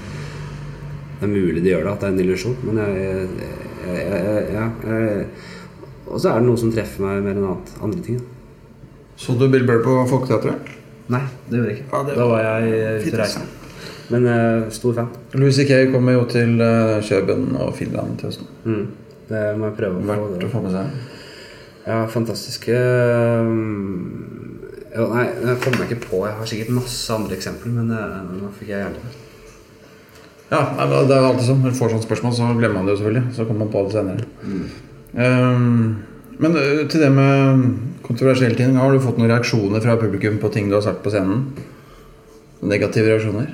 Det 1.24 1.30
er 1.30 1.32
mulig 1.32 1.62
de 1.64 1.70
gjør 1.72 1.86
det, 1.86 1.92
at 1.94 2.02
det 2.02 2.08
er 2.08 2.12
en 2.12 2.20
illusjon, 2.20 2.56
men 2.68 2.78
jeg, 2.82 3.28
jeg, 3.88 4.02
jeg, 4.12 4.66
jeg, 4.84 5.26
Og 6.04 6.20
så 6.20 6.34
er 6.34 6.42
det 6.42 6.48
noe 6.50 6.60
som 6.60 6.72
treffer 6.74 7.04
meg 7.06 7.22
mer 7.24 7.38
enn 7.38 7.46
annet, 7.48 7.74
andre 7.88 8.04
ting. 8.04 8.18
Så 9.16 9.38
du 9.40 9.46
Bill 9.48 9.64
Burr 9.64 9.80
på 9.86 9.96
Folketeatret? 10.10 10.68
Nei, 11.14 11.22
det 11.48 11.56
gjorde 11.56 11.70
jeg 11.70 11.78
ikke. 11.78 11.88
Ja, 11.94 12.02
det 12.04 12.18
da 12.18 12.28
var 12.28 12.34
var 12.34 12.60
jeg 12.66 13.00
ute 13.06 13.14
og 13.14 13.22
reiste. 13.22 13.46
Men 14.12 14.28
uh, 14.28 14.68
stor 14.74 14.98
fan. 14.98 15.08
Louis 15.32 15.56
C.K. 15.56 15.80
kommer 15.94 16.18
jo 16.18 16.26
til 16.28 16.60
uh, 16.60 17.00
Kjøben 17.08 17.54
og 17.56 17.72
Finland 17.78 18.18
til 18.20 18.28
høsten. 18.28 18.52
Mm. 18.68 18.86
Det 19.30 19.44
må 19.56 19.70
jeg 19.70 19.78
prøve 19.80 20.02
å 20.02 20.04
få. 20.04 20.18
Verdt 20.28 20.44
å 20.44 20.52
få 20.52 20.64
med 20.66 20.76
seg. 20.76 20.98
Ja, 21.88 22.02
fantastiske 22.12 22.76
Eh, 24.94 25.00
ja, 25.00 25.06
nei, 25.10 25.24
jeg 25.26 25.60
kommer 25.62 25.82
meg 25.82 25.90
ikke 25.90 26.06
på. 26.06 26.22
Jeg 26.28 26.38
har 26.38 26.48
sikkert 26.48 26.74
masse 26.76 27.14
andre 27.14 27.34
eksempler, 27.34 27.72
men 27.74 27.90
uh, 27.90 28.20
nå 28.30 28.50
fikk 28.54 28.70
jeg 28.70 28.84
hjertet. 28.84 29.22
Ja, 30.50 30.60
det 30.76 31.14
er 31.14 31.24
alltid 31.24 31.46
sånn. 31.48 31.62
Når 31.64 31.72
du 31.72 31.78
får 31.78 31.94
sånt 31.94 32.06
spørsmål, 32.06 32.34
så 32.36 32.50
glemmer 32.58 32.78
man 32.78 32.88
det 32.88 32.96
jo 32.96 33.00
selvfølgelig. 33.02 33.36
Så 33.36 33.46
kommer 33.48 33.64
man 33.64 33.72
på 33.72 33.84
det 33.86 33.94
senere. 33.96 34.26
Um, 35.14 36.02
men 36.42 36.58
til 36.90 37.00
det 37.00 37.10
med 37.14 37.64
kontroversielle 38.04 38.58
ting, 38.58 38.76
har 38.76 38.92
du 38.92 39.02
fått 39.02 39.20
noen 39.20 39.30
reaksjoner 39.30 39.82
fra 39.84 39.96
publikum 40.00 40.40
på 40.42 40.50
ting 40.52 40.68
du 40.68 40.76
har 40.76 40.84
sagt 40.84 41.02
på 41.04 41.12
scenen? 41.14 41.46
Negative 42.64 43.08
reaksjoner? 43.12 43.48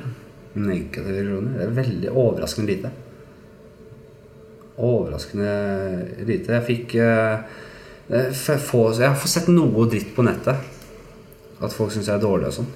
Negative 0.59 1.15
reaksjoner. 1.15 1.57
Det 1.59 1.67
er 1.67 1.79
veldig 1.79 2.13
overraskende 2.13 2.73
lite. 2.73 2.93
Overraskende 4.81 5.55
lite. 6.27 6.57
Jeg 6.57 6.67
fikk 6.67 6.95
eh, 7.05 7.59
eh, 8.09 8.43
få, 8.59 8.87
Jeg 8.99 9.09
har 9.09 9.19
fått 9.19 9.35
sett 9.37 9.51
noe 9.53 9.87
dritt 9.91 10.15
på 10.17 10.27
nettet. 10.27 10.69
At 11.61 11.75
folk 11.77 11.93
syns 11.93 12.09
jeg 12.09 12.17
er 12.17 12.25
dårlig 12.25 12.51
og 12.51 12.59
sånn. 12.61 12.73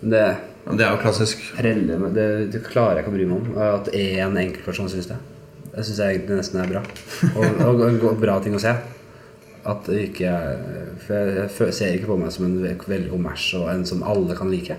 Men 0.00 0.14
det 0.14 0.24
det 0.68 0.84
er 0.84 0.94
jo 0.94 1.00
klassisk. 1.02 1.42
Relle, 1.58 1.98
men 1.98 2.14
det, 2.14 2.26
det 2.52 2.62
klarer 2.66 3.00
jeg 3.00 3.04
ikke 3.04 3.12
å 3.12 3.16
bry 3.16 3.26
meg 3.28 3.38
om. 3.38 3.60
At 3.64 3.90
én 3.96 4.38
enkeltperson 4.40 4.90
syns 4.92 5.10
det. 5.10 5.18
Det 5.70 5.84
syns 5.86 6.00
jeg 6.02 6.16
egentlig 6.16 6.40
nesten 6.40 6.60
er 6.62 6.72
bra. 6.72 6.82
Og, 7.30 7.62
og, 7.66 7.84
og, 8.10 8.18
bra 8.20 8.38
ting 8.44 8.56
å 8.56 8.62
se. 8.62 8.74
At 9.70 9.88
det 9.88 10.02
ikke 10.08 10.28
er 10.32 10.60
For 11.04 11.68
jeg, 11.68 11.74
ser 11.76 11.96
ikke 11.96 12.12
på 12.12 12.18
meg 12.20 12.32
som 12.32 12.46
en 12.46 12.58
veldig 12.64 13.10
kommers 13.10 13.44
og 13.58 13.68
en 13.72 13.86
som 13.88 14.04
alle 14.06 14.36
kan 14.38 14.50
like. 14.52 14.76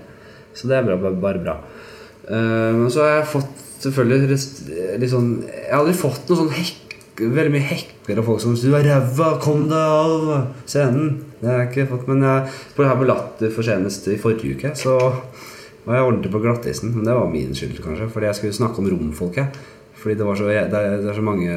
Så 0.58 0.70
det 0.70 0.78
er 0.78 0.86
bra, 0.86 0.98
bare, 1.00 1.18
bare 1.22 1.42
bra. 1.42 1.58
Eh, 2.28 2.70
Men 2.78 2.90
så 2.92 3.04
har 3.06 3.18
jeg 3.20 3.32
fått 3.32 3.66
selvfølgelig 3.82 4.38
litt 5.02 5.10
sånn 5.10 5.30
Jeg 5.48 5.70
har 5.72 5.80
aldri 5.80 5.94
fått 5.98 6.28
noe 6.30 6.38
sånn 6.38 6.54
hekk 6.54 6.78
Veldig 7.22 7.52
mye 7.52 7.66
hekler 7.68 8.20
og 8.22 8.26
folk 8.26 8.40
som 8.40 8.54
'Du 8.56 8.72
er 8.74 8.86
ræva, 8.86 9.34
kom 9.38 9.66
deg 9.68 9.76
av 9.76 10.46
scenen'. 10.64 11.18
Det 11.42 11.50
har 11.50 11.58
jeg 11.60 11.68
ikke 11.68 11.90
fått, 11.90 12.06
men 12.08 12.22
jeg, 12.24 12.52
på, 12.74 12.86
her 12.88 12.96
på 12.96 13.06
Latter 13.06 13.50
for 13.52 13.62
senest 13.66 14.08
i 14.08 14.16
forrige 14.16 14.56
uke 14.56 14.70
så 14.74 14.96
var 15.84 15.98
jeg 15.98 16.08
ordentlig 16.08 16.32
på 16.32 16.42
glattisen. 16.42 16.94
Men 16.96 17.06
det 17.06 17.18
var 17.18 17.30
min 17.30 17.54
skyld, 17.56 17.78
kanskje, 17.84 18.10
fordi 18.12 18.30
jeg 18.30 18.40
skulle 18.40 18.58
snakke 18.58 18.82
om 18.82 18.90
romfolket. 18.92 19.60
Fordi 20.02 20.18
det, 20.18 20.26
så, 20.38 20.48
det, 20.48 20.58
er, 20.58 20.98
det 20.98 21.12
er 21.12 21.18
så 21.18 21.24
mange 21.24 21.54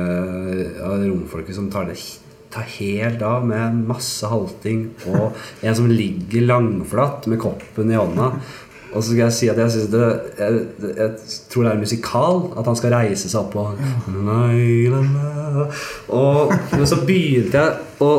av 0.85 1.01
romfolket 1.01 1.57
som 1.57 1.71
tar 1.73 1.89
det 1.89 1.97
tar 2.55 2.67
helt 2.77 3.23
av 3.25 3.43
med 3.43 3.81
masse 3.89 4.27
halting 4.31 4.85
og 5.11 5.35
en 5.65 5.75
som 5.75 5.89
ligger 5.91 6.45
langflatt 6.45 7.25
med 7.27 7.41
koppen 7.41 7.89
i 7.91 7.97
hånda. 7.99 8.29
Og 8.95 9.03
så 9.03 9.09
skal 9.09 9.25
jeg 9.25 9.35
si 9.35 9.49
at 9.51 9.57
jeg 9.59 9.89
det 9.91 10.03
jeg, 10.39 10.59
jeg 10.95 11.09
tror 11.51 11.65
det 11.65 11.71
er 11.73 11.81
musikal. 11.81 12.37
At 12.55 12.69
han 12.69 12.77
skal 12.79 12.93
reise 12.95 13.27
seg 13.27 13.41
opp 13.41 13.57
og 13.59 13.81
la. 14.23 15.65
Og 16.15 16.53
Men 16.71 16.87
så 16.87 17.01
begynte 17.03 17.59
jeg 17.59 18.05
å 18.05 18.11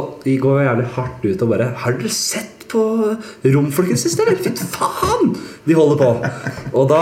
gå 0.42 0.52
jævlig 0.66 0.90
hardt 0.98 1.24
ut 1.24 1.46
og 1.46 1.54
bare 1.54 1.70
Har 1.80 1.96
dere 1.96 2.12
sett 2.12 2.55
på 2.70 2.82
Romfolket 3.44 3.98
siste. 4.00 4.24
Fy 4.42 4.52
faen! 4.72 5.32
De 5.66 5.74
holder 5.74 5.98
på. 5.98 6.10
Og 6.78 6.88
da 6.90 7.00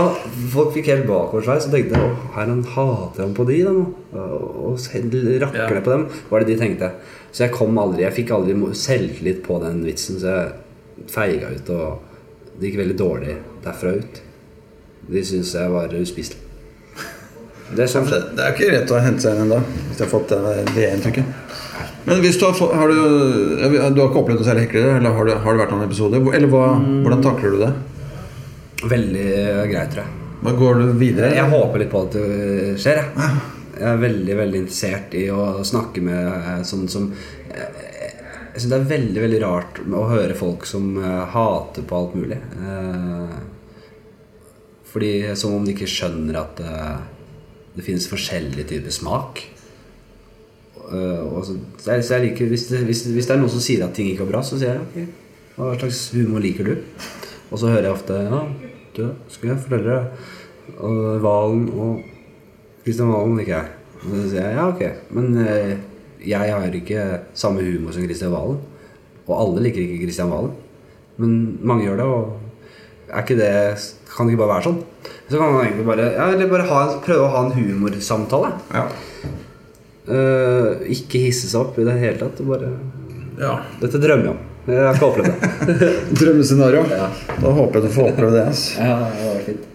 folk 0.53 0.73
fikk 0.77 0.89
helt 0.93 1.07
bakoversveis 1.09 1.67
og 1.69 1.75
tenkte 1.75 2.01
Å, 2.01 2.11
her 2.37 2.49
han 2.49 2.62
hater 2.75 3.25
han 3.27 3.35
på 3.37 3.45
de, 3.49 3.59
da. 3.67 3.75
Og 4.21 4.79
rakler 4.79 5.77
Ja. 5.77 5.81
på 5.81 5.91
dem. 5.91 6.07
Var 6.31 6.41
det 6.41 6.47
de 6.55 6.59
tenkte. 6.62 6.93
Så 7.33 7.45
jeg 7.45 7.53
kom 7.53 7.77
aldri 7.79 8.03
Jeg 8.07 8.15
fikk 8.15 8.31
aldri 8.31 8.55
selvtillit 8.75 9.43
på 9.43 9.59
den 9.62 9.83
vitsen, 9.85 10.21
så 10.21 10.27
jeg 10.39 11.09
feiga 11.11 11.51
ut. 11.51 11.71
Og 11.71 12.61
det 12.61 12.71
gikk 12.71 12.79
veldig 12.85 12.97
dårlig 12.99 13.37
derfra 13.65 13.97
ut. 13.99 14.21
De 15.11 15.21
syntes 15.25 15.55
jeg 15.55 15.71
var 15.71 15.89
uspiselig. 16.01 16.41
Det 17.75 17.83
er 17.83 17.89
sånn 17.91 18.05
Det 18.07 18.21
det 18.37 18.45
er 18.45 18.53
ikke 18.55 18.71
rett 18.73 18.91
å 18.93 19.01
hente 19.03 19.25
seg 19.25 19.35
inn 19.35 19.47
ennå, 19.47 19.59
hvis 19.89 19.97
de 19.99 20.05
har 20.05 20.11
fått 20.12 20.29
det, 20.29 20.65
det 20.77 20.89
inntrykket. 20.95 21.25
Men 22.05 22.20
hvis 22.20 22.36
du 22.36 22.44
har, 22.44 22.52
fått, 22.57 22.74
har 22.76 22.90
du, 22.90 22.98
du 23.64 24.00
har 24.00 24.11
ikke 24.11 24.20
opplevd 24.20 24.42
noe 24.42 24.46
særlig 24.46 24.66
heklere, 24.66 24.98
eller 24.98 25.14
har, 25.16 25.28
du, 25.28 25.34
har 25.40 25.57
det 25.57 25.62
vært 25.62 25.72
noen 25.72 25.86
episoder? 25.86 26.26
Eller 26.36 26.50
hva, 26.52 26.66
hvordan 27.07 27.24
takler 27.24 27.55
du 27.57 27.62
det? 27.64 27.72
veldig 28.88 29.28
greit, 29.70 29.92
tror 29.94 30.02
jeg. 30.05 30.20
Hva 30.44 30.52
går 30.59 30.80
du 30.80 30.90
videre? 31.00 31.32
Jeg 31.36 31.50
håper 31.52 31.80
litt 31.80 31.92
på 31.92 32.02
at 32.05 32.16
det 32.18 32.74
skjer. 32.82 33.00
Jeg. 33.00 33.38
jeg 33.78 33.88
er 33.90 34.02
veldig 34.02 34.36
veldig 34.40 34.61
interessert 34.64 35.16
i 35.16 35.24
å 35.32 35.46
snakke 35.66 36.02
med 36.05 36.20
eh, 36.34 36.61
sånn 36.68 36.84
som 36.92 37.09
eh, 37.48 37.80
Jeg 38.52 38.61
syns 38.61 38.70
det 38.74 38.78
er 38.78 38.90
veldig 38.92 39.24
veldig 39.24 39.40
rart 39.42 39.80
å 39.88 40.05
høre 40.12 40.36
folk 40.38 40.68
som 40.68 40.98
eh, 41.00 41.24
hater 41.32 41.88
på 41.88 42.00
alt 42.00 42.18
mulig. 42.18 42.40
Eh, 42.61 43.34
Fordi 44.92 45.14
Som 45.38 45.57
om 45.57 45.64
de 45.64 45.74
ikke 45.74 45.90
skjønner 45.90 46.42
at 46.42 46.61
det, 46.61 46.76
det 47.78 47.86
finnes 47.88 48.11
forskjellige 48.11 48.68
typer 48.74 48.94
smak. 48.94 49.46
Eh, 50.93 51.22
og 51.24 51.45
så, 51.47 51.57
så 51.80 51.95
jeg, 51.95 52.05
så 52.05 52.16
jeg 52.16 52.28
liker, 52.28 52.51
hvis 52.53 52.66
det, 52.70 52.82
hvis, 52.89 53.05
hvis 53.14 53.28
det 53.28 53.37
er 53.37 53.41
noen 53.41 53.53
som 53.53 53.62
sier 53.62 53.85
at 53.87 53.95
ting 53.97 54.11
ikke 54.12 54.26
er 54.26 54.32
bra, 54.32 54.43
så 54.45 54.59
sier 54.61 54.74
jeg 54.74 54.85
ok, 54.85 55.22
hva 55.57 55.70
slags 55.78 56.01
humor 56.16 56.45
liker 56.45 56.68
du? 56.68 56.74
Og 57.51 57.61
så 57.61 57.70
hører 57.70 57.89
jeg 57.89 57.95
ofte 57.95 58.18
ja, 58.26 58.43
du, 58.97 59.05
skal 59.32 59.53
jeg 59.53 59.62
fortelle 59.64 59.95
deg 59.95 60.32
og 60.80 61.22
Valen 61.22 61.64
og 61.76 61.99
Kristian 62.85 63.12
Valen 63.12 63.37
liker 63.39 63.55
jeg. 63.55 63.72
Og 64.05 64.12
så 64.12 64.22
sier 64.32 64.47
jeg 64.49 64.57
ja, 64.59 64.68
ok, 64.68 65.11
men 65.16 65.41
eh, 65.45 65.74
jeg 66.24 66.55
har 66.57 66.78
ikke 66.80 67.05
samme 67.37 67.64
humor 67.64 67.95
som 67.95 68.05
Kristian 68.05 68.32
Valen. 68.35 68.61
Og 69.24 69.35
alle 69.39 69.66
liker 69.66 69.85
ikke 69.85 70.03
Kristian 70.05 70.32
Valen. 70.32 70.53
Men 71.20 71.37
mange 71.62 71.87
gjør 71.87 72.01
det, 72.01 72.09
og 72.11 73.12
er 73.14 73.22
ikke 73.22 73.39
det 73.39 73.53
kan 74.14 74.26
det 74.26 74.35
ikke 74.35 74.45
bare 74.45 74.55
være 74.57 74.66
sånn? 74.68 74.76
Så 75.28 75.39
kan 75.39 75.51
man 75.51 75.64
egentlig 75.64 75.87
bare, 75.89 76.11
ja, 76.14 76.49
bare 76.51 76.66
ha, 76.68 76.82
prøve 77.03 77.26
å 77.26 77.32
ha 77.32 77.43
en 77.47 77.55
humorsamtale. 77.57 78.53
Ja. 78.74 78.85
Eh, 80.05 80.90
ikke 80.92 81.22
hisse 81.26 81.48
seg 81.48 81.62
opp 81.62 81.78
i 81.80 81.86
det 81.86 81.94
hele 82.00 82.18
tatt. 82.20 82.42
Bare, 82.44 82.72
ja. 83.40 83.55
dette 83.80 84.00
drømmer 84.02 84.28
jeg 84.28 84.34
om. 84.34 84.42
Jeg 84.64 84.80
har 84.80 84.96
ikke 84.96 85.09
opplevd 85.11 85.30
det. 85.30 85.78
Drømmescenario. 86.20 86.82
Ja. 86.92 87.09
Da 87.36 87.55
håper 87.59 87.80
jeg 87.80 87.88
du 87.88 87.96
får 87.96 88.11
oppleve 88.12 88.36
det. 88.36 88.44
Altså. 88.50 88.76
ja, 88.80 88.98
det 89.12 89.30
var 89.30 89.40
fint. 89.48 89.70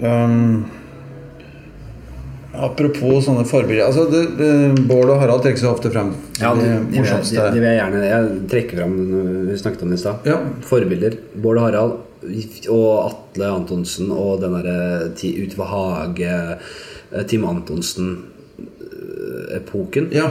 Um, 0.00 0.62
apropos 2.56 3.26
sånne 3.26 3.42
forbilder 3.44 3.84
altså, 3.84 4.06
det, 4.08 4.22
det, 4.38 4.86
Bård 4.88 5.10
og 5.12 5.18
Harald 5.20 5.42
trekker 5.44 5.60
seg 5.60 5.74
ofte 5.74 5.90
frem 5.92 6.14
Ja, 6.40 6.54
det 6.56 6.70
de, 6.70 7.02
de, 7.02 7.02
det 7.04 7.58
vil 7.58 7.66
jeg 7.68 7.76
gjerne 7.76 8.00
Jeg 8.06 8.30
trekker 8.48 8.80
frem 8.80 8.94
vi 9.50 9.58
snakket 9.60 9.84
om 9.84 9.92
det 9.92 9.98
i 9.98 10.00
stad. 10.00 10.30
Ja. 10.30 10.38
Forbilder. 10.64 11.18
Bård 11.36 11.60
og 11.60 11.66
Harald 11.66 11.98
og 12.70 12.88
Atle 13.10 13.52
Antonsen 13.60 14.10
og 14.12 14.40
den 14.42 14.56
derre 14.56 15.10
ti- 15.16 15.34
ved 15.56 15.68
hage, 15.68 16.34
Tim 17.28 17.46
Tim 17.48 18.10
Antonsen-epoken. 19.30 20.08
Ja. 20.12 20.30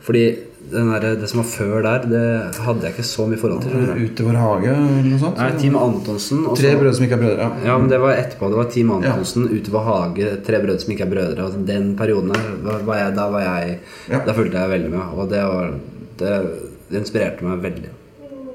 Fordi 0.00 0.38
den 0.70 0.90
der, 0.92 1.14
det 1.16 1.28
som 1.30 1.40
var 1.40 1.46
før 1.48 1.82
der, 1.82 2.02
det 2.10 2.56
hadde 2.60 2.84
jeg 2.84 2.92
ikke 2.92 3.04
så 3.08 3.24
mye 3.28 3.38
forhold 3.40 3.62
til. 3.64 3.72
Ute. 3.72 3.94
Utover 4.04 4.36
hage 4.36 4.68
eller 4.74 5.06
noe 5.08 5.20
sånt? 5.22 5.38
Nei, 5.40 5.50
Team 5.60 5.76
Antonsen 5.80 6.42
Også, 6.44 6.60
Tre 6.62 6.72
brødre 6.76 6.94
som 6.98 7.04
ikke 7.06 7.16
er 7.16 7.22
brødre. 7.22 7.46
Ja. 7.46 7.68
Ja, 7.70 7.76
men 7.80 7.88
det 7.92 8.00
var 8.02 8.12
etterpå. 8.20 8.50
Det 8.52 8.58
var 8.60 8.68
Team 8.74 8.90
Antonsen, 8.98 9.46
Utover 9.48 9.86
hage, 9.88 10.32
Tre 10.44 10.60
brødre 10.64 10.80
som 10.84 10.92
ikke 10.92 11.06
er 11.06 11.12
brødre. 11.14 11.46
Og 11.46 11.66
den 11.68 11.94
perioden 11.96 12.34
der, 12.34 12.82
var- 12.84 12.98
jeg, 13.00 13.14
da 13.16 13.28
var 13.32 13.46
jeg 13.46 13.78
Ja. 14.10 14.20
Da 14.26 14.32
fulgte 14.36 14.58
jeg 14.60 14.70
veldig 14.74 14.90
med. 14.90 15.14
Og 15.16 15.30
det, 15.30 15.42
var, 15.44 15.72
det, 16.20 16.34
det 16.90 17.00
inspirerte 17.00 17.44
meg 17.48 17.62
veldig. 17.64 17.94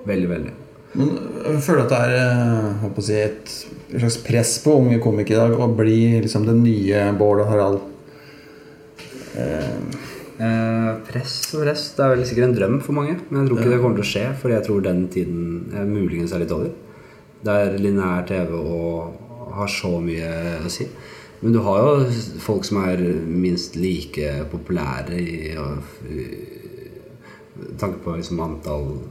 Veldig, 0.05 0.29
veldig. 0.29 0.53
Men 0.93 1.09
jeg 1.47 1.61
føler 1.65 1.88
at 1.88 1.89
det 1.89 1.99
er 2.21 2.91
å 2.93 3.01
si, 3.01 3.15
et 3.17 3.53
slags 3.97 4.17
press 4.21 4.59
på 4.61 4.75
unge 4.77 4.99
komikere 5.01 5.34
i 5.34 5.49
dag 5.49 5.57
å 5.57 5.67
bli 5.73 6.19
liksom 6.21 6.45
den 6.45 6.61
nye 6.61 7.07
Bård 7.17 7.41
og 7.41 7.49
Harald. 7.49 7.79
Eh, 9.34 10.91
press 11.07 11.36
og 11.53 11.63
press. 11.63 11.84
Det 11.95 12.03
er 12.03 12.13
vel 12.13 12.25
sikkert 12.27 12.49
en 12.49 12.55
drøm 12.57 12.79
for 12.84 12.97
mange. 12.97 13.17
Men 13.29 13.43
jeg 13.43 13.49
tror 13.49 13.59
ikke 13.59 13.73
det 13.73 13.81
kommer 13.84 13.99
til 13.99 14.05
å 14.05 14.11
skje, 14.11 14.25
Fordi 14.41 14.55
jeg 14.55 14.65
tror 14.67 14.81
den 14.81 15.07
tiden 15.13 15.71
er 15.73 15.86
muligens 15.86 16.34
er 16.34 16.39
litt 16.43 16.55
over. 16.55 16.71
Der 17.43 17.77
lineær 17.77 18.25
TV 18.27 18.53
og 18.55 19.53
har 19.53 19.67
så 19.67 19.99
mye 20.01 20.29
å 20.65 20.69
si. 20.71 20.88
Men 21.41 21.53
du 21.53 21.59
har 21.59 21.77
jo 21.84 22.11
folk 22.39 22.63
som 22.65 22.77
er 22.86 22.97
minst 23.27 23.75
like 23.75 24.45
populære 24.49 25.19
i, 25.19 25.51
i 25.51 26.25
tanke 27.77 27.99
på 28.03 28.15
liksom 28.15 28.39
antall 28.39 29.01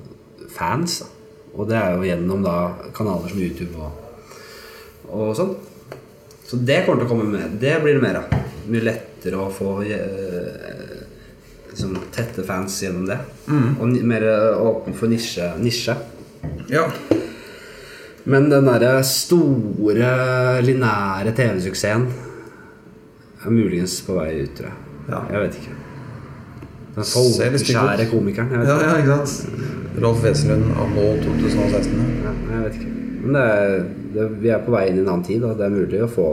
fans. 0.48 1.02
Da. 1.02 1.06
Og 1.52 1.68
det 1.68 1.76
er 1.76 1.92
jo 1.92 2.08
gjennom 2.08 2.42
da 2.42 2.56
kanaler 2.96 3.28
som 3.28 3.42
YouTube 3.44 3.76
og, 3.76 3.92
og 5.12 5.36
sånn. 5.36 5.52
Så 6.48 6.56
det 6.56 6.86
kommer 6.86 7.02
til 7.02 7.10
å 7.10 7.12
komme 7.12 7.28
med. 7.28 7.60
Det 7.60 7.76
blir 7.84 7.98
det 7.98 8.04
mer 8.04 8.22
av. 8.22 8.32
Mye 8.72 8.96
lettere 9.22 9.38
å 9.38 9.50
få 9.50 9.82
eh, 9.82 11.02
liksom, 11.70 11.96
tette 12.14 12.42
fans 12.42 12.82
gjennom 12.82 13.06
det. 13.06 13.18
Og 13.80 13.94
mer 14.02 14.26
åpen 14.58 14.94
for 14.94 15.08
nisje. 15.08 15.52
nisje. 15.58 15.94
Ja. 16.68 16.88
Men 18.24 18.50
den 18.50 18.66
derre 18.66 19.02
store, 19.04 20.60
linære 20.62 21.34
TV-suksessen 21.34 22.06
er 23.42 23.50
muligens 23.50 24.00
på 24.06 24.18
vei 24.18 24.42
ut, 24.42 24.52
tror 24.56 24.68
jeg. 24.68 24.76
Ja. 25.08 25.22
Jeg 25.30 25.46
vet 25.46 25.56
ikke. 25.60 25.78
Den 26.92 27.08
folkeskjære 27.08 28.06
komikeren. 28.10 28.52
Ja, 28.52 28.76
ja, 28.82 28.98
ikke 29.00 29.16
sant? 29.22 29.62
Rolf 30.02 30.22
Wesenlund 30.24 30.70
anno 30.78 31.08
2016. 31.24 31.96
Ja, 32.22 32.34
jeg 32.52 32.66
vet 32.66 32.78
ikke. 32.78 32.92
Men 33.22 33.34
det 33.34 33.42
er, 33.42 33.74
det, 34.14 34.28
vi 34.42 34.50
er 34.50 34.62
på 34.62 34.74
vei 34.74 34.86
inn 34.90 35.00
i 35.00 35.02
en 35.02 35.10
annen 35.10 35.26
tid, 35.26 35.42
og 35.46 35.58
det 35.58 35.66
er 35.66 35.74
mulig 35.74 36.02
å 36.04 36.10
få 36.10 36.28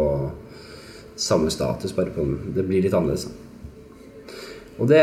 samme 1.20 1.52
status, 1.52 1.94
bare 1.96 2.14
på 2.16 2.24
den. 2.26 2.54
Det 2.56 2.66
blir 2.68 2.84
litt 2.86 2.96
annerledes. 2.96 3.28
Og 4.80 4.88
det 4.88 5.02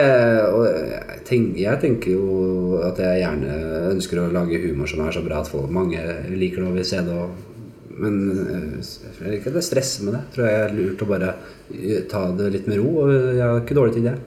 og 0.57 0.63
jeg, 0.65 1.19
tenker, 1.29 1.59
jeg 1.61 1.81
tenker 1.83 2.15
jo 2.15 2.79
at 2.87 3.01
jeg 3.03 3.21
gjerne 3.21 3.57
ønsker 3.91 4.23
å 4.23 4.31
lage 4.33 4.63
humor 4.63 4.89
som 4.89 5.03
er 5.05 5.13
så 5.13 5.25
bra 5.25 5.43
at 5.43 5.51
folk, 5.53 5.69
mange 5.73 6.01
liker 6.33 6.63
det 6.63 6.71
og 6.71 6.79
vil 6.79 6.89
se 6.89 7.03
det. 7.05 7.17
Og, 7.17 7.67
men 8.01 8.17
eh, 8.47 8.79
jeg 8.81 9.35
liker 9.35 9.53
ikke 9.53 9.53
at 9.61 9.77
jeg 9.83 10.07
med 10.07 10.17
det. 10.17 10.23
Tror 10.33 10.49
jeg 10.49 10.63
er 10.63 10.79
lurt 10.79 11.05
å 11.05 11.11
bare 11.11 11.35
eh, 11.75 12.01
ta 12.09 12.25
det 12.39 12.49
litt 12.55 12.71
med 12.71 12.81
ro. 12.81 12.95
Og 13.05 13.13
jeg 13.13 13.45
har 13.45 13.61
ikke 13.61 13.77
dårlig 13.77 13.99
tid, 13.99 14.09
jeg. 14.13 14.25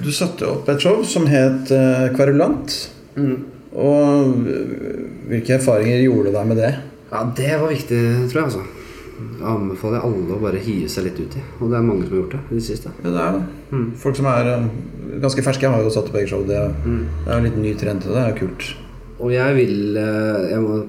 Du 0.00 0.10
satte 0.12 0.48
opp 0.48 0.66
et 0.68 0.82
show 0.84 1.04
som 1.08 1.28
het 1.28 1.72
Kverulant. 2.16 2.80
Mm. 3.16 3.36
Og 3.76 4.48
eh, 4.48 5.04
hvilke 5.28 5.58
erfaringer 5.58 6.00
gjorde 6.06 6.32
du 6.32 6.40
deg 6.40 6.50
med 6.54 6.62
det? 6.64 6.72
Ja, 7.12 7.22
det 7.36 7.52
var 7.60 7.70
viktig, 7.70 8.02
tror 8.32 8.40
jeg. 8.40 8.48
altså 8.48 8.75
anbefaler 9.42 9.98
jeg 10.00 10.08
alle 10.10 10.34
å 10.36 10.40
bare 10.42 10.60
hive 10.60 10.88
seg 10.92 11.06
litt 11.08 11.20
ut 11.20 11.36
i. 11.38 11.42
Og 11.60 11.70
det 11.72 11.78
er 11.78 11.84
mange 11.86 12.04
som 12.06 12.12
har 12.16 12.20
gjort 12.22 12.34
det 12.36 12.40
i 12.50 12.58
det 12.58 12.64
siste. 12.66 12.92
Ja, 13.04 13.10
det 13.14 13.22
er 13.22 13.38
det. 13.38 13.80
Folk 14.02 14.16
som 14.18 14.28
er 14.30 14.50
eh, 14.52 14.66
ganske 15.22 15.44
ferske, 15.46 15.70
har 15.72 15.82
jo 15.86 15.92
satt 15.94 16.10
opp 16.10 16.18
eget 16.20 16.32
show. 16.32 16.42
Det, 16.48 16.56
er- 16.56 16.74
det 16.84 17.30
er 17.30 17.32
jo 17.32 17.38
en 17.40 17.48
litt 17.48 17.58
ny 17.62 17.72
trend 17.80 18.04
det. 18.04 18.16
Er 18.26 18.36
kult. 18.38 18.68
Og 19.18 19.32
jeg 19.32 19.54
vil 19.56 19.96
eh, 19.96 20.50
Jeg 20.52 20.60
må 20.60 20.82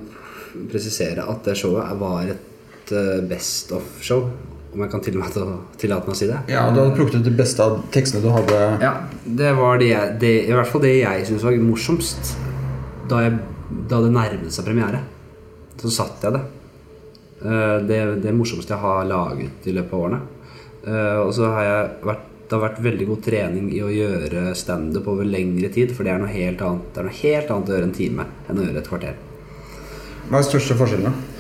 presisere 0.72 1.24
at 1.30 1.44
det 1.48 1.56
showet 1.60 1.96
var 2.00 2.28
et 2.34 2.92
eh, 2.92 3.22
best 3.30 3.72
of-show. 3.78 4.28
Om 4.74 4.82
jeg 4.84 4.92
kan 4.92 5.02
tillate, 5.02 5.44
tillate 5.80 6.06
meg 6.10 6.14
å 6.14 6.18
si 6.20 6.28
det. 6.30 6.40
Ja, 6.52 6.66
Du 6.76 6.82
hadde 6.82 6.96
plukket 6.98 7.22
ut 7.22 7.26
det 7.26 7.36
beste 7.40 7.64
av 7.64 7.78
tekstene 7.96 8.22
du 8.26 8.30
hadde. 8.34 8.58
Ja, 8.84 8.92
det 9.26 9.54
var 9.58 9.80
det, 9.82 9.88
jeg, 9.94 10.18
det 10.22 10.34
I 10.50 10.54
hvert 10.54 10.68
fall 10.70 10.84
det 10.84 10.92
jeg 11.00 11.24
syntes 11.30 11.46
var 11.48 11.56
morsomst 11.64 12.34
da, 13.08 13.22
jeg, 13.24 13.38
da 13.90 14.02
det 14.04 14.12
nærmet 14.12 14.52
seg 14.54 14.68
premiere. 14.68 15.00
Så 15.80 15.90
satt 15.94 16.22
jeg 16.28 16.36
det. 16.36 16.44
Eh, 17.44 17.78
Det, 17.88 18.22
det 18.24 18.34
morsomste 18.34 18.74
jeg 18.74 18.82
har 18.82 19.06
laget 19.06 19.68
i 19.68 19.76
løpet 19.76 19.94
av 19.94 20.00
årene. 20.00 20.22
Eh, 20.88 21.20
Og 21.22 21.34
så 21.34 21.52
har 21.54 21.64
jeg 21.64 21.90
vært 22.04 22.26
det 22.48 22.56
har 22.56 22.70
vært 22.70 22.78
veldig 22.80 23.06
god 23.10 23.24
trening 23.26 23.66
i 23.76 23.82
å 23.84 23.90
gjøre 23.92 24.56
standup 24.56 25.08
over 25.12 25.26
lengre 25.28 25.68
tid. 25.68 25.92
For 25.92 26.08
det 26.08 26.14
er 26.14 26.22
noe 26.22 26.32
helt 26.32 26.62
annet 26.64 26.94
Det 26.94 27.02
er 27.02 27.08
noe 27.10 27.18
helt 27.22 27.50
annet 27.52 27.68
å 27.70 27.74
gjøre 27.76 27.84
en 27.90 27.98
time 27.98 28.26
enn 28.48 28.60
å 28.62 28.64
gjøre 28.64 28.78
et 28.78 28.88
kvarter. 28.88 29.18
Hva 30.30 30.38
er 30.38 30.46
den 30.46 30.48
største 30.48 30.78
forskjellen? 30.80 31.12
da? 31.12 31.37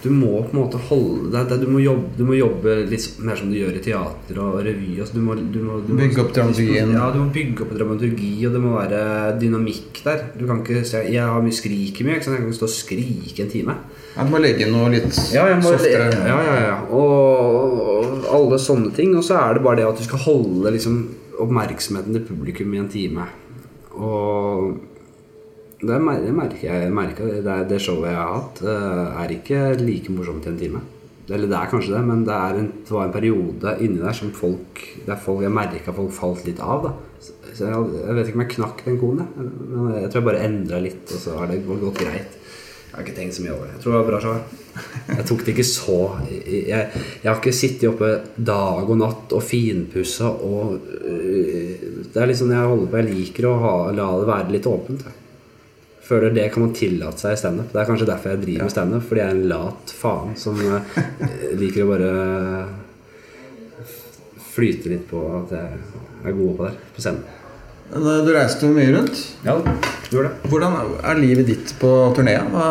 Du 0.00 0.08
må 0.08 0.30
på 0.40 0.54
en 0.54 0.62
måte 0.62 0.78
holde 0.88 1.42
deg 1.48 1.60
Du 1.60 1.66
må 1.68 1.80
jobbe, 1.82 2.14
du 2.16 2.22
må 2.24 2.36
jobbe 2.38 2.76
litt 2.88 3.18
mer 3.20 3.36
som 3.36 3.50
du 3.52 3.58
gjør 3.58 3.76
i 3.76 3.82
teater 3.84 4.38
og 4.40 4.60
revy. 4.64 4.94
Altså, 4.96 5.18
du 5.18 5.24
må, 5.24 5.36
du 5.36 5.58
må, 5.60 5.80
du 5.84 5.92
må, 5.92 5.98
Bygge 6.00 6.22
opp 6.24 6.32
dramaturgien. 6.36 6.94
Ja, 6.96 7.10
du 7.12 7.20
må 7.20 7.28
bygge 7.34 7.66
opp 7.66 7.74
dramaturgi, 7.76 8.32
og 8.48 8.56
det 8.56 8.62
må 8.64 8.74
være 8.78 9.02
dynamikk 9.42 10.00
der. 10.06 10.24
Du 10.40 10.46
kan 10.48 10.62
ikke 10.64 10.84
si 10.88 11.02
Jeg 11.12 11.26
har 11.28 11.44
mye 11.44 11.56
skriker 11.56 12.08
mye. 12.08 12.20
Sant? 12.24 12.36
Jeg 12.38 12.44
kan 12.44 12.48
ikke 12.48 12.60
stå 12.62 12.70
og 12.70 12.76
skrike 12.76 13.44
en 13.44 13.52
time. 13.52 13.76
Ja, 14.14 14.24
du 14.24 14.32
må 14.32 14.40
legge 14.42 14.66
inn 14.66 14.74
noe 14.74 14.88
litt 14.92 15.10
Ja, 15.34 15.46
jeg 15.50 15.60
softere. 15.64 16.08
ja, 16.26 16.38
ja, 16.48 16.56
ja. 16.64 16.78
Og, 16.96 17.80
og 17.80 18.30
alle 18.40 18.60
sånne 18.62 18.94
ting. 18.96 19.12
Og 19.20 19.26
så 19.26 19.36
er 19.42 19.58
det 19.58 19.66
bare 19.66 19.82
det 19.82 19.90
at 19.90 20.00
du 20.00 20.06
skal 20.08 20.24
holde 20.24 20.72
liksom, 20.78 21.02
oppmerksomheten 21.40 22.16
til 22.16 22.24
publikum 22.30 22.72
i 22.72 22.80
en 22.80 22.88
time. 22.92 23.28
Og 24.00 24.80
Det, 25.80 25.98
merker 26.04 26.64
jeg. 26.66 26.92
merker 26.92 27.28
det, 27.40 27.58
det, 27.70 27.78
showet 27.80 28.10
jeg 28.10 28.18
har 28.18 28.34
hatt, 28.34 28.62
eh, 28.68 29.20
er 29.22 29.36
ikke 29.36 29.60
like 29.80 30.12
morsomt 30.12 30.44
i 30.44 30.52
en 30.52 30.58
time. 30.60 30.82
Eller 31.30 31.46
det 31.46 31.56
er 31.56 31.70
kanskje 31.70 31.94
det, 31.94 32.02
men 32.08 32.24
det, 32.26 32.36
en, 32.58 32.72
det 32.84 32.92
var 32.92 33.06
en 33.06 33.14
periode 33.14 33.76
inni 33.80 34.02
der 34.02 34.16
som 34.16 34.32
folk 34.34 34.82
folk, 35.22 35.44
jeg 35.44 35.54
merka 35.54 35.94
folk 35.94 36.12
falt 36.12 36.44
litt 36.48 36.60
av. 36.60 36.88
da 36.88 37.30
Så 37.54 37.68
jeg, 37.68 37.86
jeg 38.00 38.16
vet 38.18 38.28
ikke 38.28 38.40
om 38.40 38.44
jeg 38.44 38.54
knakk 38.56 38.82
den 38.84 38.98
koden, 39.00 39.22
jeg. 39.24 39.52
Men 39.70 39.94
jeg 40.00 40.10
tror 40.10 40.20
jeg 40.20 40.28
bare 40.28 40.44
endra 40.48 40.82
litt, 40.82 41.04
og 41.06 41.22
så 41.22 41.38
har 41.38 41.50
det 41.50 41.62
gått 41.68 42.02
greit. 42.02 42.36
Jeg 42.90 42.96
har 42.96 43.06
ikke 43.06 43.14
tenkt 43.20 43.36
så 43.36 43.44
mye 43.44 43.54
over 43.54 43.68
det. 43.68 43.76
Jeg 43.76 43.82
tror 43.84 43.92
det 43.92 44.00
var 44.00 44.08
bra 44.10 44.20
show. 44.24 44.34
jeg. 44.34 45.26
Tok 45.30 45.44
det 45.46 45.52
ikke 45.54 45.66
så 45.66 45.98
jeg, 46.30 46.66
jeg 47.22 47.26
har 47.26 47.38
ikke 47.38 47.54
sittet 47.54 47.88
oppe 47.90 48.10
dag 48.34 48.90
og 48.90 48.98
natt 48.98 49.32
og 49.34 49.42
finpussa 49.42 50.28
og 50.30 50.76
øh, 50.78 51.88
Det 52.10 52.18
er 52.22 52.30
liksom 52.30 52.52
jeg 52.54 52.70
holder 52.70 52.90
på 52.90 53.00
Jeg 53.00 53.08
liker 53.10 53.48
å 53.50 53.56
ha, 53.62 53.74
la 53.94 54.06
det 54.18 54.28
være 54.30 54.54
litt 54.54 54.66
åpent. 54.70 55.06
jeg. 55.06 55.19
Føler 56.10 56.32
det 56.34 56.48
kan 56.50 56.64
man 56.64 56.72
tillate 56.74 57.22
seg 57.22 57.36
i 57.36 57.38
standup. 57.38 57.68
Det 57.70 57.78
er 57.78 57.86
kanskje 57.86 58.06
derfor 58.08 58.32
jeg 58.32 58.42
driver 58.42 58.66
med 58.66 58.72
standup. 58.74 59.04
Fordi 59.06 59.20
jeg 59.22 59.30
er 59.30 59.36
en 59.36 59.48
lat 59.52 59.92
faen 59.94 60.32
som 60.40 60.58
øh, 60.58 60.96
liker 61.60 61.84
å 61.86 61.90
bare 61.92 62.14
flyte 64.50 64.90
litt 64.90 65.04
på 65.10 65.20
at 65.38 65.52
jeg 65.54 65.78
er 66.26 66.34
god 66.36 66.56
på 66.58 66.66
det 66.66 66.72
på 66.96 67.04
scenen. 67.04 67.22
Eh, 67.94 68.20
Du 68.26 68.30
reiste 68.34 68.66
jo 68.68 68.74
mye 68.76 68.92
rundt. 68.94 69.20
Ja, 69.46 69.54
gjør 70.10 70.28
det. 70.28 70.32
Hvordan 70.50 70.76
er 71.00 71.20
livet 71.22 71.46
ditt 71.50 71.74
på 71.80 71.90
turné? 72.16 72.36
Hva, 72.52 72.68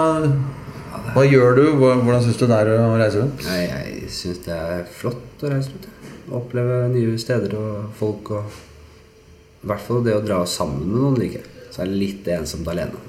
hva 1.15 1.23
gjør 1.27 1.55
du? 1.57 1.63
Hvordan 1.79 2.25
syns 2.25 2.39
du 2.41 2.45
det 2.49 2.57
er 2.59 2.73
å 2.75 2.89
reise 2.99 3.23
rundt? 3.23 3.45
Jeg, 3.47 3.69
jeg 3.71 4.11
syns 4.19 4.43
det 4.45 4.57
er 4.57 4.83
flott 4.99 5.45
å 5.47 5.53
reise 5.53 5.71
rundt. 5.73 5.87
Oppleve 6.39 6.81
nye 6.93 7.15
steder 7.17 7.55
og 7.57 7.87
folk 7.97 8.33
og 8.37 8.57
I 9.63 9.69
hvert 9.71 9.81
fall 9.87 10.03
det 10.05 10.13
å 10.15 10.21
dra 10.23 10.43
sammen 10.47 10.83
med 10.91 10.99
noen 11.01 11.17
liker 11.19 11.41
jeg. 11.41 11.55
Så 11.73 11.81
er 11.83 11.89
det 11.89 11.97
litt 12.03 12.27
ensomt 12.35 12.67
alene. 12.71 12.99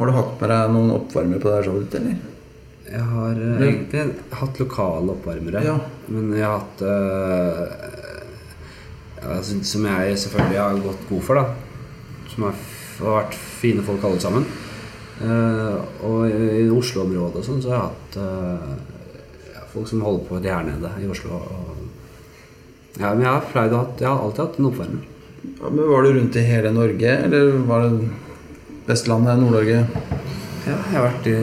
Har 0.00 0.08
du 0.08 0.14
hatt 0.16 0.38
med 0.40 0.48
deg 0.48 0.70
noen 0.72 0.92
oppvarmere 0.94 1.40
på 1.42 1.50
det 1.50 1.56
her 1.58 1.66
showet 1.66 1.82
ditt, 1.84 1.96
eller? 1.98 2.20
Jeg 2.90 3.06
har 3.06 3.40
eh, 3.44 3.64
egentlig 3.66 4.04
hatt 4.40 4.60
lokale 4.62 5.12
oppvarmere, 5.12 5.60
Ja. 5.66 5.74
men 6.08 6.30
jeg 6.32 6.46
har 6.46 6.54
hatt 6.62 6.80
uh, 6.80 7.66
ja, 9.20 9.42
som- 9.44 9.84
jeg 9.84 10.16
selvfølgelig 10.22 10.56
har 10.58 10.78
gått 10.86 11.02
god 11.10 11.22
for, 11.26 11.34
da. 11.34 11.44
Som 12.32 12.46
har, 12.48 12.54
vært 13.00 13.34
fine 13.34 13.84
folk 13.84 14.02
alle 14.08 14.20
sammen. 14.20 14.46
Uh, 15.20 15.76
og 16.08 16.24
i, 16.30 16.64
i 16.64 16.72
Oslo-området 16.72 17.42
og 17.42 17.44
sånn, 17.44 17.60
så 17.60 17.68
har 17.74 17.76
jeg 17.76 17.90
hatt 17.90 18.16
ja, 19.52 19.66
folk 19.74 19.92
som 19.92 20.00
holder 20.00 20.24
på 20.30 20.40
her 20.48 20.64
nede 20.64 20.94
i 20.96 21.10
Oslo. 21.12 21.42
Og, 21.44 21.84
ja, 22.96 23.12
men 23.12 23.26
jeg 23.26 23.34
har 23.34 23.44
pleid 23.52 23.76
å 23.76 23.84
ha 23.84 23.86
Jeg 24.00 24.08
har 24.08 24.24
alltid 24.24 24.44
hatt 24.46 24.58
en 24.58 24.70
oppvarmer. 24.72 25.04
Ja, 25.60 25.68
men 25.68 25.92
Var 25.92 26.02
du 26.08 26.12
rundt 26.16 26.40
i 26.40 26.48
hele 26.48 26.72
Norge, 26.72 27.16
eller 27.28 27.52
var 27.68 27.84
det 27.84 28.08
Vestlandet, 28.90 29.38
Nord-Norge? 29.38 29.84
Ja, 30.66 30.74
jeg 30.74 30.96
har 30.96 31.04
vært 31.04 31.26
i 31.30 31.34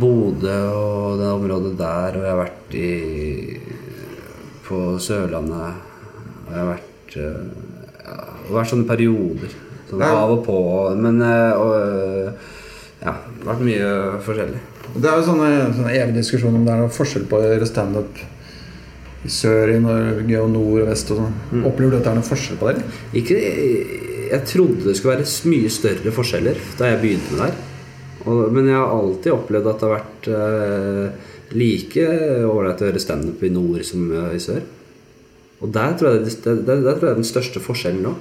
Bodø 0.00 0.54
og 0.72 1.18
det 1.20 1.26
området 1.28 1.72
der, 1.76 2.16
og 2.16 2.22
jeg 2.24 2.30
har 2.30 2.38
vært 2.40 2.76
i 2.78 2.90
på 4.64 4.78
Sørlandet. 5.02 5.82
Og 6.46 6.54
jeg 6.54 6.60
har 6.62 6.70
vært 6.70 7.16
eh, 7.20 7.42
ja, 8.00 8.14
Det 8.16 8.48
har 8.48 8.56
vært 8.56 8.70
sånne 8.72 8.88
perioder. 8.88 9.56
Sånn 9.90 10.04
av 10.08 10.32
og 10.38 10.44
på. 10.46 10.60
Men 11.04 11.20
eh, 11.24 11.60
og, 11.60 11.74
eh, 11.82 12.54
ja, 13.02 13.12
det 13.12 13.44
har 13.44 13.50
vært 13.50 13.66
mye 13.68 13.90
forskjellig. 14.24 14.62
Det 14.94 15.10
er 15.10 15.18
jo 15.18 15.26
sånne, 15.28 15.50
sånne 15.76 15.96
evig 15.98 16.16
diskusjon 16.16 16.56
om 16.56 16.64
det 16.64 16.72
er 16.72 16.80
noe 16.84 16.94
forskjell 16.94 17.28
på 17.28 17.40
å 17.40 17.44
gjøre 17.44 17.68
standup 17.68 18.24
i 19.24 19.32
sør 19.32 19.72
i 19.72 19.82
Norge 19.84 20.40
og 20.40 20.50
nord 20.52 20.80
og 20.86 20.88
vest 20.88 21.12
og 21.12 21.20
sånn. 21.20 21.36
Opplever 21.64 21.92
du 21.92 22.00
at 22.00 22.08
det 22.08 22.12
er 22.14 22.18
noe 22.22 22.30
forskjell 22.32 22.60
på 22.60 22.72
det? 22.72 22.88
Ikke, 23.20 23.38
jeg 24.30 24.46
trodde 24.48 24.88
det 24.88 24.96
skulle 24.98 25.18
være 25.18 25.50
mye 25.52 25.70
større 25.72 26.12
forskjeller 26.14 26.60
da 26.78 26.90
jeg 26.90 27.00
begynte 27.02 27.32
med 27.34 27.40
det 27.40 27.48
her. 27.50 27.62
Men 28.24 28.70
jeg 28.70 28.78
har 28.78 28.92
alltid 28.94 29.34
opplevd 29.34 29.66
at 29.68 29.82
det 29.82 29.88
har 29.88 29.98
vært 29.98 30.28
eh, 30.32 31.32
like 31.54 32.06
ålreit 32.48 32.80
å 32.80 32.88
høre 32.88 33.02
standup 33.02 33.42
i 33.44 33.52
nord 33.52 33.84
som 33.84 34.06
eh, 34.08 34.30
i 34.38 34.40
sør. 34.40 34.62
Og 35.64 35.72
der 35.74 35.92
tror 35.98 36.14
jeg, 36.14 36.24
det, 36.44 36.56
der, 36.66 36.80
der 36.84 36.96
tror 36.96 37.08
jeg 37.10 37.16
er 37.16 37.20
den 37.20 37.28
største 37.28 37.62
forskjellen 37.64 38.04
nå. 38.04 38.14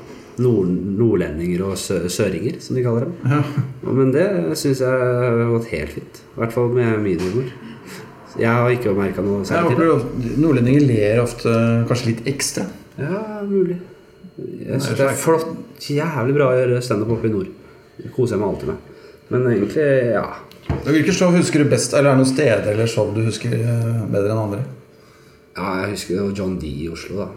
Nord, 0.44 0.70
nordlendinger 0.98 1.62
og 1.68 1.76
sø, 1.78 2.00
søringer, 2.10 2.58
som 2.64 2.78
de 2.78 2.84
kaller 2.86 3.06
dem. 3.06 3.14
Ja. 3.30 3.42
Men 3.86 4.10
det 4.16 4.26
syns 4.58 4.82
jeg 4.82 4.90
har 4.90 5.44
gått 5.52 5.70
helt 5.70 5.94
fint. 5.94 6.22
I 6.34 6.42
hvert 6.42 6.56
fall 6.56 6.74
med 6.74 7.04
min 7.04 7.22
humor. 7.22 7.52
Jeg 8.42 8.50
har 8.50 8.74
ikke 8.74 8.96
merka 8.98 9.22
noe 9.22 9.46
særlig 9.46 9.78
til 9.78 9.84
det. 9.86 10.38
Nordlendinger 10.42 10.88
ler 10.90 11.22
ofte 11.22 11.54
kanskje 11.90 12.10
litt 12.10 12.32
ekstra. 12.34 12.66
Ja, 12.98 13.44
mulig. 13.46 13.78
Jeg 14.38 14.82
syns 14.82 14.98
det 14.98 15.06
er 15.06 15.20
flott, 15.20 15.52
jævlig 15.84 16.34
bra 16.38 16.50
å 16.50 16.56
gjøre 16.58 16.82
standup 16.86 17.12
oppe 17.18 17.30
i 17.30 17.34
nord. 17.34 17.52
Det 18.00 18.10
koser 18.16 18.36
jeg 18.36 18.42
meg 18.42 18.50
alltid 18.50 18.72
med. 18.72 18.90
Men 19.34 19.46
egentlig, 19.52 19.88
ja. 20.16 20.26
Hvilke 20.88 21.14
show 21.16 21.34
husker 21.36 21.64
du 21.64 21.70
best? 21.70 21.94
Eller 21.94 22.12
er 22.12 22.18
det 22.18 22.24
noen 22.24 22.32
steder 22.34 22.72
eller 22.74 22.90
show 22.90 23.12
du 23.14 23.22
husker 23.28 23.54
eh, 23.60 24.06
bedre 24.10 24.34
enn 24.34 24.46
andre? 24.48 24.64
ja 25.54 25.74
jeg 25.84 25.92
husker 25.94 26.18
jo 26.18 26.30
John 26.34 26.56
D 26.58 26.70
i 26.84 26.88
Oslo, 26.90 27.20
da. 27.22 27.28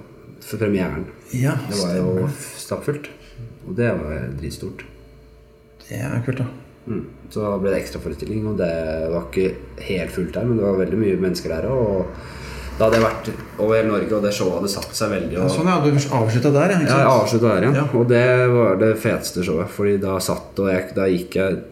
For 0.47 0.61
premieren. 0.61 1.05
Ja, 1.35 1.57
Det 1.69 1.77
var 1.83 1.97
jo 1.99 2.29
stappfullt. 2.57 3.11
Og 3.67 3.75
det 3.77 3.91
var 3.99 4.31
dritstort. 4.39 4.85
Det 5.89 5.99
er 6.01 6.23
kult, 6.25 6.41
da. 6.41 6.47
Mm. 6.87 7.03
Så 7.35 7.51
ble 7.61 7.73
det 7.73 7.81
ekstraforestilling, 7.83 8.45
og 8.47 8.61
det 8.61 8.73
var 9.11 9.27
ikke 9.27 9.57
helt 9.89 10.15
fullt 10.15 10.35
der, 10.37 10.47
men 10.47 10.61
det 10.61 10.67
var 10.67 10.79
veldig 10.81 11.01
mye 11.01 11.21
mennesker 11.25 11.53
der. 11.53 11.67
Og 11.67 12.07
da 12.77 12.85
hadde 12.85 12.99
jeg 12.99 13.05
vært 13.07 13.29
over 13.57 13.79
hele 13.79 13.89
Norge, 13.89 14.11
og 14.13 14.25
det 14.27 14.31
showet 14.37 14.59
hadde 14.59 14.69
satt 14.69 14.99
seg 14.99 15.13
veldig. 15.15 15.37
Og, 15.41 15.47
sånn, 15.49 15.69
ja. 15.71 15.77
Du 15.81 16.17
avslutta 16.19 16.51
der, 16.53 16.75
ja. 16.75 16.81
Ja, 16.85 16.99
jeg 17.01 17.09
avslutta 17.13 17.53
der 17.55 17.65
igjen. 17.65 17.79
Ja. 17.79 17.85
Og 17.97 18.11
det 18.11 18.25
var 18.53 18.77
det 18.83 18.91
feteste 19.01 19.45
showet. 19.47 19.73
Fordi 19.73 19.95
da 20.03 20.19
satt 20.21 20.61
og 20.61 20.69
jeg, 20.69 20.91
da 20.97 21.09
gikk 21.09 21.39
jeg 21.41 21.63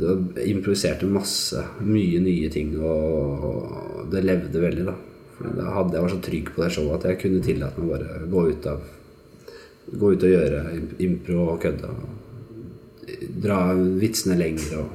Da 0.00 0.16
improviserte 0.48 1.06
masse. 1.06 1.62
Mye 1.84 2.22
nye 2.24 2.50
ting. 2.50 2.74
Og 2.82 4.08
det 4.10 4.24
levde 4.26 4.64
veldig, 4.64 4.88
da. 4.88 4.96
For 5.38 5.54
da 5.60 5.70
hadde 5.76 5.94
jeg 5.94 6.06
var 6.08 6.14
så 6.16 6.20
trygg 6.26 6.52
på 6.54 6.64
det 6.64 6.72
showet 6.74 6.98
at 6.98 7.10
jeg 7.12 7.20
kunne 7.22 7.44
tillate 7.46 7.78
meg 7.84 7.94
bare 7.94 8.22
gå 8.32 8.46
ut 8.50 8.70
av 8.74 8.86
Gå 9.88 10.10
ut 10.12 10.24
og 10.26 10.32
gjøre 10.34 10.58
impro 11.00 11.44
og 11.54 11.62
kødde. 11.62 11.88
Og 11.88 13.22
dra 13.40 13.62
vitsene 13.72 14.36
lenger 14.36 14.82
og 14.82 14.90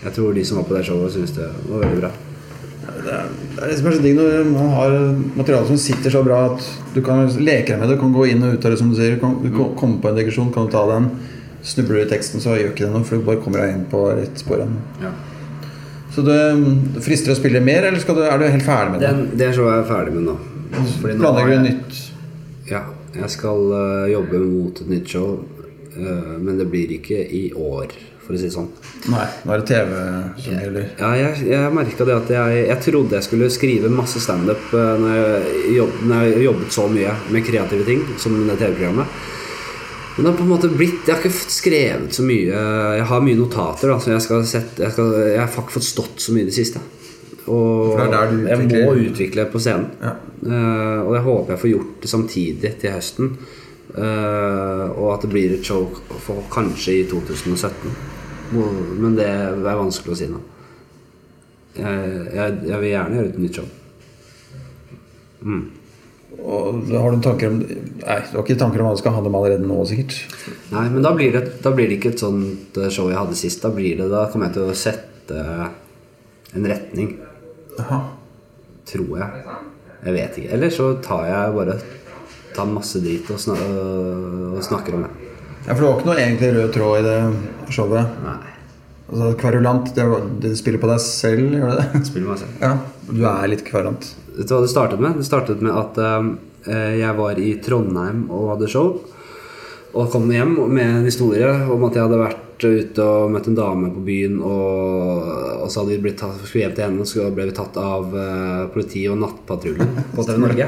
Jeg 0.00 0.14
tror 0.16 0.32
de 0.32 0.44
som 0.48 0.56
var 0.56 0.70
på 0.70 0.78
det 0.78 0.86
showet, 0.88 1.12
syntes 1.12 1.34
det 1.36 1.50
var 1.66 1.82
veldig 1.82 1.98
bra. 2.00 2.12
Det 3.00 3.14
er, 3.14 3.28
det 3.54 3.62
er 3.64 3.70
det 3.70 3.78
som 3.78 3.88
er 3.90 3.98
digg 4.04 4.18
når 4.18 4.48
man 4.50 4.70
har 4.74 4.94
materiale 5.38 5.68
som 5.68 5.78
sitter 5.80 6.12
så 6.12 6.22
bra 6.26 6.42
at 6.50 6.66
du 6.94 7.00
kan 7.06 7.24
leke 7.38 7.72
deg 7.72 7.80
med 7.80 7.88
det. 7.88 7.96
Du 7.96 8.02
kan 8.02 8.14
gå 8.14 8.26
inn 8.32 8.44
og 8.46 8.56
ut 8.56 8.66
av 8.66 8.74
det, 8.74 8.80
som 8.80 8.90
du 8.92 8.98
sier. 8.98 9.16
Du 9.16 9.22
kan, 9.22 9.36
du 9.42 9.50
kan 9.54 9.74
komme 9.78 10.02
på 10.02 10.10
en 10.10 10.18
digresjon, 10.18 10.52
kan 10.54 10.68
du 10.68 10.74
ta 10.74 10.84
den. 10.90 11.10
Snubler 11.66 12.00
du 12.00 12.04
i 12.06 12.10
teksten, 12.10 12.42
så 12.42 12.56
gjør 12.56 12.72
ikke 12.72 12.86
det 12.86 12.94
noe, 12.94 13.06
for 13.06 13.20
du 13.20 13.26
bare 13.26 13.42
kommer 13.44 13.64
deg 13.64 13.74
inn 13.76 13.84
på 13.90 14.04
rett 14.16 14.40
spor 14.40 14.62
igjen. 14.62 14.78
Ja. 15.02 15.12
Så 16.10 16.24
det 16.26 16.38
frister 17.04 17.34
å 17.34 17.38
spille 17.38 17.62
mer, 17.62 17.86
eller 17.86 18.02
du, 18.02 18.22
er 18.26 18.40
du 18.40 18.46
helt 18.48 18.66
ferdig 18.66 18.94
med 18.96 19.04
det? 19.04 19.10
Den, 19.12 19.26
det 19.38 19.50
er 19.52 19.60
er 19.62 19.76
jeg 19.78 19.90
ferdig 19.90 20.14
med 20.16 20.26
nå. 20.26 20.38
Planlegger 21.04 21.52
du 21.52 21.66
nytt? 21.68 22.00
Ja, 22.70 22.84
jeg 23.14 23.30
skal 23.30 23.74
øh, 23.74 24.06
jobbe 24.12 24.40
mot 24.42 24.80
et 24.82 24.90
nytt 24.90 25.12
show, 25.14 25.40
øh, 25.96 26.32
men 26.40 26.58
det 26.58 26.66
blir 26.70 26.96
ikke 26.98 27.20
i 27.22 27.44
år, 27.52 27.94
for 28.30 28.38
å 28.38 28.40
si 28.40 28.46
det 28.46 28.54
sånn. 28.54 28.70
Nei, 29.10 29.26
nå 29.44 29.54
er 29.54 29.62
det 29.62 29.66
TV 29.70 29.90
som 30.44 30.54
gjelder. 30.54 30.86
Ja, 31.00 31.10
jeg, 31.18 31.42
jeg 31.50 31.74
merka 31.74 32.06
det 32.06 32.16
at 32.16 32.32
jeg, 32.36 32.62
jeg 32.68 32.84
trodde 32.86 33.18
jeg 33.18 33.26
skulle 33.26 33.50
skrive 33.52 33.90
masse 33.92 34.22
standup 34.22 34.70
øh, 34.70 34.94
når, 35.02 35.18
jeg 35.18 35.74
jobb- 35.80 36.00
når 36.06 36.24
jeg 36.28 36.46
jobbet 36.46 36.78
så 36.78 36.86
mye 36.94 37.18
med 37.34 37.46
kreative 37.50 37.88
ting, 37.88 38.06
som 38.22 38.38
det 38.46 38.56
TV-programmet. 38.62 39.20
Men 40.16 40.24
det 40.24 40.30
har 40.30 40.38
på 40.38 40.44
en 40.44 40.50
måte 40.50 40.68
blitt 40.68 41.06
Jeg 41.06 41.14
har 41.14 41.22
ikke 41.22 41.52
skrevet 41.54 42.16
så 42.16 42.24
mye. 42.26 42.62
Jeg 42.98 43.04
har 43.08 43.22
mye 43.24 43.38
notater. 43.38 43.88
Da, 43.88 43.98
så 44.02 44.10
jeg, 44.12 44.24
skal 44.24 44.42
sette, 44.48 44.82
jeg, 44.82 44.92
skal, 44.92 45.14
jeg 45.30 45.38
har 45.40 45.52
ikke 45.54 45.76
fått 45.78 45.86
stått 45.86 46.24
så 46.24 46.34
mye 46.34 46.44
i 46.44 46.50
det 46.50 46.56
siste. 46.56 46.82
Og 47.50 47.96
jeg 47.98 48.68
må 48.68 48.92
utvikle 49.00 49.46
på 49.50 49.62
scenen. 49.62 49.88
Ja. 50.02 50.12
Uh, 50.40 51.00
og 51.06 51.14
jeg 51.16 51.24
håper 51.24 51.54
jeg 51.54 51.62
får 51.62 51.72
gjort 51.72 51.96
det 52.02 52.10
samtidig 52.12 52.74
til 52.82 52.94
høsten. 52.94 53.32
Uh, 53.90 54.86
og 54.94 55.06
at 55.16 55.24
det 55.24 55.32
blir 55.32 55.56
et 55.56 55.66
show 55.66 55.88
for 56.22 56.44
kanskje 56.52 57.00
i 57.00 57.06
2017. 57.10 57.96
Men 58.50 59.18
det 59.18 59.26
er 59.26 59.78
vanskelig 59.78 60.14
å 60.14 60.18
si 60.18 60.30
nå. 60.30 60.40
Jeg, 61.76 62.08
jeg, 62.34 62.56
jeg 62.66 62.80
vil 62.82 62.90
gjerne 62.90 63.20
gjøre 63.20 63.30
et 63.30 63.38
nytt 63.44 63.60
show. 63.60 63.68
Og 66.40 66.90
har 66.90 67.14
du 67.14 67.22
tanker 67.24 67.50
om 67.50 67.58
Nei, 67.60 68.16
du 68.30 68.36
har 68.36 68.44
ikke 68.44 68.58
tanker 68.58 68.82
om 68.82 68.88
hva 68.88 68.96
du 68.96 69.00
skal 69.00 69.14
ha 69.16 69.22
dem 69.24 69.36
allerede 69.36 69.66
nå, 69.66 69.76
sikkert? 69.88 70.16
Nei, 70.72 70.86
men 70.92 71.04
da 71.04 71.12
blir, 71.16 71.34
det, 71.34 71.60
da 71.64 71.72
blir 71.74 71.90
det 71.90 71.98
ikke 71.98 72.14
et 72.14 72.22
sånt 72.22 72.78
eh, 72.80 72.90
show 72.92 73.10
jeg 73.10 73.18
hadde 73.18 73.38
sist. 73.38 73.62
Da 73.64 73.70
blir 73.74 73.98
det, 73.98 74.08
da 74.12 74.26
kommer 74.32 74.48
jeg 74.48 74.56
til 74.56 74.70
å 74.70 74.78
sette 74.78 75.44
en 76.56 76.66
retning, 76.66 77.12
Aha. 77.78 78.00
tror 78.88 79.18
jeg. 79.20 79.44
Jeg 80.00 80.16
vet 80.16 80.38
ikke. 80.40 80.52
Eller 80.56 80.72
så 80.74 80.92
tar 81.04 81.26
jeg 81.28 81.56
bare 81.58 81.76
tar 82.56 82.70
masse 82.70 83.02
drit 83.04 83.28
og, 83.30 83.38
snak, 83.38 83.60
og 83.60 84.62
snakker 84.64 84.96
om 84.96 85.04
det. 85.06 85.29
Ja, 85.66 85.74
for 85.74 85.82
det 85.82 85.88
var 85.88 85.98
ikke 85.98 86.08
noe 86.08 86.20
egentlig 86.22 86.50
rød 86.56 86.72
tråd 86.74 86.98
i 87.00 87.04
det 87.06 87.74
showet? 87.74 88.16
Nei. 88.24 88.38
Altså, 89.10 89.30
kverulant, 89.40 89.90
det, 89.96 90.06
var, 90.06 90.26
det 90.42 90.52
spiller 90.58 90.80
på 90.82 90.90
deg 90.90 91.02
selv, 91.02 91.56
gjør 91.58 91.72
det 91.74 91.86
det? 91.92 92.02
Spiller 92.08 92.30
meg 92.30 92.42
selv. 92.42 92.58
Ja, 92.66 92.74
du 93.10 93.24
er 93.32 93.50
litt 93.50 93.64
kverulant. 93.66 94.10
Vet 94.36 94.46
du 94.46 94.54
hva 94.54 94.60
det 94.64 94.72
startet 94.72 95.02
med? 95.02 95.18
Det 95.18 95.26
startet 95.26 95.64
med 95.66 95.74
at 95.74 95.98
um, 95.98 96.30
jeg 96.70 97.16
var 97.18 97.40
i 97.42 97.54
Trondheim 97.64 98.26
og 98.30 98.52
hadde 98.54 98.70
show. 98.70 98.92
Og 99.90 100.10
kom 100.12 100.30
hjem 100.30 100.54
med 100.70 100.86
en 100.86 101.08
historie 101.08 101.48
om 101.72 101.84
at 101.88 101.96
jeg 101.96 102.06
hadde 102.06 102.20
vært 102.20 102.46
ute 102.60 103.04
og 103.04 103.30
møtt 103.32 103.48
en 103.48 103.56
dame 103.56 103.88
på 103.94 104.02
byen, 104.04 104.36
og, 104.44 105.30
og 105.64 105.70
så 105.72 105.80
hadde 105.80 105.94
vi 105.94 106.02
blitt 106.04 106.18
tatt, 106.20 106.42
skulle 106.44 106.66
hjem 106.66 106.74
til 106.76 106.84
henne, 106.84 107.02
og 107.02 107.08
så 107.08 107.30
ble 107.34 107.46
vi 107.48 107.54
tatt 107.56 107.78
av 107.80 108.12
uh, 108.12 108.68
politi 108.74 109.06
og 109.10 109.16
Nattpatruljen 109.22 109.94
på 110.12 110.26
TV 110.28 110.36
Norge. 110.44 110.66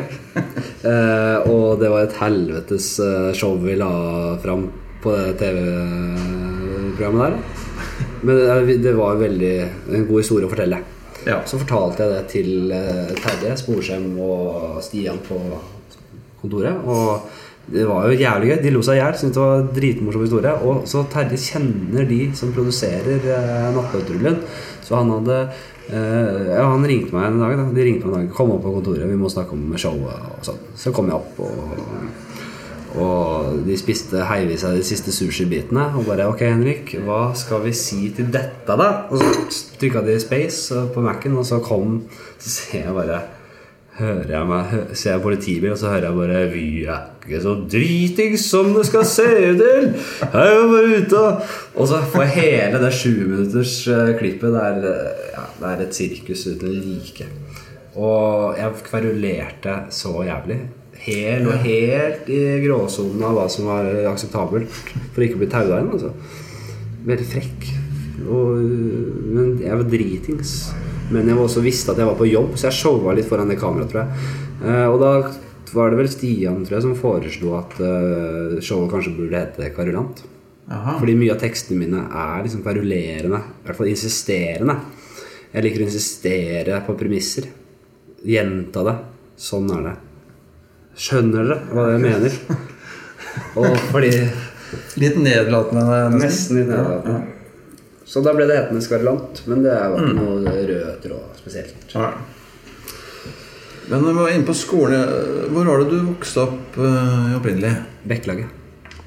Uh, 0.83 1.39
og 1.53 1.67
det 1.83 1.93
var 1.93 2.07
et 2.07 2.17
helvetes 2.23 2.95
uh, 3.05 3.31
show 3.37 3.59
vi 3.61 3.77
la 3.79 3.93
fram 4.43 4.71
på 5.05 5.13
det 5.19 5.37
TV-programmet 5.43 7.23
der. 7.29 7.37
Men 8.23 8.43
det, 8.67 8.81
det 8.83 8.97
var 8.97 9.21
veldig 9.21 9.55
en 9.93 10.09
god 10.09 10.23
historie 10.23 10.49
å 10.49 10.53
fortelle. 10.53 10.81
Ja. 11.27 11.41
Så 11.47 11.59
fortalte 11.61 12.03
jeg 12.03 12.13
det 12.13 12.23
til 12.33 12.73
eh, 12.75 13.11
Terje 13.23 13.55
Sporsem 13.61 14.09
og 14.23 14.81
Stian 14.83 15.21
på 15.23 15.39
kontoret. 16.41 16.83
Og 16.87 17.42
det 17.71 17.85
var 17.87 18.09
jo 18.09 18.19
jævlig 18.19 18.49
gøy. 18.51 18.57
De 18.65 18.73
lo 18.75 18.83
seg 18.85 18.99
i 18.99 19.01
hjel. 19.01 19.19
Syntes 19.19 19.37
det 19.37 19.45
var 19.45 19.69
dritmorsom 19.77 20.25
historie. 20.27 20.55
Og 20.67 20.89
så 20.91 21.05
Terje 21.13 21.39
kjenner 21.41 22.09
de 22.09 22.23
som 22.37 22.51
produserer 22.55 23.23
eh, 23.23 23.69
Nattpatruljen. 23.77 24.41
Så 24.83 24.99
han 24.99 25.13
hadde 25.15 25.39
eh, 25.39 26.51
Ja, 26.57 26.67
han 26.67 26.89
ringte 26.89 27.15
meg 27.17 27.31
en 27.31 27.41
dag. 27.43 27.55
Da. 27.61 27.69
De 27.77 27.87
ringte 27.87 28.09
meg 28.09 28.19
en 28.19 28.27
dag. 28.27 28.35
Kom 28.37 28.53
opp 28.57 28.67
på 28.67 28.75
kontoret, 28.75 29.07
vi 29.09 29.21
må 29.21 29.31
snakke 29.33 29.57
om 29.57 29.73
showet 29.79 30.29
og 30.35 30.45
sånn. 30.51 30.61
Så 30.79 30.95
kom 30.97 31.13
jeg 31.13 31.21
opp 31.21 31.43
og 31.47 32.21
og 32.93 33.63
de 33.65 33.73
spiste 33.81 34.21
heivis 34.29 34.67
av 34.69 34.75
de 34.77 34.83
siste 34.85 35.15
sushibitene. 35.17 35.87
Og 35.97 36.05
bare 36.05 36.27
Ok, 36.29 36.43
Henrik, 36.45 36.93
hva 37.07 37.31
skal 37.39 37.63
vi 37.65 37.73
si 37.77 38.11
til 38.13 38.29
dette, 38.33 38.69
da? 38.69 39.07
Og 39.09 39.23
så 39.23 39.31
trykka 39.81 40.03
de 40.05 40.19
space 40.21 40.83
på 40.93 41.05
Mac-en, 41.05 41.39
og 41.41 41.47
så 41.49 41.63
kom 41.65 42.03
Så 42.37 42.53
ser 42.53 42.91
jeg 42.91 42.97
bare 42.97 43.23
Hører 43.97 44.37
jeg 44.37 44.51
meg 44.51 44.77
Ser 44.93 45.15
jeg 45.15 45.25
politibil, 45.25 45.73
og 45.73 45.81
så 45.81 45.93
hører 45.95 46.11
jeg 46.11 46.21
bare 46.21 46.45
Vi 46.53 46.67
er 46.85 47.12
ikke 47.23 47.41
så 47.45 47.55
dritings 47.71 48.45
som 48.51 48.73
det 48.75 48.85
skal 48.89 49.07
se 49.07 49.27
ut 49.29 49.61
til! 49.63 49.89
Jeg 50.23 50.43
er 50.43 50.57
jo 50.57 50.69
bare 50.73 51.01
ute 51.03 51.23
og 51.79 51.89
så 51.89 52.03
får 52.13 52.27
jeg 52.27 52.35
hele 52.37 52.83
det 52.83 52.93
sjuminutters 52.99 53.77
klippet 54.19 54.57
der 54.57 54.87
eh, 54.91 55.25
ja, 55.37 55.47
det 55.61 55.71
er 55.71 55.85
et 55.87 55.97
sirkus 55.97 56.45
uten 56.51 56.75
like. 56.83 57.29
Og 57.95 58.59
jeg 58.59 58.85
kverulerte 58.87 59.77
så 59.93 60.23
jævlig. 60.27 60.59
Hel 61.03 61.49
og 61.51 61.65
helt 61.65 62.29
i 62.31 62.41
gråsonen 62.63 63.25
av 63.27 63.37
hva 63.37 63.47
som 63.51 63.69
var 63.69 63.89
akseptabelt 64.13 64.71
for 64.71 65.21
å 65.21 65.27
ikke 65.27 65.41
bli 65.41 65.51
taua 65.53 65.81
inn. 65.83 65.91
Altså. 65.93 66.13
Veldig 67.09 67.29
frekk. 67.29 67.67
Og, 68.23 68.61
men 69.35 69.57
jeg 69.61 69.79
var 69.79 69.89
dritings. 69.91 70.55
Men 71.13 71.29
jeg 71.29 71.37
var 71.37 71.45
også 71.45 71.65
visste 71.65 71.93
at 71.93 72.01
jeg 72.01 72.09
var 72.09 72.17
på 72.17 72.31
jobb, 72.31 72.55
så 72.57 72.69
jeg 72.71 72.79
showa 72.79 73.17
litt 73.17 73.29
foran 73.29 73.51
det 73.51 73.59
kameraet, 73.61 73.91
tror 73.93 74.05
jeg. 74.05 74.29
Eh, 74.63 74.87
og 74.89 75.01
da 75.03 75.13
var 75.75 75.93
det 75.93 76.01
vel 76.01 76.11
Stian 76.13 76.63
tror 76.65 76.77
jeg, 76.77 76.85
som 76.85 76.99
foreslo 76.99 77.57
at 77.59 77.75
uh, 77.81 78.61
showet 78.65 78.93
kanskje 78.93 79.15
burde 79.17 79.41
hete 79.41 79.73
Karulant. 79.77 80.23
Aha. 80.73 80.97
Fordi 81.01 81.17
mye 81.19 81.35
av 81.35 81.41
tekstene 81.43 81.83
mine 81.83 82.05
er 82.07 82.45
liksom 82.45 82.63
karulerende. 82.65 83.41
I 83.43 83.67
hvert 83.67 83.79
fall 83.81 83.91
insisterende. 83.91 84.77
Jeg 85.53 85.67
liker 85.67 85.83
å 85.83 85.89
insistere 85.89 86.79
på 86.87 86.97
premisser. 86.97 87.49
Gjenta 88.25 88.85
det. 88.87 88.95
Sånn 89.43 89.69
er 89.75 89.85
det. 89.89 89.97
Skjønner 91.03 91.49
dere 91.51 91.59
hva 91.73 91.89
jeg 91.91 92.03
mener? 92.05 92.41
Og 93.61 93.77
fordi 93.91 94.13
Litt 94.97 95.19
nedlatende, 95.21 95.97
Nesten 96.17 96.63
litt 96.63 96.71
nedlatende. 96.71 97.19
Så 98.09 98.21
da 98.25 98.33
ble 98.37 98.47
det 98.49 98.59
hetende 98.59 98.83
Skverulant. 98.85 99.43
Men 99.49 99.65
det 99.65 99.75
var 99.75 99.99
ikke 99.99 100.17
noe 100.17 100.55
rød 100.69 101.03
tråd 101.05 101.41
spesielt. 101.41 101.77
Ja. 101.93 102.11
Men 103.91 104.03
når 104.05 104.13
vi 104.13 104.19
var 104.23 104.29
inne 104.37 104.47
på 104.47 104.55
skolen. 104.55 105.03
Hvor 105.53 105.65
var 105.69 105.83
det 105.83 105.89
du 105.91 105.99
vokste 106.07 106.45
opp 106.47 106.77
uh, 106.79 107.37
opprinnelig? 107.39 107.73
Bekkelaget. 108.09 108.59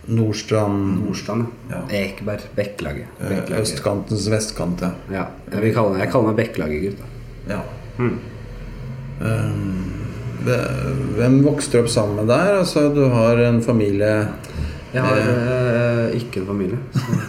Nordstrand 0.08 1.00
Nordstrand. 1.02 1.48
Ja. 1.72 1.80
Ekeberg. 1.90 2.44
Bekkelaget. 2.58 3.08
eh, 3.22 3.30
Bekkelaget. 3.32 3.62
Østkantens 3.66 4.28
vestkant, 4.30 4.82
ja. 4.86 4.92
Ja. 5.12 5.24
Jeg, 5.52 5.62
vil 5.64 5.74
kalle 5.74 5.96
meg, 5.96 6.04
jeg 6.06 6.12
kaller 6.14 6.28
meg 6.34 6.40
Bekkelaget-gutt. 6.44 7.06
ja. 7.50 7.62
Mm. 7.98 8.18
Um, 9.22 9.92
hvem 11.16 11.38
vokste 11.46 11.80
opp 11.82 11.88
sammen 11.90 12.18
med 12.20 12.28
der? 12.30 12.58
Altså, 12.60 12.90
du 12.94 13.06
har 13.10 13.40
en 13.48 13.62
familie 13.64 14.28
Jeg 14.94 15.02
har 15.04 15.18
eh, 15.22 16.12
ikke 16.20 16.42
en 16.44 16.48
familie. 16.52 16.78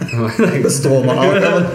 Bestående 0.67 1.15
av 1.15 1.23
ja, 1.35 1.53
men- 1.55 1.71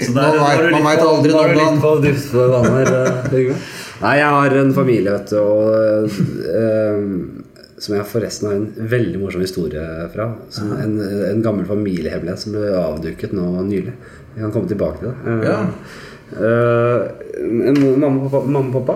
Så 0.00 0.14
Man 0.16 0.32
vet- 0.40 0.72
man 0.72 0.84
vet 0.88 1.04
aldri 1.04 1.30
når 1.30 1.36
når 1.36 1.54
du 1.54 1.60
litt 1.60 1.80
på 1.84 1.92
dypt 2.04 2.26
på 2.32 2.48
vann 2.54 2.70
her. 2.74 2.90
eh, 3.04 3.28
Trygve. 3.30 3.54
Nei, 4.00 4.14
jeg 4.16 4.32
har 4.32 4.54
en 4.56 4.70
familie, 4.72 5.12
vet 5.12 5.28
du, 5.28 5.38
og 5.40 6.14
eh, 6.48 6.94
som 7.80 7.96
jeg 7.96 8.06
forresten 8.08 8.48
har 8.48 8.56
en 8.56 8.88
veldig 8.92 9.20
morsom 9.20 9.42
historie 9.44 9.84
fra. 10.14 10.30
Som 10.52 10.72
en, 10.76 10.94
en 11.28 11.42
gammel 11.44 11.68
familiehemmelighet 11.68 12.40
som 12.42 12.56
ble 12.56 12.70
avduket 12.76 13.32
nå 13.36 13.46
nylig. 13.68 13.92
Vi 14.34 14.40
kan 14.44 14.52
komme 14.54 14.70
tilbake 14.70 15.00
til 15.02 15.10
det. 15.10 15.16
Eh, 15.26 15.48
Ja. 15.50 15.58
uh, 16.30 17.00
en 17.42 17.80
mamma 17.98 18.26
og 18.26 18.30
pappa, 18.30 18.46
mamma 18.46 18.70
og 18.70 18.84
pappa 18.86 18.94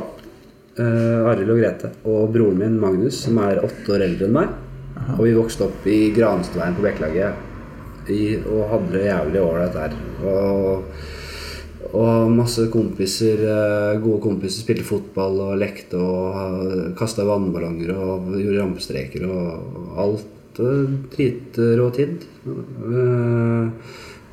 uh, 0.78 1.30
Arild 1.32 1.50
og 1.50 1.58
Grete, 1.58 1.90
og 2.06 2.28
broren 2.36 2.60
min 2.60 2.76
Magnus, 2.80 3.18
som 3.24 3.40
er 3.42 3.60
åtte 3.64 3.96
år 3.96 4.04
eldre 4.06 4.28
enn 4.28 4.36
meg. 4.36 4.52
Og 5.16 5.24
vi 5.26 5.32
vokste 5.36 5.66
opp 5.66 5.88
i 5.90 5.98
Granstveien 6.14 6.76
på 6.76 6.84
Bekkelaget 6.84 7.50
og 8.52 8.66
hadde 8.68 8.92
det 8.92 9.06
jævlig 9.08 9.40
ålreit 9.40 9.74
der. 9.74 9.94
Og, 10.28 10.84
og 11.92 12.30
masse 12.32 12.64
kompiser, 12.72 13.42
eh, 13.44 13.98
gode 14.02 14.20
kompiser, 14.24 14.62
spilte 14.64 14.86
fotball 14.86 15.40
og 15.50 15.58
lekte 15.60 15.98
og 16.00 16.94
kasta 16.98 17.26
vannballonger 17.28 17.90
og 17.94 18.30
gjorde 18.40 18.60
rampestreker 18.62 19.26
og 19.28 19.98
alt. 19.98 20.24
eh, 20.58 20.86
Dritrå 21.14 21.90
tid. 21.94 22.24
Eh, 22.46 23.70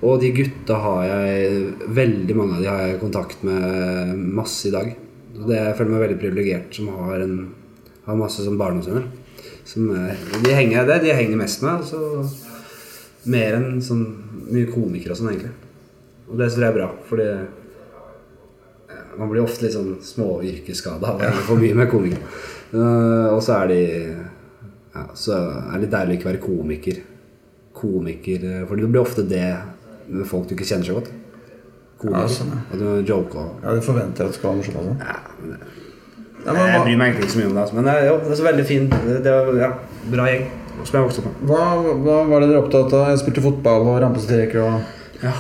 Og 0.03 0.19
de 0.19 0.31
gutta 0.33 0.73
har 0.81 1.03
jeg 1.05 1.73
Veldig 1.93 2.35
mange 2.35 2.55
av 2.55 2.61
de 2.61 2.67
har 2.67 2.79
jeg 2.87 2.99
kontakt 2.99 3.43
med 3.43 4.15
masse 4.17 4.65
i 4.67 4.71
dag. 4.71 4.95
Så 5.35 5.45
det, 5.47 5.57
jeg 5.61 5.75
føler 5.77 5.91
meg 5.91 6.01
veldig 6.09 6.19
privilegert 6.19 6.73
som 6.73 6.87
har, 6.87 7.19
en, 7.21 7.53
har 8.07 8.15
masse 8.17 8.41
barndomsvenner. 8.57 9.03
Som 9.63 9.91
er- 9.95 10.17
De 10.43 10.49
henger 10.57 10.87
det 10.87 11.01
de 11.03 11.13
henger 11.13 11.37
mest 11.37 11.61
med. 11.61 11.81
Altså, 11.81 12.25
mer 13.27 13.53
enn 13.59 13.79
sånn 13.81 14.05
mye 14.51 14.65
komikere 14.73 15.11
og 15.11 15.17
sånn, 15.17 15.29
egentlig. 15.35 15.53
Og 16.32 16.38
det 16.39 16.47
tror 16.53 16.63
jeg 16.63 16.71
er 16.71 16.77
bra, 16.79 16.89
fordi 17.09 17.25
eh, 17.27 19.05
man 19.19 19.29
blir 19.32 19.43
ofte 19.43 19.65
litt 19.65 19.75
sånn 19.75 19.97
småyrkesskada 20.05 21.15
av 21.17 21.23
for 21.47 21.59
mye 21.59 21.75
med 21.75 21.89
komikere. 21.91 22.23
Uh, 22.71 23.27
og 23.36 23.41
så 23.43 23.57
er 23.59 23.67
de 23.67 23.79
ja, 24.95 25.01
Så 25.19 25.36
er 25.36 25.82
det 25.82 25.89
deilig 25.91 26.13
å 26.13 26.17
ikke 26.21 26.29
være 26.29 26.39
komiker. 26.45 27.01
Komiker 27.75 28.45
For 28.45 28.69
Fordi 28.69 28.86
det 28.86 28.91
blir 28.93 29.01
ofte 29.01 29.25
det 29.27 29.43
med 30.07 30.23
folk 30.29 30.47
du 30.47 30.53
ikke 30.55 30.67
kjenner 30.69 30.88
så 30.88 30.95
godt. 30.95 31.09
Komiker. 31.99 32.23
Ja, 32.23 32.32
sånn, 32.32 32.53
ja. 32.55 32.61
At 32.71 32.79
du 32.79 33.11
joker 33.11 33.49
Ja, 33.61 33.75
Du 33.75 33.84
forventer 33.84 34.23
at 34.25 34.32
det 34.32 34.38
skal 34.39 34.49
være 34.53 34.61
morsomt? 34.61 34.79
Altså. 34.79 34.95
ja, 35.03 35.19
det- 35.51 35.79
Ja, 36.41 36.53
men, 36.55 36.61
jeg 36.71 36.82
bryr 36.88 36.97
meg 36.97 37.11
egentlig 37.11 37.25
ikke 37.27 37.34
så 37.36 37.39
mye 37.41 37.49
om 37.51 37.53
det, 37.53 37.61
altså. 37.61 37.75
men 37.75 37.88
eh, 37.91 38.05
jo, 38.07 38.13
det 38.23 38.32
er 38.32 38.39
så 38.39 38.45
veldig 38.47 38.63
fint. 38.65 38.95
Det 39.27 39.34
var 39.36 39.59
ja, 39.59 39.67
bra 40.15 40.23
gjeng 40.32 40.47
som 40.82 40.95
jeg 40.97 41.03
vokste 41.05 41.21
opp 41.21 41.27
med. 41.27 41.51
hva, 41.51 41.65
hva 42.07 42.15
var 42.32 42.41
det 42.41 42.47
dere 42.49 42.61
opptatt 42.63 42.95
av? 42.97 43.03
Jeg 43.11 43.19
spilte 43.21 43.43
fotball 43.45 43.84
og 43.91 43.99
rampestreker. 44.01 44.63
og 44.63 45.25
Ja. 45.27 45.34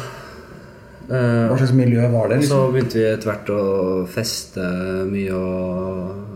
Eh, 1.11 1.45
Hva 1.49 1.57
slags 1.59 1.73
miljø 1.75 2.07
var 2.13 2.31
det? 2.31 2.37
Så 2.41 2.55
liksom? 2.55 2.75
begynte 2.75 2.99
vi 2.99 3.07
etter 3.09 3.31
hvert 3.31 3.49
å 3.51 3.61
feste 4.07 4.67
mye 5.11 5.39
og 5.39 6.27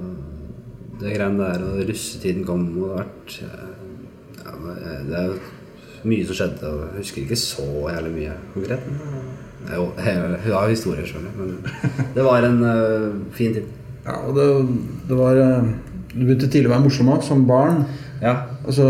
det 0.99 1.13
greiene 1.15 1.43
der, 1.43 1.63
og 1.63 1.83
russetiden 1.89 2.45
kom, 2.47 2.65
og 2.79 2.89
det 2.89 2.97
vært 2.97 3.37
ja, 4.45 4.53
det 5.05 5.21
er 5.21 5.33
mye 6.05 6.27
som 6.27 6.37
skjedde, 6.37 6.69
og 6.69 6.83
jeg 6.85 7.03
husker 7.03 7.23
ikke 7.23 7.39
så 7.39 7.65
jævlig 7.89 8.11
mye 8.15 8.35
konkret. 8.53 8.89
Men 9.65 9.73
jo, 9.79 9.87
jeg, 9.97 10.27
jeg 10.45 10.53
har 10.53 10.69
historier 10.69 11.09
sjøl, 11.09 11.25
men 11.39 11.55
det 12.15 12.25
var 12.25 12.45
en 12.47 12.59
uh, 12.61 13.07
fin 13.35 13.55
tid. 13.55 13.71
Ja, 14.05 14.19
og 14.21 14.35
det, 14.37 14.45
det 15.09 15.15
var 15.17 15.39
eh, 15.41 15.69
Du 16.11 16.19
begynte 16.19 16.45
tidlig 16.53 16.69
å 16.69 16.75
være 16.75 16.83
morsom 16.83 17.07
òg, 17.09 17.23
som 17.25 17.39
barn. 17.49 17.79
Ja, 18.21 18.35
Altså, 18.61 18.85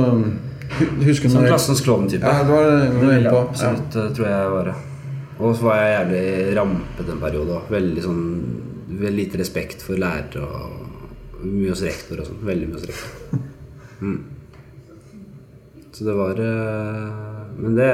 husker 1.06 1.32
Som 1.32 1.46
klassens 1.48 1.80
klovn-type. 1.86 2.28
Ja, 2.28 2.44
det 2.44 2.52
var 2.52 2.68
det 2.68 2.82
jeg 2.84 3.00
var. 3.00 3.16
Ja. 3.24 3.46
Absolutt, 3.46 3.96
eh, 3.96 4.10
tror 4.18 4.28
jeg 4.28 4.36
jeg 4.36 4.52
var 4.58 4.70
det. 4.70 4.76
Og 5.40 5.56
så 5.58 5.68
var 5.68 5.82
jeg 5.82 5.96
jævlig 5.96 6.56
rampete 6.60 7.12
en 7.12 7.24
periode 7.24 7.58
òg. 7.58 7.74
Veldig 7.74 8.06
sånn 8.06 8.24
Veldig 8.96 9.18
lite 9.18 9.40
respekt 9.42 9.82
for 9.84 10.00
lærere 10.00 10.46
og 10.46 11.42
mye 11.44 11.74
hos 11.74 11.82
rektor 11.84 12.22
og 12.22 12.30
sånn. 12.30 12.44
Veldig 12.48 12.70
mye 12.70 12.80
hos 12.80 12.90
rektor. 12.92 13.44
Mm. 13.96 14.18
Så 15.96 16.04
det 16.04 16.14
var 16.18 16.36
eh, 16.44 17.46
Men 17.56 17.78
det 17.78 17.92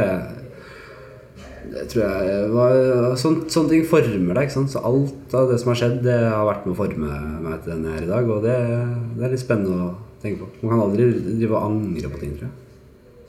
det 1.71 1.83
tror 1.91 2.01
jeg 2.01 2.47
var, 2.51 2.73
sånn, 3.21 3.35
Sånne 3.51 3.69
ting 3.69 3.83
former 3.87 4.33
deg. 4.33 4.47
ikke 4.47 4.55
sant? 4.55 4.71
Så 4.73 4.81
alt 4.87 5.35
av 5.37 5.51
det 5.51 5.59
som 5.61 5.71
har 5.71 5.79
skjedd, 5.79 5.99
det 6.03 6.17
har 6.25 6.47
vært 6.47 6.65
med 6.65 6.73
å 6.73 6.79
forme 6.79 7.19
meg 7.45 7.61
til 7.61 7.75
den 7.75 7.85
jeg 7.87 7.99
er 7.99 8.07
i 8.07 8.09
dag. 8.09 8.31
Og 8.33 8.41
det, 8.43 8.57
det 9.19 9.27
er 9.27 9.35
litt 9.35 9.43
spennende 9.43 9.85
å 9.85 9.91
tenke 10.23 10.41
på. 10.41 10.49
Man 10.63 10.73
kan 10.73 10.83
aldri 10.87 11.07
drive 11.29 11.53
og 11.53 11.67
angre 11.69 12.11
på 12.11 12.21
ting, 12.23 12.33
tror 12.39 12.49
jeg. 12.49 12.57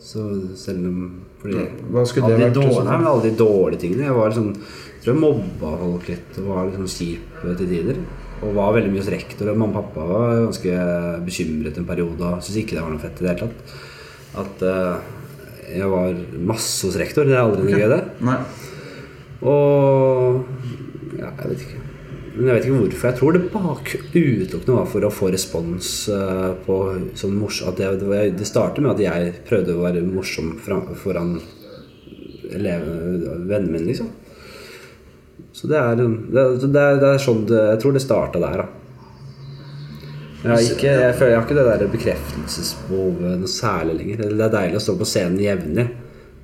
Så 0.02 0.24
selv 0.58 0.88
om 0.88 1.04
fordi 1.42 1.62
Hva 1.90 2.04
skulle 2.06 2.30
det 2.30 2.38
vært? 2.38 2.58
liksom? 2.62 2.86
nei, 2.86 2.98
men 3.00 3.08
alle 3.10 3.26
de 3.26 3.36
dårlige 3.38 3.82
tingene 3.82 4.06
Jeg 4.06 4.16
var 4.16 4.30
liksom, 4.30 4.50
jeg 4.52 5.04
tror 5.04 5.12
jeg 5.12 5.22
mobba 5.24 5.70
folk 5.80 6.10
litt 6.12 6.36
og 6.38 6.50
var 6.52 6.68
liksom 6.68 6.90
kjip 6.92 7.40
til 7.42 7.64
tider. 7.66 8.02
Og 8.42 8.54
var 8.58 8.76
veldig 8.76 8.90
mye 8.92 9.02
hos 9.02 9.10
rektor. 9.10 9.50
Og 9.50 9.58
mamma 9.58 9.82
og 9.82 9.88
pappa 9.90 10.06
var 10.06 10.36
ganske 10.44 10.76
bekymret 11.26 11.78
en 11.78 11.88
periode 11.88 12.28
og 12.28 12.42
syntes 12.42 12.60
ikke 12.62 12.78
det 12.78 12.84
var 12.84 12.94
noe 12.94 13.02
fett 13.02 13.18
i 13.18 13.26
det 13.26 13.32
hele 13.32 13.48
tatt. 13.48 13.74
At 14.42 14.64
uh, 14.66 14.94
jeg 15.72 15.90
var 15.92 16.22
masse 16.52 16.86
hos 16.86 16.98
rektor. 17.02 17.26
Det 17.26 17.34
er 17.34 17.42
aldri 17.42 17.66
noe 17.66 17.74
okay. 17.74 17.82
gøy, 17.82 17.90
det. 17.90 18.02
Nei. 18.28 18.38
Og 19.42 21.18
ja, 21.18 21.30
jeg 21.30 21.50
vet 21.50 21.66
ikke. 21.66 21.82
Men 22.32 22.48
jeg 22.48 22.54
vet 22.54 22.66
ikke 22.66 22.78
hvorfor. 22.78 23.08
Jeg 23.08 23.18
tror 23.18 23.34
det 23.36 23.42
bak 23.52 23.90
utelukkende 24.14 24.76
var 24.78 24.86
for 24.88 25.04
å 25.04 25.12
få 25.12 25.30
respons 25.34 25.88
eh, 26.12 26.50
på 26.64 26.76
sånn 27.18 27.34
morsom 27.36 27.74
det, 27.76 27.90
det 28.38 28.48
startet 28.48 28.84
med 28.84 28.94
at 28.94 29.02
jeg 29.04 29.32
prøvde 29.48 29.76
å 29.76 29.82
være 29.84 30.04
morsom 30.06 30.54
foran 30.64 31.34
vennene 32.52 33.72
mine, 33.72 33.86
liksom. 33.88 34.08
Så 35.52 35.68
det 35.68 35.76
er, 35.76 35.98
det, 35.98 36.44
det, 36.62 36.70
det 36.72 37.08
er 37.10 37.20
sånn 37.20 37.44
Jeg 37.48 37.80
tror 37.82 37.92
det 37.96 38.02
starta 38.04 38.40
der, 38.40 38.62
da. 38.62 38.68
Jeg, 40.42 40.72
ikke, 40.72 40.90
jeg 40.90 41.14
føler 41.14 41.30
jeg 41.30 41.38
har 41.38 41.44
ikke 41.46 41.58
det 41.58 41.66
der 41.68 41.90
bekreftelsesbehovet 41.92 43.42
noe 43.44 43.50
særlig 43.50 43.98
lenger. 44.00 44.24
Det 44.24 44.46
er 44.48 44.56
deilig 44.56 44.80
å 44.80 44.82
stå 44.82 44.96
på 44.98 45.06
scenen 45.06 45.38
jevnlig. 45.42 45.84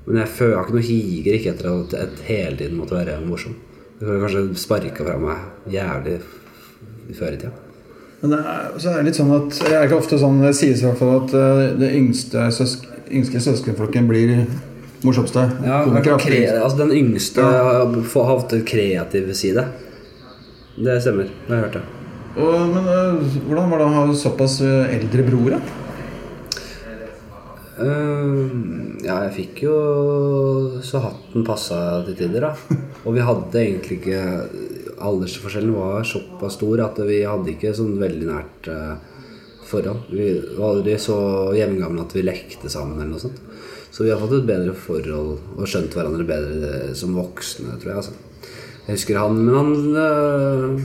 Men 0.06 0.20
jeg 0.22 0.30
føler 0.36 0.52
jeg 0.52 0.58
har 0.58 0.68
ikke 0.68 0.76
noe 0.76 0.86
higer 0.86 1.38
ikke 1.38 1.54
etter 1.56 1.70
at 1.72 1.96
et 1.98 2.22
hele 2.28 2.60
tiden 2.60 2.78
måtte 2.78 2.94
være 2.94 3.18
morsom. 3.24 3.56
Kunne 3.98 4.20
kanskje 4.22 4.42
sparka 4.60 5.04
fra 5.04 5.16
meg 5.18 5.72
jævlig 5.74 6.18
før 7.18 7.32
i 7.34 7.40
tida. 7.40 7.50
Men 8.20 8.32
det 8.34 8.38
er, 8.50 8.70
så 8.82 8.90
er 8.92 8.96
det 8.98 9.04
litt 9.08 9.18
sånn 9.18 9.30
at 9.36 9.58
Det 9.62 9.74
er 9.78 9.84
ikke 9.86 9.98
ofte 10.00 10.16
sånn 10.18 10.40
Det 10.42 10.48
sies 10.58 10.80
i 10.82 10.86
hvert 10.88 10.98
fall 10.98 11.12
at 11.20 11.34
eh, 11.38 11.60
det 11.78 11.90
yngste, 11.98 12.48
søsk, 12.54 12.86
yngste 13.14 13.42
søskenflokken 13.44 14.08
blir 14.10 14.32
morsomste. 15.06 15.44
Ja, 15.62 15.84
altså 15.86 16.76
Den 16.80 16.90
yngste 16.98 17.42
har 17.46 17.92
får- 18.02 18.26
har 18.26 18.38
hatt 18.40 18.52
en 18.58 18.64
kreativ 18.66 19.30
side. 19.38 19.64
Det 20.78 20.98
stemmer. 21.02 21.30
Det 21.46 21.54
har 21.54 21.56
jeg 21.56 21.64
hørt. 21.68 21.78
det. 21.78 21.84
Og, 22.38 22.68
men 22.74 22.84
eh, 22.86 23.38
hvordan 23.48 23.70
var 23.70 23.78
det 23.82 23.86
å 23.86 23.94
ha 23.96 24.02
såpass 24.14 24.60
eh, 24.62 24.94
eldre 24.98 25.24
bror? 25.30 25.50
da? 25.56 25.60
Eh, 27.78 28.46
ja, 29.06 29.20
jeg 29.28 29.34
fikk 29.36 29.60
jo 29.68 29.74
så 30.82 31.02
hatten 31.04 31.44
passa 31.46 32.02
til 32.08 32.16
tider, 32.18 32.48
da. 32.48 32.78
Og 33.04 33.14
vi 33.14 33.22
hadde 33.22 33.62
egentlig 33.62 34.00
ikke 34.00 34.22
Aldersforskjellen 34.98 35.76
var 35.76 36.06
såpass 36.08 36.56
stor 36.58 36.80
at 36.82 36.98
vi 37.06 37.20
hadde 37.22 37.52
ikke 37.52 37.70
sånn 37.76 37.92
veldig 38.00 38.26
nært 38.26 38.66
uh, 38.66 38.96
forhold. 39.68 40.08
Vi 40.10 40.32
var 40.56 40.72
aldri 40.72 40.96
så 40.98 41.18
jevngamle 41.54 42.02
at 42.02 42.16
vi 42.16 42.24
lekte 42.26 42.72
sammen 42.72 42.98
eller 42.98 43.12
noe 43.12 43.22
sånt. 43.22 43.38
Så 43.94 44.02
vi 44.02 44.10
har 44.10 44.18
fått 44.18 44.34
et 44.40 44.48
bedre 44.48 44.74
forhold 44.74 45.54
og 45.54 45.70
skjønt 45.70 45.94
hverandre 45.94 46.26
bedre 46.26 46.72
eh, 46.80 46.90
som 46.98 47.14
voksne, 47.14 47.78
tror 47.78 47.92
jeg. 47.92 48.02
Altså. 48.02 48.50
Jeg 48.88 48.98
husker 48.98 49.20
han, 49.22 49.38
men 49.38 49.54
han 49.54 49.70
uh, 49.94 50.82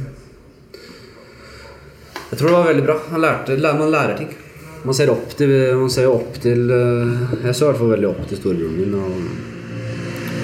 Jeg 2.30 2.38
tror 2.38 2.48
det 2.48 2.56
var 2.60 2.70
veldig 2.70 2.86
bra. 2.86 3.02
Lærte, 3.26 3.58
man 3.82 3.94
lærer 3.98 4.22
ting. 4.22 4.32
Man 4.84 4.96
ser 4.98 5.10
opp 5.14 5.32
til, 5.40 5.52
man 5.80 5.92
ser 5.92 6.10
opp 6.12 6.36
til 6.44 6.68
eh, 6.76 7.36
Jeg 7.46 7.56
så 7.56 7.66
i 7.66 7.70
hvert 7.70 7.80
fall 7.80 7.92
veldig 7.94 8.10
opp 8.10 8.24
til 8.28 8.40
storebroren 8.40 8.80
min. 8.82 8.96
Og, 9.00 9.12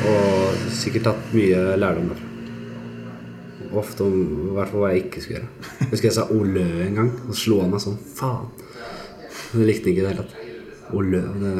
og 0.09 0.61
sikkert 0.79 1.09
tatt 1.09 1.33
mye 1.35 1.63
lærdom 1.79 2.11
derfra. 2.13 2.27
Ofte 3.79 4.05
om 4.07 4.15
i 4.21 4.53
hvert 4.55 4.71
fall 4.71 4.81
hva 4.81 4.93
jeg 4.93 5.03
ikke 5.03 5.23
skulle 5.23 5.41
gjøre. 5.41 5.73
Jeg 5.81 5.89
husker 5.91 6.07
jeg 6.09 6.15
sa 6.15 6.25
Olø 6.33 6.63
en 6.85 6.95
gang, 7.01 7.11
og 7.27 7.37
slo 7.37 7.59
han 7.61 7.73
meg 7.73 7.83
sånn 7.83 7.99
faen. 8.15 8.47
Det 9.51 9.67
likte 9.67 9.91
ikke 9.91 10.05
det 10.05 10.13
hele 10.13 10.23
tatt. 10.23 10.47
Olø. 10.97 11.19
Det, 11.43 11.53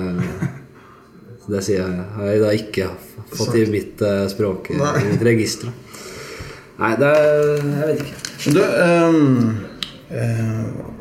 det 1.50 1.62
sier 1.66 1.84
jeg 1.84 2.08
har 2.16 2.32
jeg 2.32 2.42
da 2.46 2.54
ikke 2.56 2.88
fått 3.34 3.60
i 3.60 3.66
mitt 3.70 4.02
eh, 4.06 4.24
språk, 4.32 4.72
i 4.74 4.80
Nei. 4.80 4.94
mitt 5.12 5.26
register. 5.28 5.74
Nei, 6.80 6.94
det 6.96 7.12
er 7.12 7.60
Jeg 7.60 7.92
vet 7.92 8.04
ikke. 8.06 8.16
Du 8.56 8.62
um, 8.64 9.58
eh, 10.16 10.99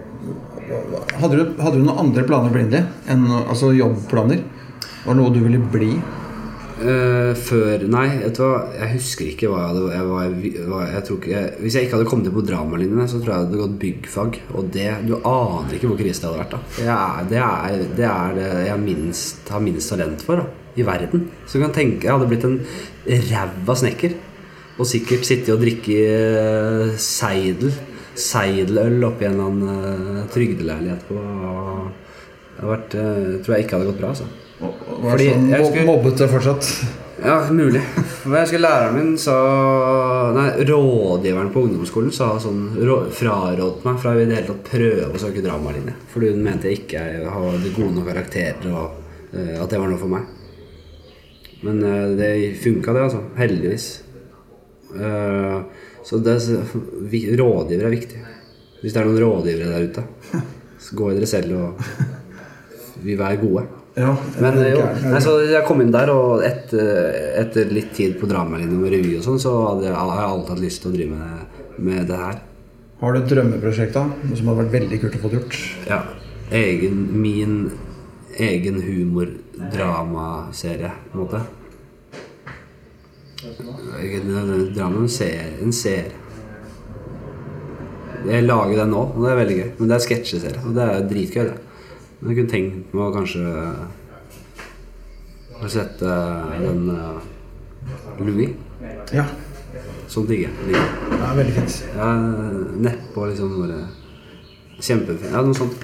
hadde, 0.68 1.34
du 1.36 1.58
hadde 1.62 1.80
du 1.80 1.84
noen 1.84 2.06
andre 2.06 2.24
planer 2.28 2.78
enn 3.08 3.26
altså 3.40 3.72
jobbplaner? 3.76 4.44
Var 5.04 5.14
det 5.14 5.20
noe 5.20 5.34
du 5.34 5.40
ville 5.44 5.60
bli? 5.72 5.92
Uh, 6.78 7.34
før 7.34 7.82
Nei, 7.90 8.04
vet 8.20 8.36
du 8.36 8.44
hva? 8.44 8.68
Jeg 8.70 8.92
husker 8.92 9.26
ikke 9.32 9.48
hva 9.50 9.64
jeg 9.64 9.70
hadde 9.72 9.96
jeg 9.96 10.68
var, 10.70 10.84
jeg 10.86 11.00
ikke, 11.16 11.32
jeg, 11.32 11.48
Hvis 11.64 11.74
jeg 11.74 11.88
ikke 11.88 11.96
hadde 11.96 12.06
kommet 12.12 12.28
inn 12.30 12.36
på 12.36 12.44
dramalinjene, 12.46 13.06
så 13.10 13.18
tror 13.18 13.32
jeg 13.32 13.40
det 13.40 13.48
hadde 13.48 13.62
gått 13.64 13.80
byggfag. 13.82 14.38
Og 14.54 14.68
det 14.76 14.86
Du 15.08 15.16
aner 15.16 15.74
ikke 15.74 15.90
hvor 15.90 15.98
krise 15.98 16.22
det 16.22 16.28
hadde 16.28 16.44
vært. 16.44 16.54
da 16.54 16.60
Det 16.76 16.92
er 16.94 17.26
det, 17.32 17.42
er, 17.42 17.84
det, 17.98 18.06
er 18.12 18.62
jeg 18.68 18.84
minst, 18.84 19.50
har 19.50 19.64
minst 19.64 19.90
talent 19.90 20.22
for 20.22 20.44
da 20.44 20.46
i 20.78 20.86
verden. 20.86 21.26
Så 21.48 21.58
du 21.58 21.64
kan 21.64 21.74
tenke 21.74 22.06
Jeg 22.06 22.14
hadde 22.14 22.30
blitt 22.30 22.46
en 22.46 22.60
ræva 23.32 23.78
snekker. 23.82 24.14
Og 24.78 24.86
sikkert 24.86 25.26
sitte 25.26 25.56
og 25.56 25.64
drikke 25.64 25.98
eh, 25.98 26.98
seidel 27.02 27.72
Seideløl 28.18 29.04
oppi 29.08 29.26
en 29.28 29.36
eller 29.36 29.50
annen 29.50 30.20
eh, 30.22 30.28
trygdeleilighet 30.34 31.04
på 31.08 31.18
Det 31.18 32.62
hadde 32.62 32.70
vært, 32.72 32.94
eh, 32.98 33.26
tror 33.44 33.54
jeg 33.56 33.66
ikke 33.66 33.76
hadde 33.78 33.90
gått 33.92 34.00
bra. 34.00 34.08
altså 34.14 34.26
Var 34.58 35.10
Fordi 35.12 35.28
sånn 35.30 35.52
skulle- 35.68 35.86
mobbete 35.86 36.28
fortsatt? 36.32 36.70
ja, 37.24 37.36
mulig. 37.50 37.82
Jeg 37.82 38.42
husker 38.42 38.58
læreren 38.62 38.94
min 38.98 39.12
sa 39.18 39.36
Nei, 40.34 40.48
rådgiveren 40.66 41.52
på 41.54 41.62
ungdomsskolen 41.66 42.12
sa 42.12 42.32
sånn 42.42 42.74
rå, 42.76 42.96
frarådet 43.14 43.84
meg 43.86 44.00
fra 44.02 44.14
i 44.14 44.24
det 44.24 44.36
hele 44.36 44.46
tatt 44.50 44.64
prøve 44.72 45.12
å 45.14 45.22
søke 45.22 45.42
dramalinje. 45.42 45.94
Fordi 46.12 46.32
hun 46.32 46.42
mente 46.42 46.68
jeg 46.68 46.82
ikke 46.82 47.04
hadde 47.30 47.74
gode 47.76 47.94
nok 47.94 48.10
karakterer, 48.10 48.66
og 48.72 48.90
uh, 49.34 49.62
at 49.62 49.70
det 49.70 49.78
var 49.80 49.88
noe 49.88 49.98
for 50.02 50.08
meg. 50.12 50.26
Men 51.62 51.80
uh, 51.82 52.16
det 52.18 52.58
funka, 52.62 52.92
det, 52.94 53.06
altså. 53.08 53.22
Heldigvis. 53.38 53.88
Eh, 54.96 55.62
så 56.08 56.16
det, 56.24 56.38
vi, 57.12 57.26
rådgiver 57.36 57.84
er 57.84 57.92
viktig. 57.92 58.20
Hvis 58.80 58.94
det 58.94 59.02
er 59.02 59.08
noen 59.08 59.20
rådgivere 59.20 59.74
der 59.74 59.88
ute, 59.90 60.04
så 60.84 60.96
gå 60.96 61.10
i 61.10 61.18
dere 61.18 61.28
selv 61.28 61.58
og 61.58 61.82
vi 63.04 63.18
være 63.18 63.40
gode. 63.42 63.66
Ja. 63.98 64.12
Men 64.38 64.58
er 64.62 64.76
jo, 64.76 64.82
nei, 65.10 65.20
så 65.22 65.32
jeg 65.42 65.64
kom 65.66 65.80
inn 65.82 65.94
der, 65.94 66.10
og 66.14 66.44
etter, 66.46 66.86
etter 67.40 67.72
litt 67.74 67.90
tid 67.96 68.14
på 68.20 68.28
dramalinjen 68.30 68.78
med 68.78 68.92
revy 68.94 69.16
og 69.18 69.24
sånn, 69.26 69.40
så 69.42 69.50
hadde 69.64 69.88
jeg, 69.88 69.96
har 69.98 70.20
jeg 70.20 70.30
alltid 70.30 70.52
hatt 70.54 70.62
lyst 70.62 70.84
til 70.84 70.90
å 70.90 70.94
drive 70.94 71.18
med, 71.18 71.34
med 71.88 72.00
det 72.08 72.18
her. 72.20 72.36
Har 73.02 73.14
du 73.14 73.18
et 73.20 73.30
drømmeprosjekt 73.30 73.94
da? 73.94 74.04
Som 74.32 74.50
hadde 74.50 74.62
vært 74.62 74.76
veldig 74.78 74.98
kult 75.02 75.18
å 75.18 75.22
få 75.22 75.30
gjort? 75.34 75.54
Ja. 75.90 76.00
Egen, 76.54 76.96
min 77.20 77.54
egen 78.38 78.82
humordramaserie, 78.82 80.90
på 81.10 81.18
en 81.18 81.24
måte. 81.24 81.40
Egen 83.98 84.32
drama, 84.74 85.06
ser. 85.08 86.12
Jeg 88.28 88.44
lager 88.44 88.76
den 88.82 88.90
nå, 88.92 89.02
og 89.14 89.24
det 89.24 89.30
er 89.30 89.40
veldig 89.40 89.56
gøy. 89.58 89.70
Men 89.78 89.88
det 89.88 89.96
er 89.96 90.04
sketsjeserie, 90.04 90.62
og 90.66 90.74
det 90.76 90.84
er 90.84 91.08
dritgøy, 91.10 91.44
det. 91.48 91.58
Men 92.18 92.30
jeg 92.30 92.38
kunne 92.40 92.52
tenkt 92.52 92.94
meg 92.94 93.04
å 93.04 93.14
kanskje 93.14 93.42
sette 95.68 96.06
eh, 96.06 96.60
den 96.62 96.90
eh, 96.94 97.20
Louis. 98.22 98.50
Ja. 99.14 99.24
Sånn 100.08 100.26
digger 100.28 100.48
jeg. 100.48 100.82
Er 101.18 101.38
veldig 101.38 101.54
fint. 101.58 101.78
Ja, 101.94 102.12
Nedpå 102.86 103.26
liksom 103.28 103.56
bare 103.60 103.80
Kjempefint. 104.78 105.32
Ja, 105.34 105.42
noe 105.42 105.56
sånt. 105.58 105.80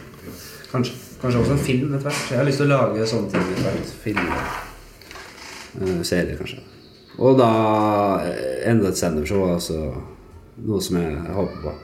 Kanskje. 0.71 0.95
Kanskje 1.23 1.41
også 1.41 1.55
en 1.57 1.65
film 1.65 1.95
etter 1.97 2.11
hvert. 2.11 2.31
Jeg 2.31 2.39
har 2.39 2.47
lyst 2.47 2.61
til 2.61 2.69
å 2.69 2.77
lage 2.77 3.09
sånne 3.11 3.33
ting 3.33 3.49
etter 3.49 3.67
hvert. 3.67 3.93
Film. 4.05 4.31
Uh, 5.81 6.01
serier, 6.07 6.37
kanskje. 6.39 6.61
Og 7.19 7.39
da 7.39 7.51
eh, 8.27 8.65
enda 8.71 8.91
et 8.91 8.99
standup-show. 8.99 9.47
Altså 9.55 9.79
noe 10.65 10.83
som 10.83 10.99
jeg 11.01 11.37
håper 11.37 11.63
på. 11.65 11.75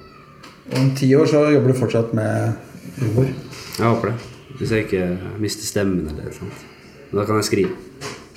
Om 0.78 0.91
ti 0.99 1.11
år 1.18 1.26
så 1.26 1.45
jobber 1.51 1.72
du 1.72 1.78
fortsatt 1.78 2.14
med 2.14 2.53
humor. 3.01 3.31
Jeg 3.76 3.87
håper 3.87 4.12
det. 4.12 4.28
Hvis 4.59 4.74
jeg 4.74 4.87
ikke 4.87 5.07
mister 5.41 5.66
stemmen 5.66 6.09
eller 6.11 6.28
noe 6.28 6.37
sånt. 6.37 6.66
Men 7.11 7.20
da 7.20 7.26
kan 7.26 7.41
jeg 7.41 7.49
skrive. 7.51 7.76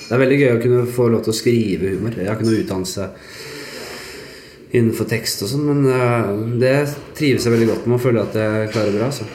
Det 0.03 0.11
er 0.11 0.21
veldig 0.21 0.39
gøy 0.39 0.51
å 0.51 0.61
kunne 0.61 0.83
få 0.97 1.07
lov 1.13 1.23
til 1.25 1.33
å 1.33 1.37
skrive 1.37 1.93
humor. 1.95 2.17
Jeg 2.17 2.29
har 2.29 2.37
ikke 2.37 2.47
noe 2.49 2.61
utdannelse 2.63 3.09
innenfor 4.73 5.05
tekst 5.09 5.43
og 5.45 5.51
sånn, 5.51 5.67
men 5.69 5.85
eh, 5.93 6.29
det 6.61 6.75
trives 7.17 7.45
jeg 7.45 7.53
veldig 7.53 7.69
godt 7.69 7.87
med 7.87 7.99
og 7.99 8.05
føler 8.07 8.23
at 8.25 8.37
jeg 8.41 8.71
klarer 8.73 8.97
bra. 8.97 9.09
Så. 9.13 9.27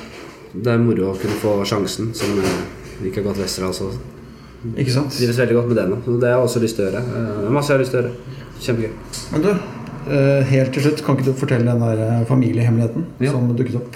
Det 0.52 0.72
er 0.72 0.82
moro 0.82 1.12
å 1.12 1.18
kunne 1.18 1.38
få 1.38 1.58
sjansen, 1.68 2.10
som 2.18 2.40
eh, 2.42 2.62
ikke 3.06 3.22
har 3.22 3.30
gått 3.30 3.44
Westerdals 3.44 3.82
også. 3.86 4.17
Ikke 4.74 4.90
sant? 4.90 5.12
Trives 5.14 5.38
veldig 5.38 5.54
godt 5.54 5.68
med 5.70 5.78
det 5.78 5.86
det 6.18 6.30
har 6.30 6.40
jeg 6.40 6.46
også 6.48 6.60
lyst 6.62 6.78
til 6.78 6.84
å 6.84 6.88
gjøre. 6.88 7.02
Eh, 7.14 7.50
masse 7.54 7.70
jeg 7.70 7.78
har 7.78 7.82
lyst 7.84 7.92
til 7.94 8.00
å 8.00 8.02
gjøre. 8.02 8.38
Kjempegøy. 8.64 8.92
Men 9.32 9.44
du, 9.44 9.50
eh, 10.10 10.40
helt 10.50 10.72
til 10.74 10.82
slutt, 10.82 11.02
kan 11.06 11.16
ikke 11.16 11.28
du 11.28 11.38
fortelle 11.38 11.68
den 11.68 11.84
der 11.84 12.02
eh, 12.06 12.24
familiehemmeligheten 12.26 13.04
Ja. 13.20 13.30
som 13.32 13.52
dukket 13.54 13.76
opp? 13.78 13.94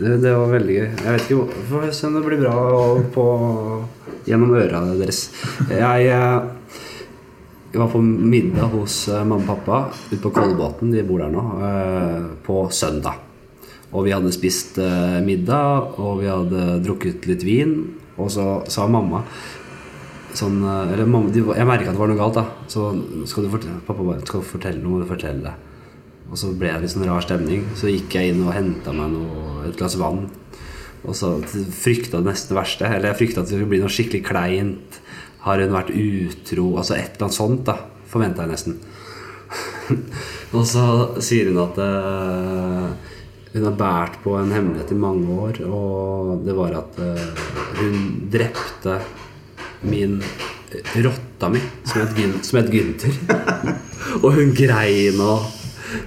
Det, 0.00 0.16
det 0.24 0.32
var 0.34 0.50
veldig 0.50 0.74
gøy. 0.74 0.88
Jeg 0.90 1.12
vet 1.12 1.28
ikke 1.28 1.38
hvorfor 1.38 1.92
se 1.94 2.06
om 2.08 2.14
det 2.18 2.24
blir 2.26 2.40
bra 2.42 2.56
på, 3.14 3.26
gjennom 4.26 4.56
øra 4.58 4.80
deres. 4.98 5.30
Jeg, 5.70 6.08
jeg 6.10 7.78
var 7.78 7.92
på 7.92 8.02
middag 8.02 8.74
hos 8.74 9.06
mamma 9.22 9.38
og 9.38 9.46
pappa 9.46 9.82
ute 10.10 10.18
på 10.24 10.32
Kolbotn, 10.34 10.90
de 10.90 11.04
bor 11.06 11.22
der 11.22 11.30
nå, 11.30 11.44
på 12.42 12.66
søndag. 12.74 13.20
Og 13.92 14.06
vi 14.08 14.14
hadde 14.16 14.32
spist 14.34 14.80
middag, 15.22 15.94
og 16.00 16.22
vi 16.24 16.26
hadde 16.32 16.80
drukket 16.82 17.28
litt 17.28 17.44
vin. 17.46 17.76
Og 18.16 18.32
så 18.32 18.62
sa 18.72 18.88
mamma 18.88 19.22
sånn 20.38 20.62
eh, 20.64 20.94
Eller 20.94 21.08
mamma, 21.08 21.32
de, 21.32 21.42
jeg 21.44 21.68
merka 21.68 21.90
at 21.90 21.96
det 21.96 22.02
var 22.02 22.10
noe 22.12 22.20
galt, 22.20 22.38
da. 22.38 22.68
Så 22.70 22.88
skal 23.30 23.46
du 23.46 23.52
fortelle, 23.52 23.82
pappa 23.86 24.06
bare 24.06 24.24
skal 24.26 24.44
fortelle 24.46 24.82
noe, 24.82 24.96
må 24.96 25.02
du 25.02 25.10
fortelle 25.10 25.44
det. 25.46 25.54
Og 26.32 26.38
så 26.40 26.52
ble 26.56 26.70
det 26.72 26.84
litt 26.84 26.94
sånn 26.94 27.08
rar 27.08 27.24
stemning. 27.24 27.66
Så 27.76 27.90
gikk 27.92 28.16
jeg 28.16 28.32
inn 28.32 28.44
og 28.46 28.54
henta 28.56 28.94
meg 28.96 29.12
noe, 29.12 29.66
et 29.68 29.76
glass 29.76 29.98
vann. 30.00 30.24
Og 31.02 31.16
så 31.18 31.34
frykta 31.44 32.20
det 32.20 32.30
nesten 32.30 32.56
verste. 32.56 32.88
Eller 32.88 33.10
jeg 33.10 33.20
frykta 33.20 33.42
at 33.42 33.50
det 33.50 33.56
skulle 33.58 33.68
bli 33.68 33.82
noe 33.82 33.92
skikkelig 33.92 34.22
kleint. 34.24 35.00
Har 35.44 35.60
hun 35.60 35.74
vært 35.74 35.92
utro? 35.92 36.70
Altså 36.80 36.96
et 36.96 37.16
eller 37.16 37.28
annet 37.28 37.36
sånt, 37.36 37.64
da. 37.68 37.76
Forventa 38.12 38.46
jeg 38.46 38.54
nesten. 38.54 38.78
og 40.56 40.62
så 40.68 40.84
sier 41.24 41.50
hun 41.50 41.60
at 41.66 41.80
uh, 41.82 43.10
hun 43.52 43.66
har 43.66 43.74
båret 43.76 44.14
på 44.24 44.36
en 44.38 44.54
hemmelighet 44.54 44.94
i 44.94 45.00
mange 45.02 45.34
år, 45.36 45.58
og 45.66 46.46
det 46.46 46.54
var 46.56 46.78
at 46.78 46.96
uh, 47.02 47.42
hun 47.82 47.98
drepte 48.32 48.96
min 49.82 50.20
rotta 51.04 51.48
mi, 51.52 51.60
som 51.84 52.02
het, 52.02 52.14
Gyn 52.16 52.38
som 52.44 52.60
het 52.60 52.70
Gynter. 52.72 53.18
og 54.22 54.30
hun 54.36 54.54
grein 54.56 55.20
og 55.20 55.50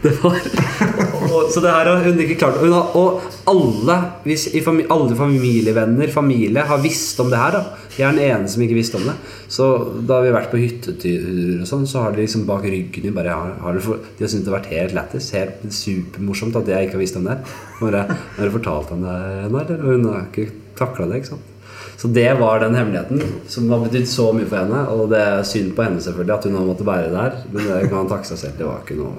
det 0.01 0.15
var 0.23 0.39
og, 1.29 1.51
Så 1.53 1.61
det 1.61 1.71
her 1.71 1.89
har 1.89 2.03
hun 2.03 2.19
ikke 2.23 2.37
klart 2.41 2.57
hun 2.61 2.73
har, 2.73 2.95
Og 2.97 3.21
alle, 3.49 3.97
hvis, 4.25 4.47
fami, 4.65 4.85
alle 4.91 5.17
familievenner, 5.17 6.11
familie, 6.13 6.63
har 6.65 6.81
visst 6.81 7.19
om 7.21 7.29
det 7.29 7.37
her. 7.39 7.57
da 7.59 7.63
Jeg 7.97 8.07
er 8.07 8.17
den 8.17 8.25
ene 8.25 8.49
som 8.49 8.63
ikke 8.65 8.77
visste 8.79 8.99
om 8.99 9.05
det. 9.07 9.15
Så 9.51 9.69
da 10.07 10.19
vi 10.23 10.31
har 10.31 10.37
vært 10.39 10.51
på 10.51 10.59
hytteturer 10.59 11.61
og 11.61 11.69
sånn, 11.69 11.85
så 11.87 12.05
har 12.05 12.15
de 12.15 12.23
liksom 12.23 12.47
bak 12.49 12.65
ryggen 12.65 13.13
bare 13.15 13.37
har, 13.37 13.55
har 13.61 13.81
for, 13.83 14.01
De 14.17 14.25
har 14.25 14.31
syntes 14.31 14.47
det 14.47 14.53
har 14.53 14.59
vært 14.59 14.73
helt 14.73 14.97
lættis. 14.97 15.31
Helt 15.37 15.65
supermorsomt 15.69 16.57
at 16.59 16.71
jeg 16.73 16.87
ikke 16.87 16.97
har 16.97 17.05
visst 17.05 17.19
om 17.21 17.29
det. 17.29 17.39
Bare, 17.81 18.07
har 18.37 18.41
du 18.41 18.57
fortalt 18.57 18.95
om 18.95 19.05
det 19.05 19.17
ennå, 19.45 19.59
eller? 19.61 19.83
Og 19.83 19.99
hun 19.99 20.09
har 20.11 20.31
ikke 20.31 20.49
takla 20.79 21.11
det. 21.11 21.21
ikke 21.21 21.35
sant 21.35 21.54
så 21.97 22.07
det 22.07 22.33
var 22.39 22.59
den 22.59 22.75
hemmeligheten 22.75 23.21
som 23.47 23.69
har 23.71 23.79
betydd 23.85 24.07
så 24.09 24.27
mye 24.35 24.47
for 24.49 24.59
henne. 24.59 24.81
Og 24.91 25.07
det 25.13 25.21
er 25.21 25.47
synd 25.47 25.71
på 25.77 25.85
henne 25.85 26.03
selvfølgelig 26.03 26.35
at 26.35 26.47
hun 26.49 26.57
har 26.59 26.67
måttet 26.67 26.89
bære 26.89 27.07
det 27.13 27.21
her. 27.21 27.39
Men 27.53 27.69
det 27.69 27.79
kan 27.87 27.97
han 28.01 28.11
takke 28.11 28.29
seg 28.29 28.41
selv. 28.41 28.59
Det 28.59 28.67
var 28.67 28.83
ikke 28.83 28.99
noe 28.99 29.15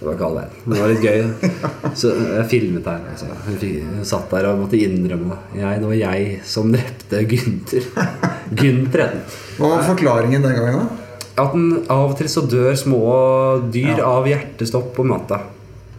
Det 0.00 0.06
var 0.06 0.14
ikke 0.16 0.28
all 0.28 0.36
verden. 0.38 0.60
Men 0.64 0.74
det 0.76 0.82
var 0.82 0.92
litt 0.92 1.04
gøy. 1.04 1.92
Så 2.02 2.12
jeg 2.16 2.46
filmet 2.52 2.88
her. 2.88 3.02
Altså. 3.12 3.28
Hun 3.48 4.04
satt 4.08 4.32
der 4.32 4.48
og 4.48 4.62
måtte 4.62 4.80
innrømme 4.80 5.36
jeg, 5.56 5.82
Det 5.82 5.90
var 5.90 5.98
jeg 5.98 6.40
som 6.48 6.72
drepte 6.72 7.22
Gynter. 7.32 7.88
Gynter 8.60 9.06
het. 9.06 9.38
Hva 9.58 9.74
var 9.76 9.86
forklaringen 9.88 10.44
den 10.44 10.56
gangen, 10.56 10.84
da? 10.84 11.06
At 11.40 11.54
den, 11.56 11.68
av 11.88 12.10
og 12.10 12.18
til 12.18 12.28
så 12.28 12.42
dør 12.44 12.74
små 12.76 13.04
dyr 13.72 14.02
av 14.04 14.26
hjertestopp 14.28 14.98
om 15.00 15.14
natta. 15.14 15.40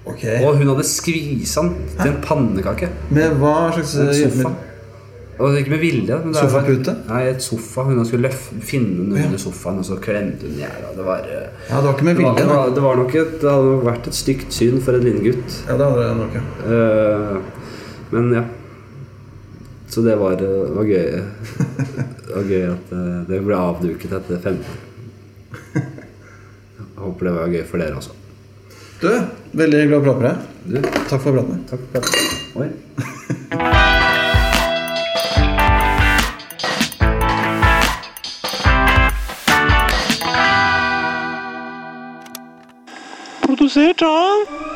Okay. 0.02 0.42
Og 0.46 0.58
hun 0.60 0.70
hadde 0.74 0.86
skvisa 0.86 1.64
den 1.66 1.94
til 1.96 2.10
en 2.12 2.20
pannekake. 2.26 2.90
Med 3.14 3.38
hva 3.42 3.72
slags? 3.74 3.96
Og 5.42 5.58
ikke 5.58 5.74
med 5.74 5.82
vilje. 5.82 6.18
Sofapute? 6.38 6.94
Nei, 7.08 7.22
et 7.32 7.42
sofa. 7.44 7.86
Hun 7.88 8.04
skulle 8.06 8.30
løf, 8.30 8.48
finne 8.66 9.08
den 9.08 9.26
under 9.26 9.42
sofaen, 9.42 9.82
og 9.82 9.88
så 9.88 9.98
klemte 10.02 10.46
hun 10.46 10.60
i 10.60 10.62
hjel. 10.62 10.88
Det, 10.98 11.06
var, 11.08 11.26
eh, 11.26 11.48
Ja, 11.70 11.80
det 11.80 11.88
var 11.88 11.96
ikke 11.96 12.08
med 12.12 12.20
vilje. 12.20 12.34
det, 12.38 12.48
var, 12.52 12.74
det, 12.76 12.86
var 12.86 13.02
nok 13.02 13.16
et, 13.16 13.36
det 13.42 13.50
hadde 13.50 13.74
nok 13.74 13.86
vært 13.88 14.10
et 14.12 14.20
stygt 14.20 14.54
syn 14.56 14.82
for 14.86 14.98
en 14.98 15.06
liten 15.08 15.26
gutt. 15.26 15.58
Ja, 15.68 15.78
det 15.80 15.89
hadde 15.89 16.06
det 16.06 16.18
nok, 16.22 16.38
ja. 16.38 16.44
Eh, 16.78 17.36
men 18.12 18.34
ja. 18.38 18.46
Så 19.92 20.06
det 20.06 20.16
var, 20.16 20.38
det 20.39 20.52
var 20.78 20.88
gøy. 20.88 21.22
Det 22.32 22.38
var 22.38 22.46
gøy 22.48 22.66
at 22.70 22.92
eh, 22.96 23.16
det 23.28 23.42
ble 23.44 23.58
avduket 23.60 24.14
etter 24.22 24.39
15. 24.39 24.64
Jeg 25.76 27.08
håper 27.08 27.28
det 27.28 27.34
var 27.36 27.56
gøy 27.56 27.64
for 27.68 27.82
dere 27.82 27.98
også. 27.98 28.14
Du, 29.02 29.10
veldig 29.58 29.82
glad 29.89 29.98
å 29.98 30.04
prate 30.06 30.22
med 30.22 30.78
deg. 30.78 31.02
Takk 31.10 31.26
for 31.26 31.34
praten. 31.34 31.66
takk 31.72 31.82
for 31.82 31.98
praten. 31.98 32.22
Oi. 32.62 33.98
Produsert 43.72 44.02
av 44.02 44.71